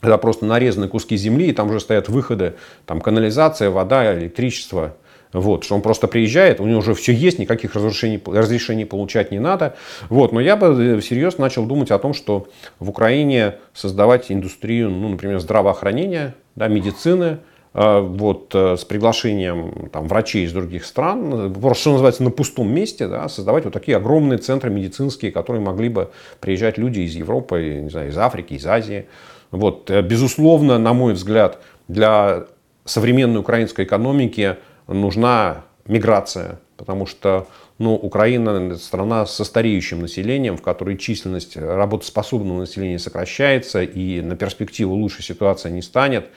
это 0.00 0.18
просто 0.18 0.44
нарезаны 0.44 0.88
куски 0.88 1.16
земли, 1.16 1.48
и 1.48 1.52
там 1.52 1.70
уже 1.70 1.80
стоят 1.80 2.08
выходы, 2.08 2.54
там 2.86 3.00
канализация, 3.00 3.70
вода, 3.70 4.14
электричество. 4.14 4.96
Вот, 5.32 5.64
что 5.64 5.74
он 5.74 5.82
просто 5.82 6.06
приезжает, 6.06 6.60
у 6.60 6.66
него 6.66 6.78
уже 6.78 6.94
все 6.94 7.12
есть, 7.12 7.40
никаких 7.40 7.74
разрешений, 7.74 8.22
разрешений 8.24 8.84
получать 8.84 9.32
не 9.32 9.40
надо. 9.40 9.74
Вот, 10.08 10.30
но 10.30 10.40
я 10.40 10.54
бы 10.54 10.66
э, 10.66 11.00
всерьез 11.00 11.38
начал 11.38 11.66
думать 11.66 11.90
о 11.90 11.98
том, 11.98 12.14
что 12.14 12.46
в 12.78 12.88
Украине 12.88 13.56
создавать 13.72 14.30
индустрию, 14.30 14.90
ну, 14.90 15.08
например, 15.08 15.40
здравоохранения, 15.40 16.36
да, 16.56 16.68
медицины, 16.68 17.38
э, 17.74 18.00
вот, 18.00 18.54
э, 18.54 18.76
с 18.76 18.84
приглашением 18.84 19.88
там, 19.92 20.06
врачей 20.08 20.44
из 20.44 20.52
других 20.52 20.84
стран, 20.84 21.52
просто, 21.52 21.80
что 21.80 21.90
называется, 21.92 22.22
на 22.22 22.30
пустом 22.30 22.72
месте, 22.72 23.08
да, 23.08 23.28
создавать 23.28 23.64
вот 23.64 23.72
такие 23.72 23.96
огромные 23.96 24.38
центры 24.38 24.70
медицинские, 24.70 25.32
которые 25.32 25.62
могли 25.62 25.88
бы 25.88 26.10
приезжать 26.40 26.78
люди 26.78 27.00
из 27.00 27.14
Европы, 27.14 27.80
не 27.82 27.90
знаю, 27.90 28.10
из 28.10 28.18
Африки, 28.18 28.54
из 28.54 28.66
Азии, 28.66 29.06
вот, 29.50 29.90
э, 29.90 30.02
безусловно, 30.02 30.78
на 30.78 30.92
мой 30.92 31.14
взгляд, 31.14 31.58
для 31.88 32.46
современной 32.84 33.40
украинской 33.40 33.84
экономики 33.84 34.56
нужна 34.86 35.64
миграция, 35.86 36.60
потому 36.76 37.06
что 37.06 37.46
ну, 37.78 37.94
Украина 37.94 38.76
страна 38.76 39.26
со 39.26 39.44
стареющим 39.44 40.00
населением, 40.00 40.56
в 40.56 40.62
которой 40.62 40.96
численность 40.96 41.56
работоспособного 41.56 42.60
населения 42.60 42.98
сокращается, 42.98 43.82
и 43.82 44.20
на 44.20 44.36
перспективу 44.36 44.94
лучше 44.94 45.22
ситуация 45.22 45.72
не 45.72 45.82
станет. 45.82 46.28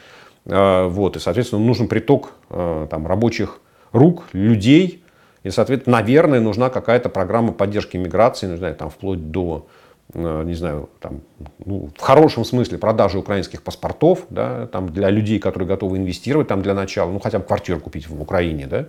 Э, 0.46 0.88
вот, 0.88 1.16
и, 1.16 1.20
соответственно, 1.20 1.64
нужен 1.64 1.88
приток 1.88 2.32
э, 2.50 2.88
там, 2.90 3.06
рабочих 3.06 3.60
рук, 3.92 4.24
людей, 4.34 5.04
и, 5.44 5.50
соответственно, 5.50 5.98
наверное, 5.98 6.42
нужна 6.42 6.70
какая-то 6.70 7.10
программа 7.10 7.54
поддержки 7.54 7.98
миграции, 7.98 8.48
не 8.48 8.74
там, 8.74 8.90
вплоть 8.90 9.32
до 9.32 9.68
не 10.18 10.54
знаю, 10.56 10.90
там, 11.00 11.22
ну, 11.64 11.90
в 11.96 12.02
хорошем 12.02 12.44
смысле 12.44 12.78
продажи 12.78 13.20
украинских 13.20 13.62
паспортов, 13.62 14.26
да, 14.30 14.68
там, 14.68 14.90
для 14.90 15.10
людей, 15.10 15.40
которые 15.40 15.68
готовы 15.68 15.98
инвестировать 15.98 16.48
там 16.48 16.62
для 16.62 16.74
начала, 16.74 17.12
ну, 17.12 17.20
хотя 17.20 17.40
бы 17.40 17.46
квартиру 17.46 17.80
купить 17.80 18.10
в 18.10 18.22
Украине, 18.22 18.68
да, 18.68 18.86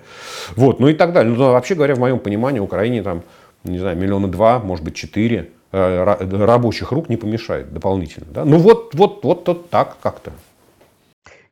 вот, 0.57 0.81
ну 0.81 0.89
и 0.89 0.95
так 0.95 1.13
далее. 1.13 1.33
Ну, 1.35 1.53
вообще 1.53 1.75
говоря, 1.75 1.95
в 1.95 1.99
моем 1.99 2.19
понимании, 2.19 2.61
Украине 2.61 3.03
там, 3.03 3.23
не 3.65 3.79
знаю, 3.79 3.97
миллиона 3.97 4.29
два, 4.29 4.59
может 4.59 4.85
быть, 4.85 4.95
четыре 4.95 5.51
э, 5.73 6.17
рабочих 6.45 6.93
рук 6.93 7.09
не 7.09 7.17
помешает 7.17 7.73
дополнительно, 7.73 8.27
да. 8.31 8.45
Ну, 8.45 8.59
вот, 8.59 8.95
вот, 8.95 9.23
вот, 9.23 9.47
вот 9.47 9.71
так 9.71 9.97
как-то. 10.03 10.33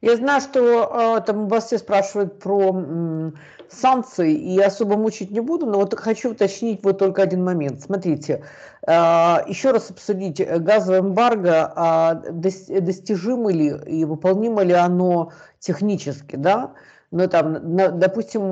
Я 0.00 0.16
знаю, 0.16 0.40
что 0.40 1.16
э, 1.18 1.20
там 1.22 1.48
вас 1.48 1.66
все 1.66 1.78
спрашивают 1.78 2.38
про 2.38 3.32
санкции 3.68 4.35
и 4.35 4.61
особо 4.61 4.96
мучить 4.96 5.30
не 5.30 5.40
буду, 5.40 5.66
но 5.66 5.78
вот 5.78 5.94
хочу 5.98 6.30
уточнить 6.30 6.80
вот 6.82 6.98
только 6.98 7.22
один 7.22 7.44
момент. 7.44 7.80
Смотрите, 7.80 8.44
а, 8.87 9.44
еще 9.46 9.72
раз 9.72 9.90
обсудить 9.90 10.40
э, 10.40 10.59
газовое 10.59 11.00
эмбарго, 11.00 11.72
а, 11.74 12.14
достижимо 12.14 13.50
ли 13.52 13.74
и 13.87 14.04
выполнимо 14.04 14.62
ли 14.62 14.72
оно 14.72 15.32
технически, 15.59 16.37
да? 16.37 16.72
Ну, 17.12 17.28
там, 17.28 17.76
допустим, 17.98 18.50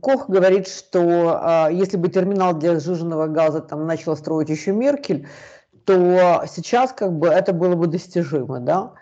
Кох 0.00 0.28
говорит, 0.28 0.68
что 0.68 1.38
а, 1.42 1.68
если 1.70 1.96
бы 1.96 2.08
терминал 2.08 2.54
для 2.54 2.78
сжиженного 2.78 3.26
газа 3.26 3.60
там 3.60 3.86
начал 3.86 4.16
строить 4.16 4.48
еще 4.48 4.72
Меркель, 4.72 5.28
то 5.84 6.44
сейчас 6.46 6.92
как 6.92 7.12
бы 7.18 7.28
это 7.28 7.52
было 7.52 7.74
бы 7.74 7.86
достижимо, 7.86 8.60
да? 8.60 8.92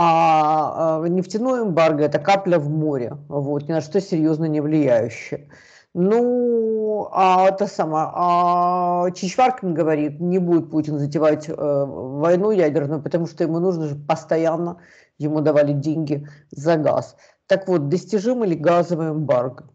А 0.00 1.02
нефтяное 1.08 1.64
эмбарго– 1.64 2.04
это 2.04 2.20
капля 2.20 2.60
в 2.60 2.70
море, 2.70 3.16
вот, 3.28 3.68
ни 3.68 3.72
на 3.72 3.80
что 3.80 4.00
серьезно 4.00 4.44
не 4.44 4.60
влияющее. 4.60 5.48
Ну, 5.92 7.08
а 7.10 7.48
это 7.48 7.66
самое, 7.66 8.06
а 8.14 9.10
Чичваркин 9.10 9.74
говорит, 9.74 10.20
не 10.20 10.38
будет 10.38 10.70
Путин 10.70 10.98
затевать 11.00 11.48
э, 11.48 11.52
войну 11.56 12.52
ядерную, 12.52 13.02
потому 13.02 13.26
что 13.26 13.42
ему 13.42 13.58
нужно 13.58 13.88
же 13.88 13.96
постоянно, 13.96 14.76
ему 15.18 15.40
давали 15.40 15.72
деньги 15.72 16.28
за 16.52 16.76
газ. 16.76 17.16
Так 17.48 17.66
вот, 17.66 17.88
достижимо 17.88 18.46
ли 18.46 18.54
газовый 18.54 19.08
эмбарго? 19.08 19.68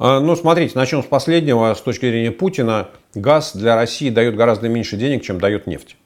А, 0.00 0.18
ну, 0.18 0.34
смотрите, 0.34 0.76
начнем 0.76 1.04
с 1.04 1.06
последнего. 1.06 1.72
С 1.72 1.80
точки 1.82 2.06
зрения 2.06 2.32
Путина, 2.32 2.88
газ 3.14 3.54
для 3.54 3.76
России 3.76 4.10
дает 4.10 4.34
гораздо 4.34 4.68
меньше 4.68 4.96
денег, 4.96 5.22
чем 5.22 5.38
дает 5.38 5.68
нефть. 5.68 5.96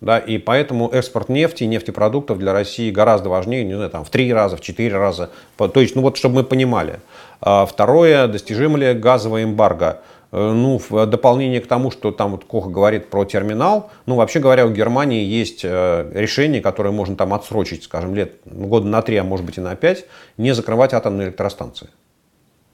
Да, 0.00 0.18
и 0.18 0.38
поэтому 0.38 0.88
экспорт 0.88 1.28
нефти, 1.28 1.64
нефтепродуктов 1.64 2.38
для 2.38 2.54
России 2.54 2.90
гораздо 2.90 3.28
важнее, 3.28 3.64
не 3.64 3.74
знаю, 3.74 3.90
там, 3.90 4.04
в 4.04 4.10
три 4.10 4.32
раза, 4.32 4.56
в 4.56 4.62
четыре 4.62 4.96
раза. 4.96 5.30
То 5.56 5.80
есть, 5.80 5.94
ну 5.94 6.00
вот, 6.02 6.16
чтобы 6.16 6.36
мы 6.36 6.44
понимали. 6.44 7.00
А 7.42 7.66
второе, 7.66 8.26
достижимо 8.26 8.78
ли 8.78 8.94
газовое 8.94 9.44
эмбарго? 9.44 10.00
Э, 10.32 10.52
ну, 10.52 10.80
в 10.88 11.06
дополнение 11.06 11.60
к 11.60 11.66
тому, 11.66 11.90
что 11.90 12.12
там 12.12 12.32
вот 12.32 12.44
Коха 12.44 12.70
говорит 12.70 13.10
про 13.10 13.24
терминал, 13.24 13.90
ну, 14.06 14.14
вообще 14.14 14.38
говоря, 14.38 14.66
у 14.66 14.70
Германии 14.70 15.24
есть 15.24 15.60
э, 15.64 16.10
решение, 16.14 16.62
которое 16.62 16.92
можно 16.92 17.16
там 17.16 17.34
отсрочить, 17.34 17.84
скажем, 17.84 18.14
лет, 18.14 18.32
года 18.44 18.86
на 18.86 19.02
три, 19.02 19.16
а 19.16 19.24
может 19.24 19.44
быть 19.44 19.58
и 19.58 19.60
на 19.60 19.74
пять, 19.76 20.06
не 20.36 20.52
закрывать 20.52 20.94
атомные 20.94 21.28
электростанции. 21.28 21.88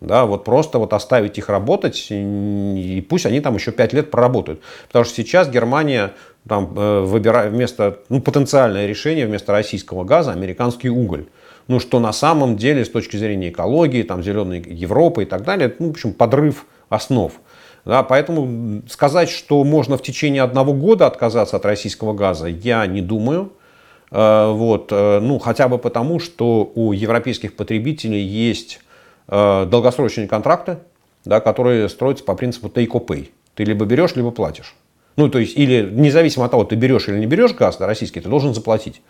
Да, 0.01 0.27
вот 0.27 0.45
просто 0.45 0.79
вот 0.79 0.93
оставить 0.93 1.39
их 1.39 1.49
работать, 1.49 2.09
и 2.11 3.05
пусть 3.09 3.25
они 3.25 3.41
там 3.41 3.55
еще 3.55 3.73
5 3.73 3.93
лет 3.95 4.11
проработают. 4.11 4.61
Потому 4.89 5.07
что 5.07 5.15
сейчас 5.15 5.49
Германия 5.49 6.13
там, 6.47 6.73
э, 6.77 7.01
выбирает 7.01 7.53
вместо, 7.53 8.01
ну, 8.11 8.21
потенциальное 8.21 8.87
решение 8.87 9.27
вместо 9.27 9.53
российского 9.53 10.05
газа 10.05 10.33
американский 10.33 10.91
уголь. 10.91 11.27
Ну, 11.67 11.81
что 11.81 11.99
на 11.99 12.13
самом 12.13 12.57
деле 12.57 12.85
с 12.85 12.91
точки 12.91 13.17
зрения 13.17 13.49
экологии, 13.49 14.03
там, 14.03 14.23
зеленой 14.23 14.63
Европы 14.67 15.23
и 15.23 15.27
так 15.27 15.45
далее, 15.45 15.75
ну, 15.79 15.89
в 15.89 15.91
общем, 15.91 16.13
подрыв 16.13 16.67
основ. 16.91 17.33
Да, 17.87 18.03
поэтому 18.03 18.83
сказать, 18.89 19.31
что 19.31 19.65
можно 19.65 19.97
в 19.97 20.03
течение 20.03 20.43
одного 20.43 20.75
года 20.75 21.07
отказаться 21.07 21.57
от 21.57 21.65
российского 21.65 22.13
газа, 22.13 22.49
я 22.49 22.87
не 22.87 23.01
думаю. 23.01 23.53
Э, 24.11 24.53
вот, 24.53 24.89
э, 24.91 25.21
ну, 25.21 25.39
хотя 25.39 25.69
бы 25.69 25.79
потому, 25.79 26.21
что 26.21 26.71
у 26.75 26.93
европейских 26.93 27.57
потребителей 27.57 28.21
есть 28.21 28.81
долгосрочные 29.29 30.29
контракты, 30.29 30.79
да, 31.25 31.41
которые 31.41 31.89
строятся 31.89 32.25
по 32.25 32.35
принципу 32.35 32.69
take 32.69 32.89
or 32.89 33.05
pay. 33.05 33.31
Ты 33.55 33.65
либо 33.65 33.85
берешь, 33.85 34.15
либо 34.17 34.31
платишь. 34.31 34.75
Ну, 35.17 35.29
то 35.31 35.39
есть, 35.39 35.57
или 35.57 35.89
независимо 35.91 36.45
от 36.45 36.51
того, 36.51 36.65
ты 36.65 36.77
берешь 36.77 37.09
или 37.09 37.19
не 37.19 37.27
берешь 37.27 37.55
газ 37.55 37.79
да, 37.79 37.87
российский, 37.87 38.21
ты 38.21 38.29
должен 38.29 38.55
заплатить. 38.55 39.03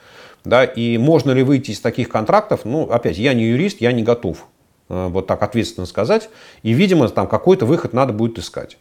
Да, 0.44 0.64
и 0.64 0.96
можно 0.98 1.32
ли 1.32 1.42
выйти 1.42 1.72
из 1.72 1.80
таких 1.80 2.08
контрактов, 2.08 2.60
ну, 2.64 2.84
опять, 2.84 3.18
я 3.18 3.34
не 3.34 3.46
юрист, 3.46 3.80
я 3.80 3.90
не 3.90 4.04
готов 4.04 4.46
э, 4.88 5.08
вот 5.08 5.26
так 5.26 5.42
ответственно 5.42 5.86
сказать. 5.86 6.30
И, 6.62 6.72
видимо, 6.72 7.08
там 7.08 7.26
какой-то 7.26 7.66
выход 7.66 7.92
надо 7.92 8.12
будет 8.12 8.38
искать. 8.38 8.78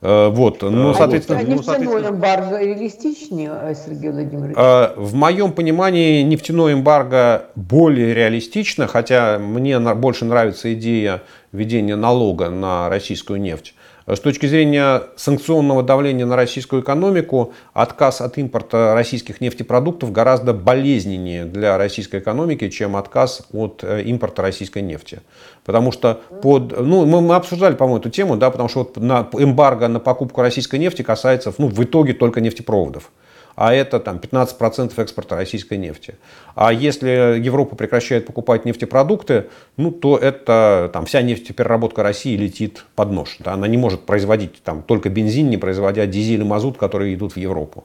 Э, 0.00 0.28
вот, 0.28 0.62
ну, 0.62 0.90
а 0.90 0.94
соответственно... 0.94 1.38
А 1.38 1.42
нефтяной 1.42 1.56
ну, 1.56 1.62
соответственно... 1.62 2.14
эмбарго 2.14 2.58
реалистичнее, 2.60 3.50
э, 3.62 3.74
Сергей 3.74 4.10
Владимирович? 4.10 4.56
В 4.56 5.14
моем 5.14 5.52
понимании 5.52 6.22
нефтяное 6.22 6.74
эмбарго 6.74 7.46
более 7.54 8.14
реалистично, 8.14 8.86
хотя 8.86 9.38
мне 9.38 9.78
больше 9.78 10.24
нравится 10.24 10.72
идея 10.74 11.22
введения 11.52 11.96
налога 11.96 12.50
на 12.50 12.88
российскую 12.88 13.40
нефть. 13.40 13.74
С 14.06 14.20
точки 14.20 14.44
зрения 14.44 15.04
санкционного 15.16 15.82
давления 15.82 16.26
на 16.26 16.36
российскую 16.36 16.82
экономику, 16.82 17.54
отказ 17.72 18.20
от 18.20 18.36
импорта 18.36 18.92
российских 18.94 19.40
нефтепродуктов 19.40 20.12
гораздо 20.12 20.52
болезненнее 20.52 21.46
для 21.46 21.78
российской 21.78 22.20
экономики, 22.20 22.68
чем 22.68 22.96
отказ 22.96 23.46
от 23.54 23.82
э, 23.82 24.02
импорта 24.02 24.42
российской 24.42 24.82
нефти. 24.82 25.20
Потому 25.64 25.90
что 25.90 26.20
под, 26.42 26.78
ну, 26.78 27.06
мы, 27.06 27.22
мы 27.22 27.34
обсуждали, 27.34 27.76
по-моему, 27.76 28.00
эту 28.00 28.10
тему, 28.10 28.36
да, 28.36 28.50
потому 28.50 28.68
что 28.68 28.80
вот 28.80 28.98
на 28.98 29.26
эмбарго 29.32 29.88
на 29.88 30.00
покупку 30.00 30.42
российской 30.42 30.78
нефти 30.78 31.00
касается 31.00 31.54
ну, 31.56 31.68
в 31.68 31.82
итоге 31.82 32.12
только 32.12 32.42
нефтепроводов 32.42 33.10
а 33.56 33.72
это 33.72 34.00
там 34.00 34.16
15% 34.16 34.92
экспорта 35.00 35.36
российской 35.36 35.78
нефти. 35.78 36.16
А 36.54 36.72
если 36.72 37.38
Европа 37.38 37.76
прекращает 37.76 38.26
покупать 38.26 38.64
нефтепродукты, 38.64 39.46
ну, 39.76 39.90
то 39.90 40.16
это 40.16 40.90
там, 40.92 41.06
вся 41.06 41.22
нефтепереработка 41.22 42.02
России 42.02 42.36
летит 42.36 42.84
под 42.94 43.10
нож. 43.10 43.36
Да? 43.38 43.52
Она 43.52 43.68
не 43.68 43.76
может 43.76 44.02
производить 44.02 44.62
там, 44.62 44.82
только 44.82 45.08
бензин, 45.08 45.50
не 45.50 45.56
производя 45.56 46.06
дизель 46.06 46.40
и 46.40 46.44
мазут, 46.44 46.76
которые 46.78 47.14
идут 47.14 47.32
в 47.32 47.36
Европу. 47.36 47.84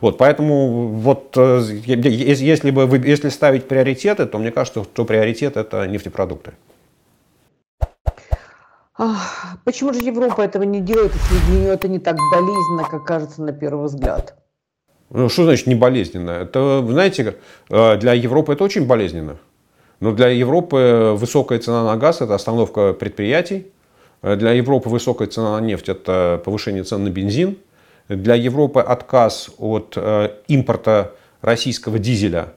Вот, 0.00 0.18
поэтому 0.18 0.88
вот, 0.88 1.34
э, 1.36 1.60
если, 1.86 2.70
бы, 2.70 2.98
если 2.98 3.28
ставить 3.28 3.66
приоритеты, 3.66 4.26
то 4.26 4.38
мне 4.38 4.50
кажется, 4.50 4.84
что 4.84 5.04
приоритет 5.04 5.56
это 5.56 5.86
нефтепродукты. 5.86 6.52
Почему 9.64 9.94
же 9.94 10.00
Европа 10.00 10.42
этого 10.42 10.62
не 10.62 10.80
делает, 10.80 11.12
если 11.14 11.46
для 11.46 11.60
нее 11.60 11.72
это 11.72 11.88
не 11.88 11.98
так 11.98 12.16
болезненно, 12.32 12.84
как 12.84 13.04
кажется 13.04 13.42
на 13.42 13.52
первый 13.52 13.86
взгляд? 13.86 14.39
Ну, 15.10 15.28
что 15.28 15.44
значит 15.44 15.66
не 15.66 15.74
болезненно? 15.74 16.30
Это, 16.30 16.84
знаете, 16.88 17.36
э, 17.68 17.96
для 17.96 18.12
Европы 18.12 18.52
это 18.52 18.62
очень 18.62 18.86
болезненно. 18.86 19.38
Но 19.98 20.12
для 20.12 20.28
Европы 20.28 21.14
высокая 21.16 21.58
цена 21.58 21.84
на 21.84 21.96
газ– 21.96 22.20
это 22.20 22.34
остановка 22.34 22.92
предприятий. 22.92 23.66
Э, 24.22 24.36
для 24.36 24.52
Европы 24.52 24.88
высокая 24.88 25.26
цена 25.26 25.58
на 25.58 25.64
нефть– 25.64 25.88
это 25.88 26.40
повышение 26.44 26.84
цен 26.84 27.02
на 27.02 27.10
бензин. 27.10 27.58
Для 28.08 28.36
Европы 28.36 28.80
отказ 28.80 29.50
от 29.58 29.94
э, 29.96 30.30
импорта 30.46 31.14
российского 31.42 31.98
дизеля. 31.98 32.52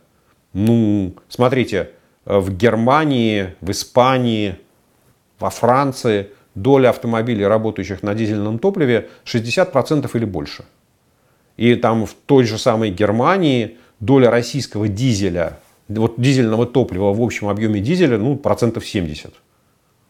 Ну, 0.53 1.15
смотрите, 1.29 1.89
в 2.25 2.55
Германии, 2.55 3.55
в 3.61 3.71
Испании, 3.71 4.57
во 5.39 5.49
Франции 5.49 6.29
доля 6.53 6.89
автомобилей, 6.89 7.47
работающих 7.47 8.03
на 8.03 8.13
дизельном 8.13 8.59
топливе, 8.59 9.09
60% 9.25 10.09
или 10.13 10.25
больше. 10.25 10.65
И 11.57 11.75
там 11.75 12.05
в 12.05 12.13
той 12.13 12.45
же 12.45 12.57
самой 12.57 12.89
Германии 12.89 13.77
доля 13.99 14.29
российского 14.29 14.87
дизеля, 14.87 15.59
вот 15.87 16.15
дизельного 16.17 16.65
топлива 16.65 17.13
в 17.13 17.21
общем 17.21 17.47
объеме 17.47 17.79
дизеля, 17.79 18.17
ну, 18.17 18.35
процентов 18.35 18.85
70. 18.85 19.33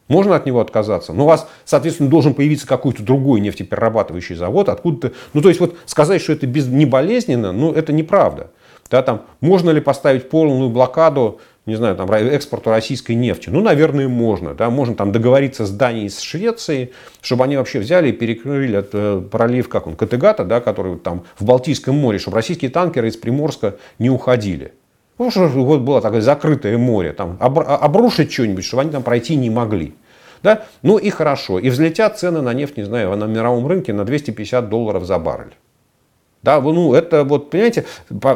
Можно 0.08 0.36
от 0.36 0.44
него 0.44 0.60
отказаться. 0.60 1.12
Но 1.12 1.24
у 1.24 1.26
вас, 1.26 1.48
соответственно, 1.64 2.10
должен 2.10 2.34
появиться 2.34 2.66
какой-то 2.66 3.02
другой 3.02 3.40
нефтеперерабатывающий 3.40 4.34
завод, 4.34 4.68
откуда-то. 4.68 5.14
Ну, 5.32 5.40
то 5.40 5.48
есть, 5.48 5.60
вот 5.60 5.76
сказать, 5.86 6.20
что 6.20 6.32
это 6.32 6.46
без, 6.46 6.66
не 6.66 6.84
болезненно, 6.84 7.52
ну, 7.52 7.72
это 7.72 7.92
неправда. 7.92 8.50
Да, 8.90 9.02
там, 9.02 9.22
можно 9.40 9.70
ли 9.70 9.80
поставить 9.80 10.28
полную 10.28 10.68
блокаду 10.68 11.40
не 11.66 11.76
знаю, 11.76 11.96
там, 11.96 12.10
экспорту 12.12 12.70
российской 12.70 13.12
нефти? 13.12 13.48
Ну, 13.48 13.62
наверное, 13.62 14.08
можно. 14.08 14.54
Да? 14.54 14.70
Можно 14.70 14.94
там 14.94 15.12
договориться 15.12 15.64
с 15.64 15.70
Данией, 15.70 16.10
с 16.10 16.20
Швецией, 16.20 16.92
чтобы 17.22 17.44
они 17.44 17.56
вообще 17.56 17.78
взяли 17.78 18.10
и 18.10 18.12
перекрыли 18.12 18.78
этот 18.78 18.94
э, 18.94 19.22
пролив, 19.30 19.68
как 19.68 19.86
он, 19.86 19.96
Категата, 19.96 20.44
да, 20.44 20.60
который 20.60 20.96
там 20.98 21.24
в 21.38 21.44
Балтийском 21.44 21.96
море, 21.96 22.18
чтобы 22.18 22.36
российские 22.36 22.70
танкеры 22.70 23.08
из 23.08 23.16
Приморска 23.16 23.76
не 23.98 24.10
уходили. 24.10 24.72
Ну, 25.18 25.30
что 25.30 25.46
вот 25.46 25.80
было 25.80 26.00
такое 26.00 26.20
закрытое 26.20 26.76
море, 26.76 27.12
там, 27.12 27.36
обрушить 27.40 28.32
что-нибудь, 28.32 28.64
чтобы 28.64 28.82
они 28.82 28.90
там 28.90 29.02
пройти 29.02 29.36
не 29.36 29.48
могли. 29.48 29.94
Да? 30.42 30.64
Ну 30.82 30.98
и 30.98 31.08
хорошо. 31.08 31.58
И 31.58 31.70
взлетят 31.70 32.18
цены 32.18 32.42
на 32.42 32.52
нефть, 32.52 32.76
не 32.76 32.82
знаю, 32.82 33.16
на 33.16 33.24
мировом 33.24 33.66
рынке 33.66 33.92
на 33.92 34.04
250 34.04 34.68
долларов 34.68 35.04
за 35.04 35.18
баррель. 35.18 35.54
Да, 36.44 36.60
ну, 36.60 36.92
это 36.92 37.24
вот, 37.24 37.48
понимаете, 37.48 37.86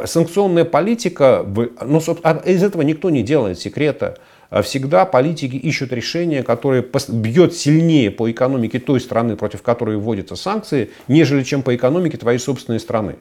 санкционная 0.07 0.65
политика, 0.65 1.45
ну, 1.85 2.01
а 2.23 2.43
из 2.47 2.63
этого 2.63 2.81
никто 2.81 3.11
не 3.11 3.23
делает 3.23 3.59
секрета. 3.59 4.17
А 4.49 4.63
всегда 4.63 5.05
политики 5.05 5.57
ищут 5.57 5.93
решения, 5.93 6.43
которые 6.43 6.83
бьет 7.09 7.55
сильнее 7.55 8.11
по 8.11 8.31
экономике 8.31 8.79
той 8.79 9.03
страны, 9.03 9.37
против 9.37 9.61
которой 9.61 9.99
вводятся 9.99 10.37
санкции, 10.37 10.91
нежели 11.07 11.43
чем 11.43 11.63
по 11.63 11.77
экономике 11.77 12.17
твоей 12.17 12.39
собственной 12.39 12.81
страны. 12.81 13.17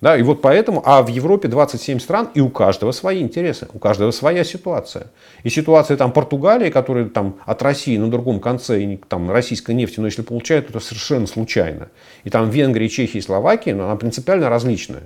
Да, 0.00 0.16
и 0.16 0.22
вот 0.22 0.40
поэтому, 0.40 0.82
а 0.86 1.02
в 1.02 1.08
Европе 1.08 1.48
27 1.48 1.98
стран, 1.98 2.30
и 2.32 2.40
у 2.40 2.48
каждого 2.48 2.90
свои 2.92 3.20
интересы, 3.20 3.68
у 3.74 3.78
каждого 3.78 4.12
своя 4.12 4.44
ситуация. 4.44 5.08
И 5.42 5.50
ситуация 5.50 5.98
там 5.98 6.12
Португалии, 6.12 6.70
которая 6.70 7.04
там 7.04 7.36
от 7.44 7.60
России 7.62 7.98
на 7.98 8.10
другом 8.10 8.40
конце, 8.40 8.82
и 8.82 8.96
там 8.96 9.30
российской 9.30 9.74
нефти, 9.74 10.00
но 10.00 10.06
если 10.06 10.22
получают, 10.22 10.70
это 10.70 10.80
совершенно 10.80 11.26
случайно. 11.26 11.88
И 12.24 12.30
там 12.30 12.48
Венгрия, 12.48 12.88
Чехия 12.88 13.20
Словакия, 13.20 13.74
но 13.74 13.84
она 13.84 13.96
принципиально 13.96 14.48
различная. 14.48 15.02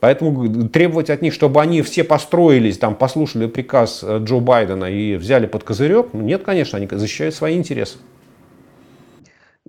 Поэтому 0.00 0.68
требовать 0.68 1.10
от 1.10 1.22
них, 1.22 1.32
чтобы 1.32 1.60
они 1.62 1.80
все 1.82 2.04
построились, 2.04 2.78
там, 2.78 2.94
послушали 2.94 3.46
приказ 3.46 4.00
э, 4.02 4.20
Джо 4.22 4.38
Байдена 4.38 4.84
и 4.84 5.16
взяли 5.16 5.46
под 5.46 5.64
козырек, 5.64 6.08
ну, 6.12 6.20
нет, 6.20 6.44
конечно, 6.44 6.78
они 6.78 6.86
защищают 6.90 7.34
свои 7.34 7.56
интересы. 7.56 7.98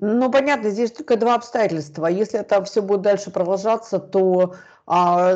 Ну, 0.02 0.32
понятно, 0.32 0.70
здесь 0.70 0.92
только 0.92 1.18
два 1.18 1.36
обстоятельства. 1.36 2.08
Если 2.08 2.40
это 2.40 2.64
все 2.64 2.82
будет 2.82 3.02
дальше 3.02 3.32
продолжаться, 3.32 4.00
то 4.00 4.56
а, 4.86 5.36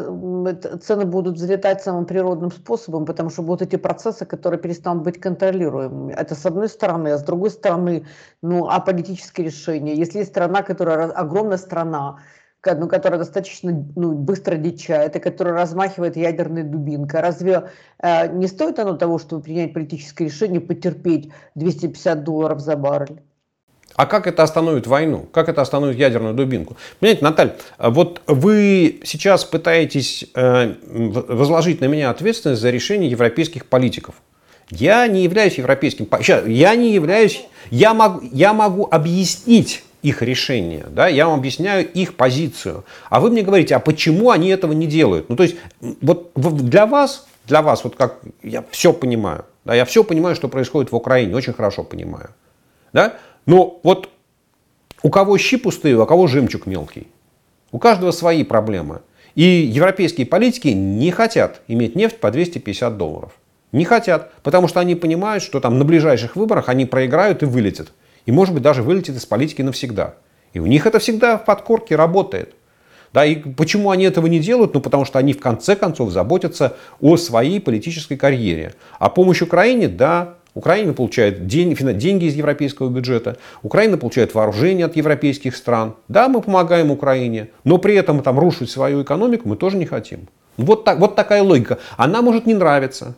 цены 0.81 1.05
будут 1.05 1.35
взлетать 1.35 1.83
самым 1.83 2.05
природным 2.05 2.49
способом, 2.51 3.05
потому 3.05 3.29
что 3.29 3.43
будут 3.43 3.61
эти 3.61 3.75
процессы, 3.75 4.25
которые 4.25 4.59
перестанут 4.59 5.03
быть 5.03 5.19
контролируемыми. 5.19 6.13
Это 6.13 6.35
с 6.35 6.45
одной 6.45 6.69
стороны, 6.69 7.09
а 7.09 7.17
с 7.17 7.23
другой 7.23 7.49
стороны, 7.49 8.05
ну, 8.41 8.67
а 8.69 8.79
политические 8.79 9.47
решения. 9.47 9.95
Если 9.95 10.19
есть 10.19 10.31
страна, 10.31 10.63
которая 10.63 11.11
огромная 11.11 11.57
страна, 11.57 12.19
ну, 12.65 12.87
которая 12.87 13.19
достаточно 13.19 13.85
ну, 13.95 14.13
быстро 14.13 14.55
дичает 14.55 15.15
и 15.17 15.19
которая 15.19 15.53
размахивает 15.55 16.15
ядерной 16.15 16.63
дубинкой. 16.63 17.19
Разве 17.19 17.69
э, 17.99 18.27
не 18.33 18.47
стоит 18.47 18.79
оно 18.79 18.95
того, 18.95 19.19
чтобы 19.19 19.43
принять 19.43 19.73
политическое 19.73 20.25
решение, 20.25 20.61
потерпеть 20.61 21.29
250 21.55 22.23
долларов 22.23 22.61
за 22.61 22.77
баррель? 22.77 23.21
А 23.95 24.05
как 24.05 24.27
это 24.27 24.43
остановит 24.43 24.87
войну? 24.87 25.27
Как 25.31 25.49
это 25.49 25.61
остановит 25.61 25.97
ядерную 25.97 26.33
дубинку? 26.33 26.77
Понимаете, 26.99 27.23
Наталья, 27.23 27.55
вот 27.77 28.21
вы 28.27 29.01
сейчас 29.03 29.45
пытаетесь 29.45 30.25
э, 30.33 30.73
возложить 30.83 31.81
на 31.81 31.85
меня 31.85 32.09
ответственность 32.09 32.61
за 32.61 32.71
решение 32.71 33.09
европейских 33.09 33.65
политиков. 33.65 34.15
Я 34.69 35.05
не 35.07 35.23
являюсь 35.23 35.57
европейским... 35.57 36.07
Я 36.47 36.75
не 36.75 36.93
являюсь... 36.93 37.43
Я 37.69 37.93
могу, 37.93 38.21
я 38.31 38.53
могу 38.53 38.87
объяснить 38.89 39.83
их 40.01 40.21
решение, 40.21 40.85
да, 40.89 41.07
я 41.07 41.27
вам 41.27 41.39
объясняю 41.39 41.89
их 41.89 42.15
позицию. 42.15 42.83
А 43.09 43.21
вы 43.21 43.29
мне 43.29 43.41
говорите, 43.41 43.75
а 43.75 43.79
почему 43.79 44.31
они 44.31 44.49
этого 44.49 44.73
не 44.73 44.85
делают? 44.85 45.29
Ну, 45.29 45.37
то 45.37 45.43
есть, 45.43 45.55
вот 45.79 46.31
для 46.35 46.85
вас, 46.85 47.25
для 47.47 47.61
вас, 47.61 47.85
вот 47.85 47.95
как 47.95 48.19
я 48.43 48.65
все 48.69 48.91
понимаю, 48.91 49.45
да, 49.63 49.73
я 49.73 49.85
все 49.85 50.03
понимаю, 50.03 50.35
что 50.35 50.49
происходит 50.49 50.91
в 50.91 50.95
Украине, 50.95 51.33
очень 51.33 51.53
хорошо 51.53 51.85
понимаю, 51.85 52.31
да, 52.91 53.13
но 53.45 53.79
вот 53.83 54.09
у 55.01 55.09
кого 55.09 55.37
щи 55.37 55.57
пустые, 55.57 55.97
у 55.97 56.05
кого 56.05 56.27
жемчуг 56.27 56.65
мелкий. 56.65 57.07
У 57.71 57.79
каждого 57.79 58.11
свои 58.11 58.43
проблемы. 58.43 59.01
И 59.35 59.43
европейские 59.43 60.27
политики 60.27 60.67
не 60.67 61.11
хотят 61.11 61.61
иметь 61.67 61.95
нефть 61.95 62.19
по 62.19 62.31
250 62.31 62.97
долларов. 62.97 63.31
Не 63.71 63.85
хотят, 63.85 64.31
потому 64.43 64.67
что 64.67 64.79
они 64.79 64.95
понимают, 64.95 65.43
что 65.43 65.59
там 65.59 65.79
на 65.79 65.83
ближайших 65.83 66.35
выборах 66.35 66.69
они 66.69 66.85
проиграют 66.85 67.41
и 67.41 67.47
вылетят. 67.47 67.91
И 68.25 68.31
может 68.31 68.53
быть 68.53 68.63
даже 68.63 68.83
вылетят 68.83 69.15
из 69.17 69.25
политики 69.25 69.63
навсегда. 69.63 70.15
И 70.53 70.59
у 70.59 70.67
них 70.67 70.85
это 70.85 70.99
всегда 70.99 71.37
в 71.37 71.45
подкорке 71.45 71.95
работает. 71.95 72.53
Да, 73.11 73.25
и 73.25 73.35
почему 73.35 73.91
они 73.91 74.05
этого 74.05 74.27
не 74.27 74.39
делают? 74.39 74.73
Ну, 74.73 74.81
потому 74.81 75.05
что 75.05 75.19
они 75.19 75.33
в 75.33 75.39
конце 75.39 75.75
концов 75.75 76.11
заботятся 76.11 76.77
о 77.01 77.17
своей 77.17 77.59
политической 77.59 78.15
карьере. 78.15 78.73
А 78.99 79.09
помощь 79.09 79.41
Украине, 79.41 79.87
да, 79.87 80.35
Украина 80.55 80.93
получает 80.93 81.47
деньги, 81.47 82.25
из 82.25 82.35
европейского 82.35 82.89
бюджета, 82.89 83.37
Украина 83.63 83.97
получает 83.97 84.35
вооружение 84.35 84.85
от 84.85 84.95
европейских 84.95 85.55
стран. 85.55 85.95
Да, 86.07 86.29
мы 86.29 86.41
помогаем 86.41 86.91
Украине, 86.91 87.49
но 87.63 87.77
при 87.77 87.95
этом 87.95 88.21
там 88.21 88.39
рушить 88.39 88.69
свою 88.69 89.03
экономику 89.03 89.49
мы 89.49 89.55
тоже 89.55 89.77
не 89.77 89.85
хотим. 89.85 90.27
Вот, 90.57 90.83
так, 90.83 90.99
вот 90.99 91.15
такая 91.15 91.41
логика. 91.41 91.79
Она 91.97 92.21
может 92.21 92.45
не 92.45 92.53
нравиться. 92.53 93.15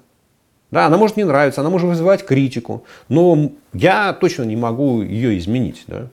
Да, 0.72 0.88
она 0.88 0.98
может 0.98 1.16
не 1.16 1.24
нравиться, 1.24 1.62
она 1.62 1.70
может 1.70 1.88
вызывать 1.88 2.26
критику, 2.26 2.84
но 3.08 3.52
я 3.74 4.14
точно 4.14 4.44
не 4.44 4.56
могу 4.56 5.02
ее 5.02 5.38
изменить. 5.38 5.84
Да? 5.88 6.08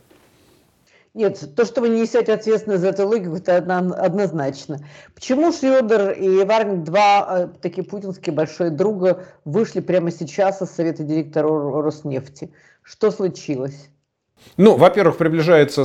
Нет, 1.15 1.55
то, 1.55 1.67
что 1.67 1.83
вы 1.83 1.91
не 1.91 2.01
несете 2.01 2.33
ответственность 2.33 2.81
за 2.81 2.89
эту 2.89 3.07
логику, 3.07 3.37
это 3.37 3.59
однозначно. 3.59 4.79
Почему 5.15 5.53
Шредер 5.53 6.13
и 6.13 6.43
Варник, 6.45 6.85
два 6.85 7.27
э, 7.29 7.49
такие 7.61 7.87
путинские 7.87 8.35
большие 8.35 8.71
друга, 8.71 9.25
вышли 9.45 9.81
прямо 9.81 10.11
сейчас 10.11 10.63
из 10.63 10.71
Совета 10.71 11.03
директоров 11.03 11.85
Роснефти? 11.85 12.51
Что 12.83 13.11
случилось? 13.11 13.91
Ну, 14.57 14.77
во-первых, 14.77 15.19
приближается 15.19 15.83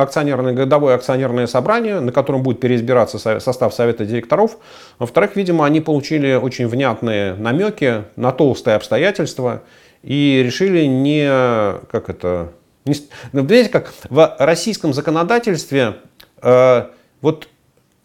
акционерное, 0.00 0.52
годовое 0.52 0.94
акционерное 0.94 1.46
собрание, 1.48 2.00
на 2.00 2.12
котором 2.12 2.42
будет 2.42 2.60
переизбираться 2.60 3.18
состав 3.18 3.74
совета 3.74 4.04
директоров. 4.04 4.56
Во-вторых, 4.98 5.36
видимо, 5.36 5.66
они 5.66 5.80
получили 5.80 6.34
очень 6.34 6.68
внятные 6.68 7.34
намеки 7.34 8.04
на 8.16 8.32
толстые 8.32 8.76
обстоятельства 8.76 9.62
и 10.02 10.40
решили 10.44 10.86
не, 10.86 11.26
как 11.90 12.08
это, 12.08 12.52
не, 12.84 12.94
ну, 13.32 13.46
как 13.70 13.92
в 14.08 14.36
российском 14.38 14.92
законодательстве 14.92 15.96
э, 16.42 16.86
вот 17.20 17.48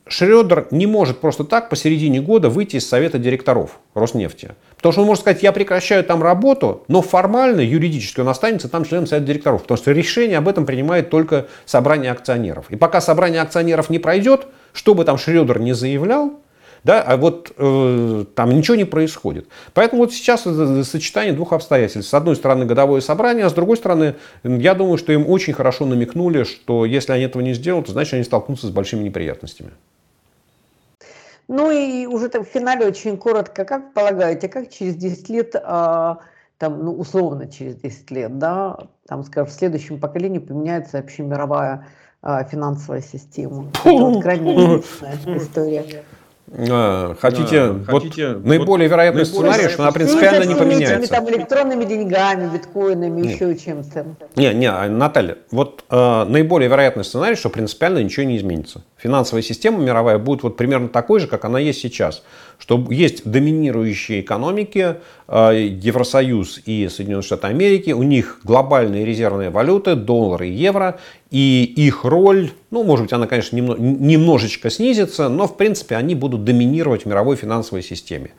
Шредер 0.09 0.67
не 0.71 0.87
может 0.87 1.19
просто 1.19 1.43
так 1.43 1.69
посередине 1.69 2.21
года 2.21 2.49
выйти 2.49 2.77
из 2.77 2.87
совета 2.87 3.17
директоров 3.17 3.79
Роснефти. 3.93 4.51
Потому 4.77 4.93
что 4.93 5.01
он 5.01 5.07
может 5.07 5.21
сказать, 5.21 5.43
я 5.43 5.51
прекращаю 5.51 6.03
там 6.03 6.23
работу, 6.23 6.83
но 6.87 7.01
формально, 7.01 7.61
юридически 7.61 8.21
он 8.21 8.29
останется 8.29 8.69
там 8.69 8.85
членом 8.85 9.07
совета 9.07 9.27
директоров. 9.27 9.63
Потому 9.63 9.77
что 9.77 9.91
решение 9.91 10.37
об 10.37 10.47
этом 10.47 10.65
принимает 10.65 11.09
только 11.09 11.47
собрание 11.65 12.11
акционеров. 12.11 12.65
И 12.69 12.75
пока 12.75 13.01
собрание 13.01 13.41
акционеров 13.41 13.89
не 13.89 13.99
пройдет, 13.99 14.47
что 14.73 14.93
бы 14.93 15.03
там 15.03 15.17
Шредер 15.17 15.59
не 15.59 15.73
заявлял, 15.73 16.39
да, 16.83 17.01
а 17.01 17.17
вот 17.17 17.51
э, 17.57 18.25
там 18.35 18.49
ничего 18.49 18.75
не 18.75 18.85
происходит. 18.85 19.47
Поэтому 19.73 20.03
вот 20.03 20.13
сейчас 20.13 20.41
это 20.41 20.83
сочетание 20.83 21.33
двух 21.33 21.53
обстоятельств. 21.53 22.09
С 22.09 22.13
одной 22.13 22.35
стороны 22.35 22.65
годовое 22.65 23.01
собрание, 23.01 23.45
а 23.45 23.49
с 23.49 23.53
другой 23.53 23.77
стороны, 23.77 24.15
я 24.43 24.73
думаю, 24.73 24.97
что 24.97 25.11
им 25.13 25.29
очень 25.29 25.53
хорошо 25.53 25.85
намекнули, 25.85 26.43
что 26.43 26.85
если 26.85 27.11
они 27.11 27.23
этого 27.23 27.41
не 27.41 27.53
сделают, 27.53 27.87
то 27.87 27.91
значит 27.91 28.13
они 28.13 28.23
столкнутся 28.23 28.67
с 28.67 28.71
большими 28.71 29.03
неприятностями. 29.03 29.71
Ну 31.47 31.71
и 31.71 32.05
уже 32.05 32.27
там 32.29 32.43
в 32.43 32.47
финале 32.47 32.85
очень 32.85 33.17
коротко, 33.17 33.63
как 33.63 33.93
полагаете, 33.93 34.49
как 34.49 34.69
через 34.69 34.95
10 34.95 35.29
лет, 35.29 35.55
а, 35.55 36.19
там, 36.57 36.83
ну, 36.83 36.93
условно 36.93 37.47
через 37.47 37.75
10 37.75 38.11
лет, 38.11 38.37
да, 38.37 38.77
там, 39.07 39.23
скажем, 39.23 39.49
в 39.49 39.53
следующем 39.53 39.99
поколении 39.99 40.39
поменяется 40.39 40.99
общемировая 40.99 41.87
а, 42.21 42.43
финансовая 42.43 43.01
система? 43.01 43.71
Это 43.85 43.91
вот 43.91 44.21
крайне 44.23 44.77
история. 45.37 46.03
А, 46.49 47.13
хотите, 47.19 47.59
а, 47.59 47.73
вот 47.89 48.03
хотите 48.03 48.29
наиболее 48.29 48.87
вероятный 48.87 49.23
наиболее 49.23 49.51
сценарий, 49.51 49.73
что 49.73 49.83
она 49.83 49.91
принципиально 49.91 50.43
не 50.45 50.55
поменяется. 50.55 51.11
Там 51.11 51.29
электронными 51.29 51.83
деньгами, 51.83 52.49
биткоинами, 52.53 53.21
Нет. 53.21 53.35
еще 53.35 53.57
чем-то. 53.57 54.05
Не, 54.37 54.53
не, 54.53 54.71
Наталья, 54.87 55.37
вот 55.51 55.83
э, 55.89 56.23
наиболее 56.23 56.69
вероятный 56.69 57.03
сценарий, 57.03 57.35
что 57.35 57.49
принципиально 57.49 57.99
ничего 57.99 58.25
не 58.25 58.37
изменится. 58.37 58.81
Финансовая 58.95 59.41
система 59.41 59.79
мировая 59.79 60.19
будет 60.19 60.43
вот 60.43 60.55
примерно 60.55 60.87
такой 60.87 61.19
же, 61.19 61.27
как 61.27 61.43
она 61.43 61.59
есть 61.59 61.81
сейчас 61.81 62.23
что 62.59 62.83
есть 62.89 63.29
доминирующие 63.29 64.21
экономики, 64.21 64.95
э, 65.27 65.67
Евросоюз 65.81 66.61
и 66.65 66.87
Соединенные 66.89 67.23
Штаты 67.23 67.47
Америки, 67.47 67.91
у 67.91 68.03
них 68.03 68.39
глобальные 68.43 69.05
резервные 69.05 69.49
валюты, 69.49 69.95
доллар 69.95 70.43
и 70.43 70.49
евро, 70.49 70.99
и 71.29 71.63
их 71.75 72.03
роль, 72.03 72.51
ну, 72.71 72.83
может 72.83 73.05
быть, 73.05 73.13
она, 73.13 73.27
конечно, 73.27 73.55
немножечко 73.57 74.69
снизится, 74.69 75.29
но, 75.29 75.45
в 75.47 75.55
принципе, 75.57 75.95
они 75.95 76.15
будут 76.15 76.45
доминировать 76.45 77.03
в 77.03 77.05
мировой 77.05 77.35
финансовой 77.35 77.83
системе. 77.83 78.31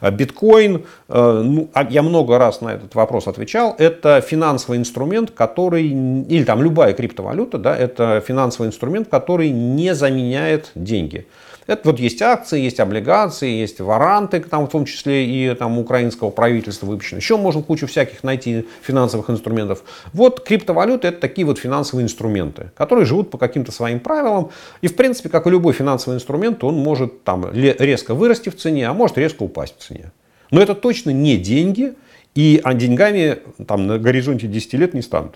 Э, 0.00 0.10
биткоин, 0.10 0.84
э, 1.08 1.42
ну, 1.44 1.68
а 1.74 1.86
я 1.90 2.02
много 2.02 2.38
раз 2.38 2.62
на 2.62 2.70
этот 2.70 2.94
вопрос 2.94 3.26
отвечал, 3.26 3.74
это 3.78 4.20
финансовый 4.20 4.78
инструмент, 4.78 5.32
который, 5.32 5.86
или 5.86 6.44
там 6.44 6.62
любая 6.62 6.94
криптовалюта, 6.94 7.58
да, 7.58 7.76
это 7.76 8.22
финансовый 8.26 8.68
инструмент, 8.68 9.08
который 9.08 9.50
не 9.50 9.94
заменяет 9.94 10.70
деньги. 10.74 11.26
Это 11.66 11.90
вот 11.90 11.98
есть 11.98 12.22
акции, 12.22 12.60
есть 12.60 12.78
облигации, 12.78 13.50
есть 13.50 13.80
варанты, 13.80 14.40
там, 14.40 14.66
в 14.66 14.70
том 14.70 14.84
числе 14.84 15.26
и 15.26 15.54
там, 15.54 15.78
украинского 15.78 16.30
правительства 16.30 16.86
выпущены. 16.86 17.18
Еще 17.18 17.36
можно 17.36 17.62
кучу 17.62 17.86
всяких 17.86 18.22
найти 18.22 18.66
финансовых 18.82 19.30
инструментов. 19.30 19.82
Вот 20.12 20.40
криптовалюты 20.40 21.08
это 21.08 21.20
такие 21.20 21.44
вот 21.44 21.58
финансовые 21.58 22.04
инструменты, 22.04 22.70
которые 22.76 23.04
живут 23.04 23.30
по 23.30 23.38
каким-то 23.38 23.72
своим 23.72 23.98
правилам. 23.98 24.50
И 24.80 24.86
в 24.86 24.94
принципе, 24.94 25.28
как 25.28 25.46
и 25.46 25.50
любой 25.50 25.72
финансовый 25.72 26.14
инструмент, 26.14 26.62
он 26.62 26.76
может 26.76 27.24
там 27.24 27.50
резко 27.52 28.14
вырасти 28.14 28.48
в 28.48 28.56
цене, 28.56 28.88
а 28.88 28.94
может 28.94 29.18
резко 29.18 29.42
упасть 29.42 29.74
в 29.78 29.82
цене. 29.82 30.12
Но 30.52 30.62
это 30.62 30.74
точно 30.74 31.10
не 31.10 31.36
деньги, 31.36 31.94
и 32.36 32.60
а 32.62 32.74
деньгами 32.74 33.38
там, 33.66 33.86
на 33.86 33.98
горизонте 33.98 34.46
10 34.46 34.74
лет 34.74 34.94
не 34.94 35.02
станут. 35.02 35.34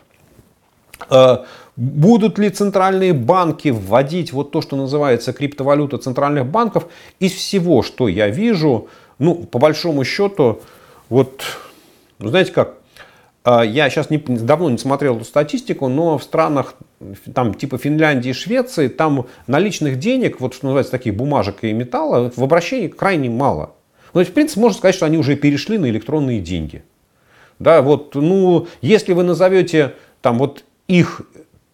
Будут 1.76 2.38
ли 2.38 2.50
центральные 2.50 3.12
банки 3.12 3.68
вводить 3.68 4.32
вот 4.32 4.50
то, 4.50 4.60
что 4.60 4.76
называется 4.76 5.32
криптовалюта 5.32 5.98
центральных 5.98 6.46
банков? 6.46 6.86
Из 7.20 7.32
всего, 7.32 7.82
что 7.82 8.08
я 8.08 8.28
вижу, 8.28 8.88
ну, 9.18 9.34
по 9.34 9.58
большому 9.58 10.04
счету, 10.04 10.60
вот, 11.08 11.42
ну, 12.18 12.28
знаете 12.28 12.52
как, 12.52 12.76
а, 13.42 13.62
я 13.62 13.88
сейчас 13.88 14.10
не, 14.10 14.18
давно 14.18 14.68
не 14.68 14.78
смотрел 14.78 15.16
эту 15.16 15.24
статистику, 15.24 15.88
но 15.88 16.18
в 16.18 16.22
странах 16.22 16.74
там, 17.34 17.54
типа 17.54 17.78
Финляндии 17.78 18.30
и 18.30 18.34
Швеции, 18.34 18.88
там 18.88 19.26
наличных 19.46 19.98
денег, 19.98 20.40
вот 20.40 20.54
что 20.54 20.66
называется, 20.66 20.92
таких 20.92 21.14
бумажек 21.16 21.64
и 21.64 21.72
металла, 21.72 22.30
в 22.34 22.42
обращении 22.42 22.88
крайне 22.88 23.30
мало. 23.30 23.72
Ну, 24.12 24.24
в 24.24 24.32
принципе, 24.32 24.60
можно 24.60 24.76
сказать, 24.76 24.94
что 24.94 25.06
они 25.06 25.16
уже 25.16 25.36
перешли 25.36 25.78
на 25.78 25.88
электронные 25.88 26.40
деньги. 26.40 26.82
Да, 27.58 27.80
вот, 27.80 28.14
ну, 28.14 28.66
если 28.82 29.12
вы 29.12 29.22
назовете 29.22 29.94
там 30.20 30.38
вот 30.38 30.64
их 30.88 31.22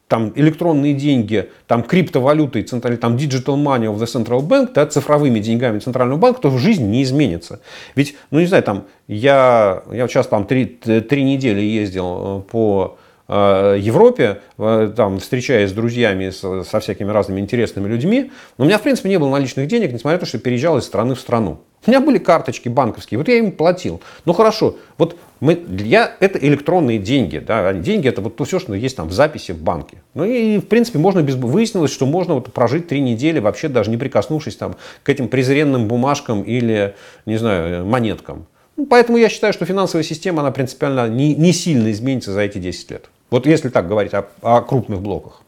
там 0.08 0.32
электронные 0.36 0.94
деньги, 0.94 1.50
там 1.66 1.82
центральной, 1.82 2.98
там 2.98 3.16
digital 3.16 3.56
money 3.56 3.92
of 3.92 3.96
the 3.98 4.06
central 4.06 4.40
bank, 4.46 4.70
да, 4.72 4.86
цифровыми 4.86 5.40
деньгами 5.40 5.80
центрального 5.80 6.18
банка, 6.18 6.42
то 6.42 6.50
в 6.50 6.58
жизни 6.58 6.84
не 6.84 7.02
изменится. 7.02 7.60
Ведь, 7.96 8.16
ну 8.30 8.38
не 8.40 8.46
знаю, 8.46 8.62
там 8.62 8.84
я, 9.08 9.82
я 9.90 10.06
сейчас 10.06 10.28
там 10.28 10.46
три, 10.46 10.64
три 10.66 11.24
недели 11.24 11.60
ездил 11.60 12.44
э, 12.46 12.50
по 12.50 12.98
э, 13.26 13.78
Европе, 13.80 14.42
э, 14.58 14.92
там, 14.96 15.18
встречаясь 15.18 15.70
с 15.70 15.72
друзьями, 15.72 16.30
со 16.30 16.80
всякими 16.80 17.10
разными 17.10 17.40
интересными 17.40 17.88
людьми, 17.88 18.30
но 18.58 18.64
у 18.64 18.68
меня, 18.68 18.78
в 18.78 18.82
принципе, 18.82 19.08
не 19.08 19.18
было 19.18 19.30
наличных 19.30 19.66
денег, 19.66 19.92
несмотря 19.92 20.18
на 20.18 20.20
то, 20.20 20.26
что 20.26 20.38
переезжал 20.38 20.78
из 20.78 20.84
страны 20.84 21.16
в 21.16 21.20
страну. 21.20 21.58
У 21.86 21.90
меня 21.90 22.00
были 22.00 22.18
карточки 22.18 22.68
банковские, 22.68 23.18
вот 23.18 23.28
я 23.28 23.38
им 23.38 23.52
платил. 23.52 24.00
Ну 24.24 24.32
хорошо, 24.32 24.76
вот 24.98 25.16
мы, 25.40 25.64
я, 25.68 26.14
это 26.18 26.38
электронные 26.38 26.98
деньги. 26.98 27.38
Да, 27.38 27.72
деньги 27.72 28.08
это 28.08 28.20
вот 28.20 28.36
то 28.36 28.44
все, 28.44 28.58
что 28.58 28.74
есть 28.74 28.96
там 28.96 29.08
в 29.08 29.12
записи 29.12 29.52
в 29.52 29.58
банке. 29.58 29.98
Ну 30.14 30.24
и 30.24 30.58
в 30.58 30.66
принципе 30.66 30.98
можно 30.98 31.22
без, 31.22 31.36
выяснилось, 31.36 31.92
что 31.92 32.06
можно 32.06 32.34
вот 32.34 32.52
прожить 32.52 32.88
три 32.88 33.00
недели 33.00 33.38
вообще 33.38 33.68
даже 33.68 33.90
не 33.90 33.96
прикоснувшись 33.96 34.56
там 34.56 34.76
к 35.02 35.08
этим 35.08 35.28
презренным 35.28 35.86
бумажкам 35.86 36.42
или, 36.42 36.94
не 37.24 37.36
знаю, 37.36 37.86
монеткам. 37.86 38.46
Ну, 38.76 38.86
поэтому 38.86 39.18
я 39.18 39.28
считаю, 39.28 39.52
что 39.52 39.64
финансовая 39.64 40.04
система, 40.04 40.40
она 40.40 40.50
принципиально 40.50 41.08
не, 41.08 41.34
не 41.34 41.52
сильно 41.52 41.90
изменится 41.90 42.32
за 42.32 42.40
эти 42.40 42.58
10 42.58 42.90
лет. 42.90 43.10
Вот 43.30 43.46
если 43.46 43.68
так 43.68 43.88
говорить 43.88 44.14
о, 44.14 44.26
о 44.42 44.60
крупных 44.60 45.00
блоках. 45.00 45.42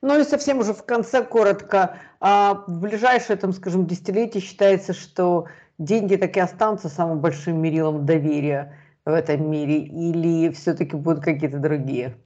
Ну 0.00 0.20
и 0.20 0.24
совсем 0.24 0.60
уже 0.60 0.74
в 0.74 0.84
конце 0.84 1.24
коротко. 1.24 1.96
А 2.20 2.64
в 2.66 2.80
ближайшее, 2.80 3.36
там, 3.36 3.52
скажем, 3.52 3.86
десятилетие 3.86 4.42
считается, 4.42 4.92
что 4.92 5.46
деньги 5.78 6.16
так 6.16 6.36
и 6.36 6.40
останутся 6.40 6.88
самым 6.88 7.20
большим 7.20 7.60
мерилом 7.60 8.06
доверия 8.06 8.76
в 9.04 9.12
этом 9.12 9.50
мире, 9.50 9.78
или 9.78 10.50
все-таки 10.50 10.96
будут 10.96 11.24
какие-то 11.24 11.58
другие? 11.58 12.16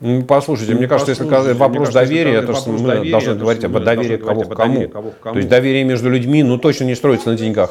Ну, 0.00 0.24
послушайте, 0.24 0.72
ну, 0.72 0.78
мне 0.78 0.88
кажется, 0.88 1.12
если 1.12 1.24
вопрос 1.24 1.88
кажется, 1.88 1.92
доверия, 1.92 2.42
то 2.42 2.54
что 2.54 2.70
мы 2.70 2.86
доверия, 2.86 3.10
должны 3.10 3.34
говорить 3.34 3.64
об 3.64 3.84
доверии 3.84 4.16
кого 4.16 4.42
к 4.42 4.56
кому. 4.56 4.88
кому. 4.88 5.12
То 5.22 5.36
есть 5.36 5.48
доверие 5.48 5.84
между 5.84 6.08
людьми, 6.08 6.42
ну 6.42 6.56
точно 6.56 6.84
не 6.84 6.94
строится 6.94 7.28
на 7.30 7.36
деньгах. 7.36 7.70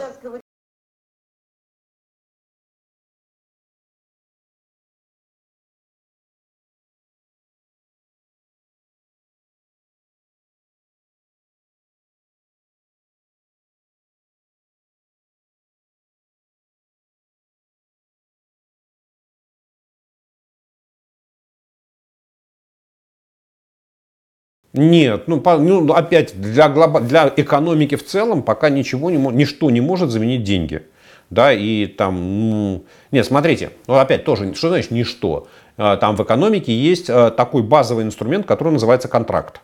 Нет, 24.74 25.28
ну, 25.28 25.42
по, 25.42 25.58
ну 25.58 25.92
опять 25.94 26.40
для, 26.40 26.70
глоб... 26.70 27.02
для 27.02 27.34
экономики 27.36 27.96
в 27.96 28.06
целом 28.06 28.44
пока 28.44 28.70
ничего 28.70 29.10
не, 29.10 29.18
ничто 29.18 29.70
не 29.70 29.82
может 29.82 30.12
заменить 30.12 30.44
деньги. 30.44 30.84
Да, 31.30 31.54
и 31.54 31.86
там, 31.86 32.50
ну, 32.50 32.86
нет, 33.12 33.26
смотрите, 33.26 33.72
ну, 33.88 33.96
опять 33.96 34.26
тоже, 34.26 34.54
что 34.56 34.70
значит 34.70 34.92
ничто? 34.92 35.48
А, 35.78 35.98
там 35.98 36.16
в 36.16 36.24
экономике 36.24 36.74
есть 36.74 37.10
а, 37.10 37.30
такой 37.30 37.64
базовый 37.64 38.04
инструмент, 38.04 38.46
который 38.46 38.74
называется 38.74 39.08
контракт. 39.08 39.62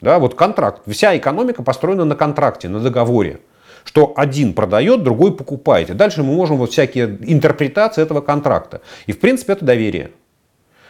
Да, 0.00 0.18
вот 0.18 0.34
контракт. 0.34 0.82
Вся 0.88 1.16
экономика 1.16 1.62
построена 1.62 2.04
на 2.04 2.14
контракте, 2.14 2.68
на 2.68 2.80
договоре. 2.80 3.40
что 3.84 4.12
один 4.16 4.52
продает, 4.52 5.02
другой 5.02 5.34
покупает. 5.34 5.90
И 5.90 5.94
дальше 5.94 6.22
мы 6.22 6.34
можем 6.34 6.56
вот 6.58 6.70
всякие 6.72 7.18
интерпретации 7.22 8.02
этого 8.02 8.20
контракта. 8.20 8.80
И 9.06 9.12
в 9.12 9.18
принципе 9.20 9.54
это 9.54 9.64
доверие. 9.64 10.10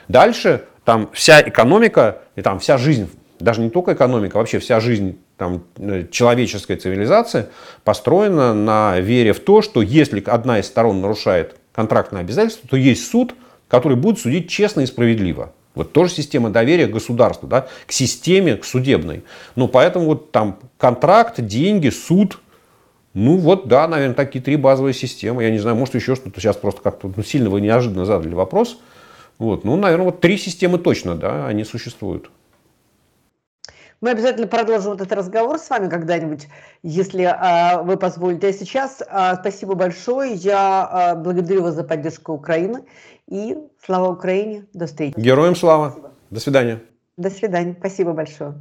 Дальше 0.09 0.65
там 0.89 1.11
вся 1.13 1.43
экономика 1.43 2.23
и 2.35 2.41
там 2.41 2.61
вся 2.61 2.79
жизнь, 2.79 3.11
даже 3.41 3.61
не 3.61 3.69
только 3.69 3.93
экономика, 3.93 4.39
а 4.39 4.41
вообще 4.41 4.59
вся 4.59 4.81
жизнь 4.81 5.19
там, 5.37 5.65
э, 5.77 6.07
человеческой 6.11 6.77
цивилизации 6.77 7.49
построена 7.85 8.55
на 8.55 8.99
вере 8.99 9.35
в 9.35 9.41
то, 9.41 9.61
что 9.61 9.83
если 9.83 10.25
одна 10.27 10.61
из 10.61 10.67
сторон 10.67 11.03
нарушает 11.03 11.57
контрактное 11.75 12.23
обязательство, 12.23 12.67
то 12.71 12.79
есть 12.79 13.07
суд, 13.07 13.35
который 13.69 13.99
будет 13.99 14.19
судить 14.19 14.49
честно 14.49 14.81
и 14.81 14.87
справедливо. 14.87 15.53
Вот 15.75 15.93
тоже 15.93 16.11
система 16.11 16.49
доверия 16.49 16.87
государству, 16.87 17.47
да, 17.47 17.69
к 17.87 17.93
системе, 17.93 18.57
к 18.57 18.65
судебной. 18.65 19.25
Ну, 19.57 19.69
поэтому 19.69 20.07
вот 20.07 20.33
там 20.33 20.59
контракт, 20.79 21.39
деньги, 21.39 21.91
суд, 21.91 22.41
ну 23.13 23.37
вот, 23.37 23.69
да, 23.69 23.87
наверное, 23.89 24.15
такие 24.15 24.43
три 24.43 24.57
базовые 24.57 24.95
системы. 24.95 25.43
Я 25.43 25.51
не 25.51 25.59
знаю, 25.59 25.77
может 25.77 25.95
еще 25.97 26.15
что-то. 26.15 26.41
Сейчас 26.41 26.57
просто 26.57 26.81
как-то 26.81 27.13
ну, 27.15 27.23
сильно 27.23 27.51
вы 27.51 27.61
неожиданно 27.61 28.07
задали 28.07 28.33
вопрос. 28.33 28.79
Вот, 29.39 29.65
ну, 29.65 29.77
наверное, 29.77 30.07
вот 30.07 30.21
три 30.21 30.37
системы 30.37 30.79
точно, 30.79 31.15
да, 31.15 31.47
они 31.47 31.65
существуют. 31.65 32.31
Мы 34.01 34.11
обязательно 34.11 34.47
продолжим 34.47 34.93
этот 34.93 35.11
разговор 35.13 35.59
с 35.59 35.69
вами 35.71 35.89
когда-нибудь, 35.89 36.47
если 36.85 37.25
а, 37.25 37.83
вы 37.83 37.97
позволите. 37.97 38.49
А 38.49 38.53
сейчас 38.53 39.03
а, 39.09 39.35
спасибо 39.37 39.75
большое. 39.75 40.35
Я 40.35 40.85
а, 40.85 41.15
благодарю 41.17 41.65
вас 41.65 41.75
за 41.75 41.83
поддержку 41.83 42.33
Украины. 42.33 42.85
И 43.27 43.57
слава 43.85 44.13
Украине. 44.13 44.67
До 44.73 44.87
встречи. 44.87 45.15
Героям 45.19 45.57
слава. 45.57 45.91
Спасибо. 45.91 46.13
До 46.31 46.41
свидания. 46.41 46.83
До 47.17 47.31
свидания. 47.31 47.75
Спасибо 47.77 48.13
большое. 48.13 48.55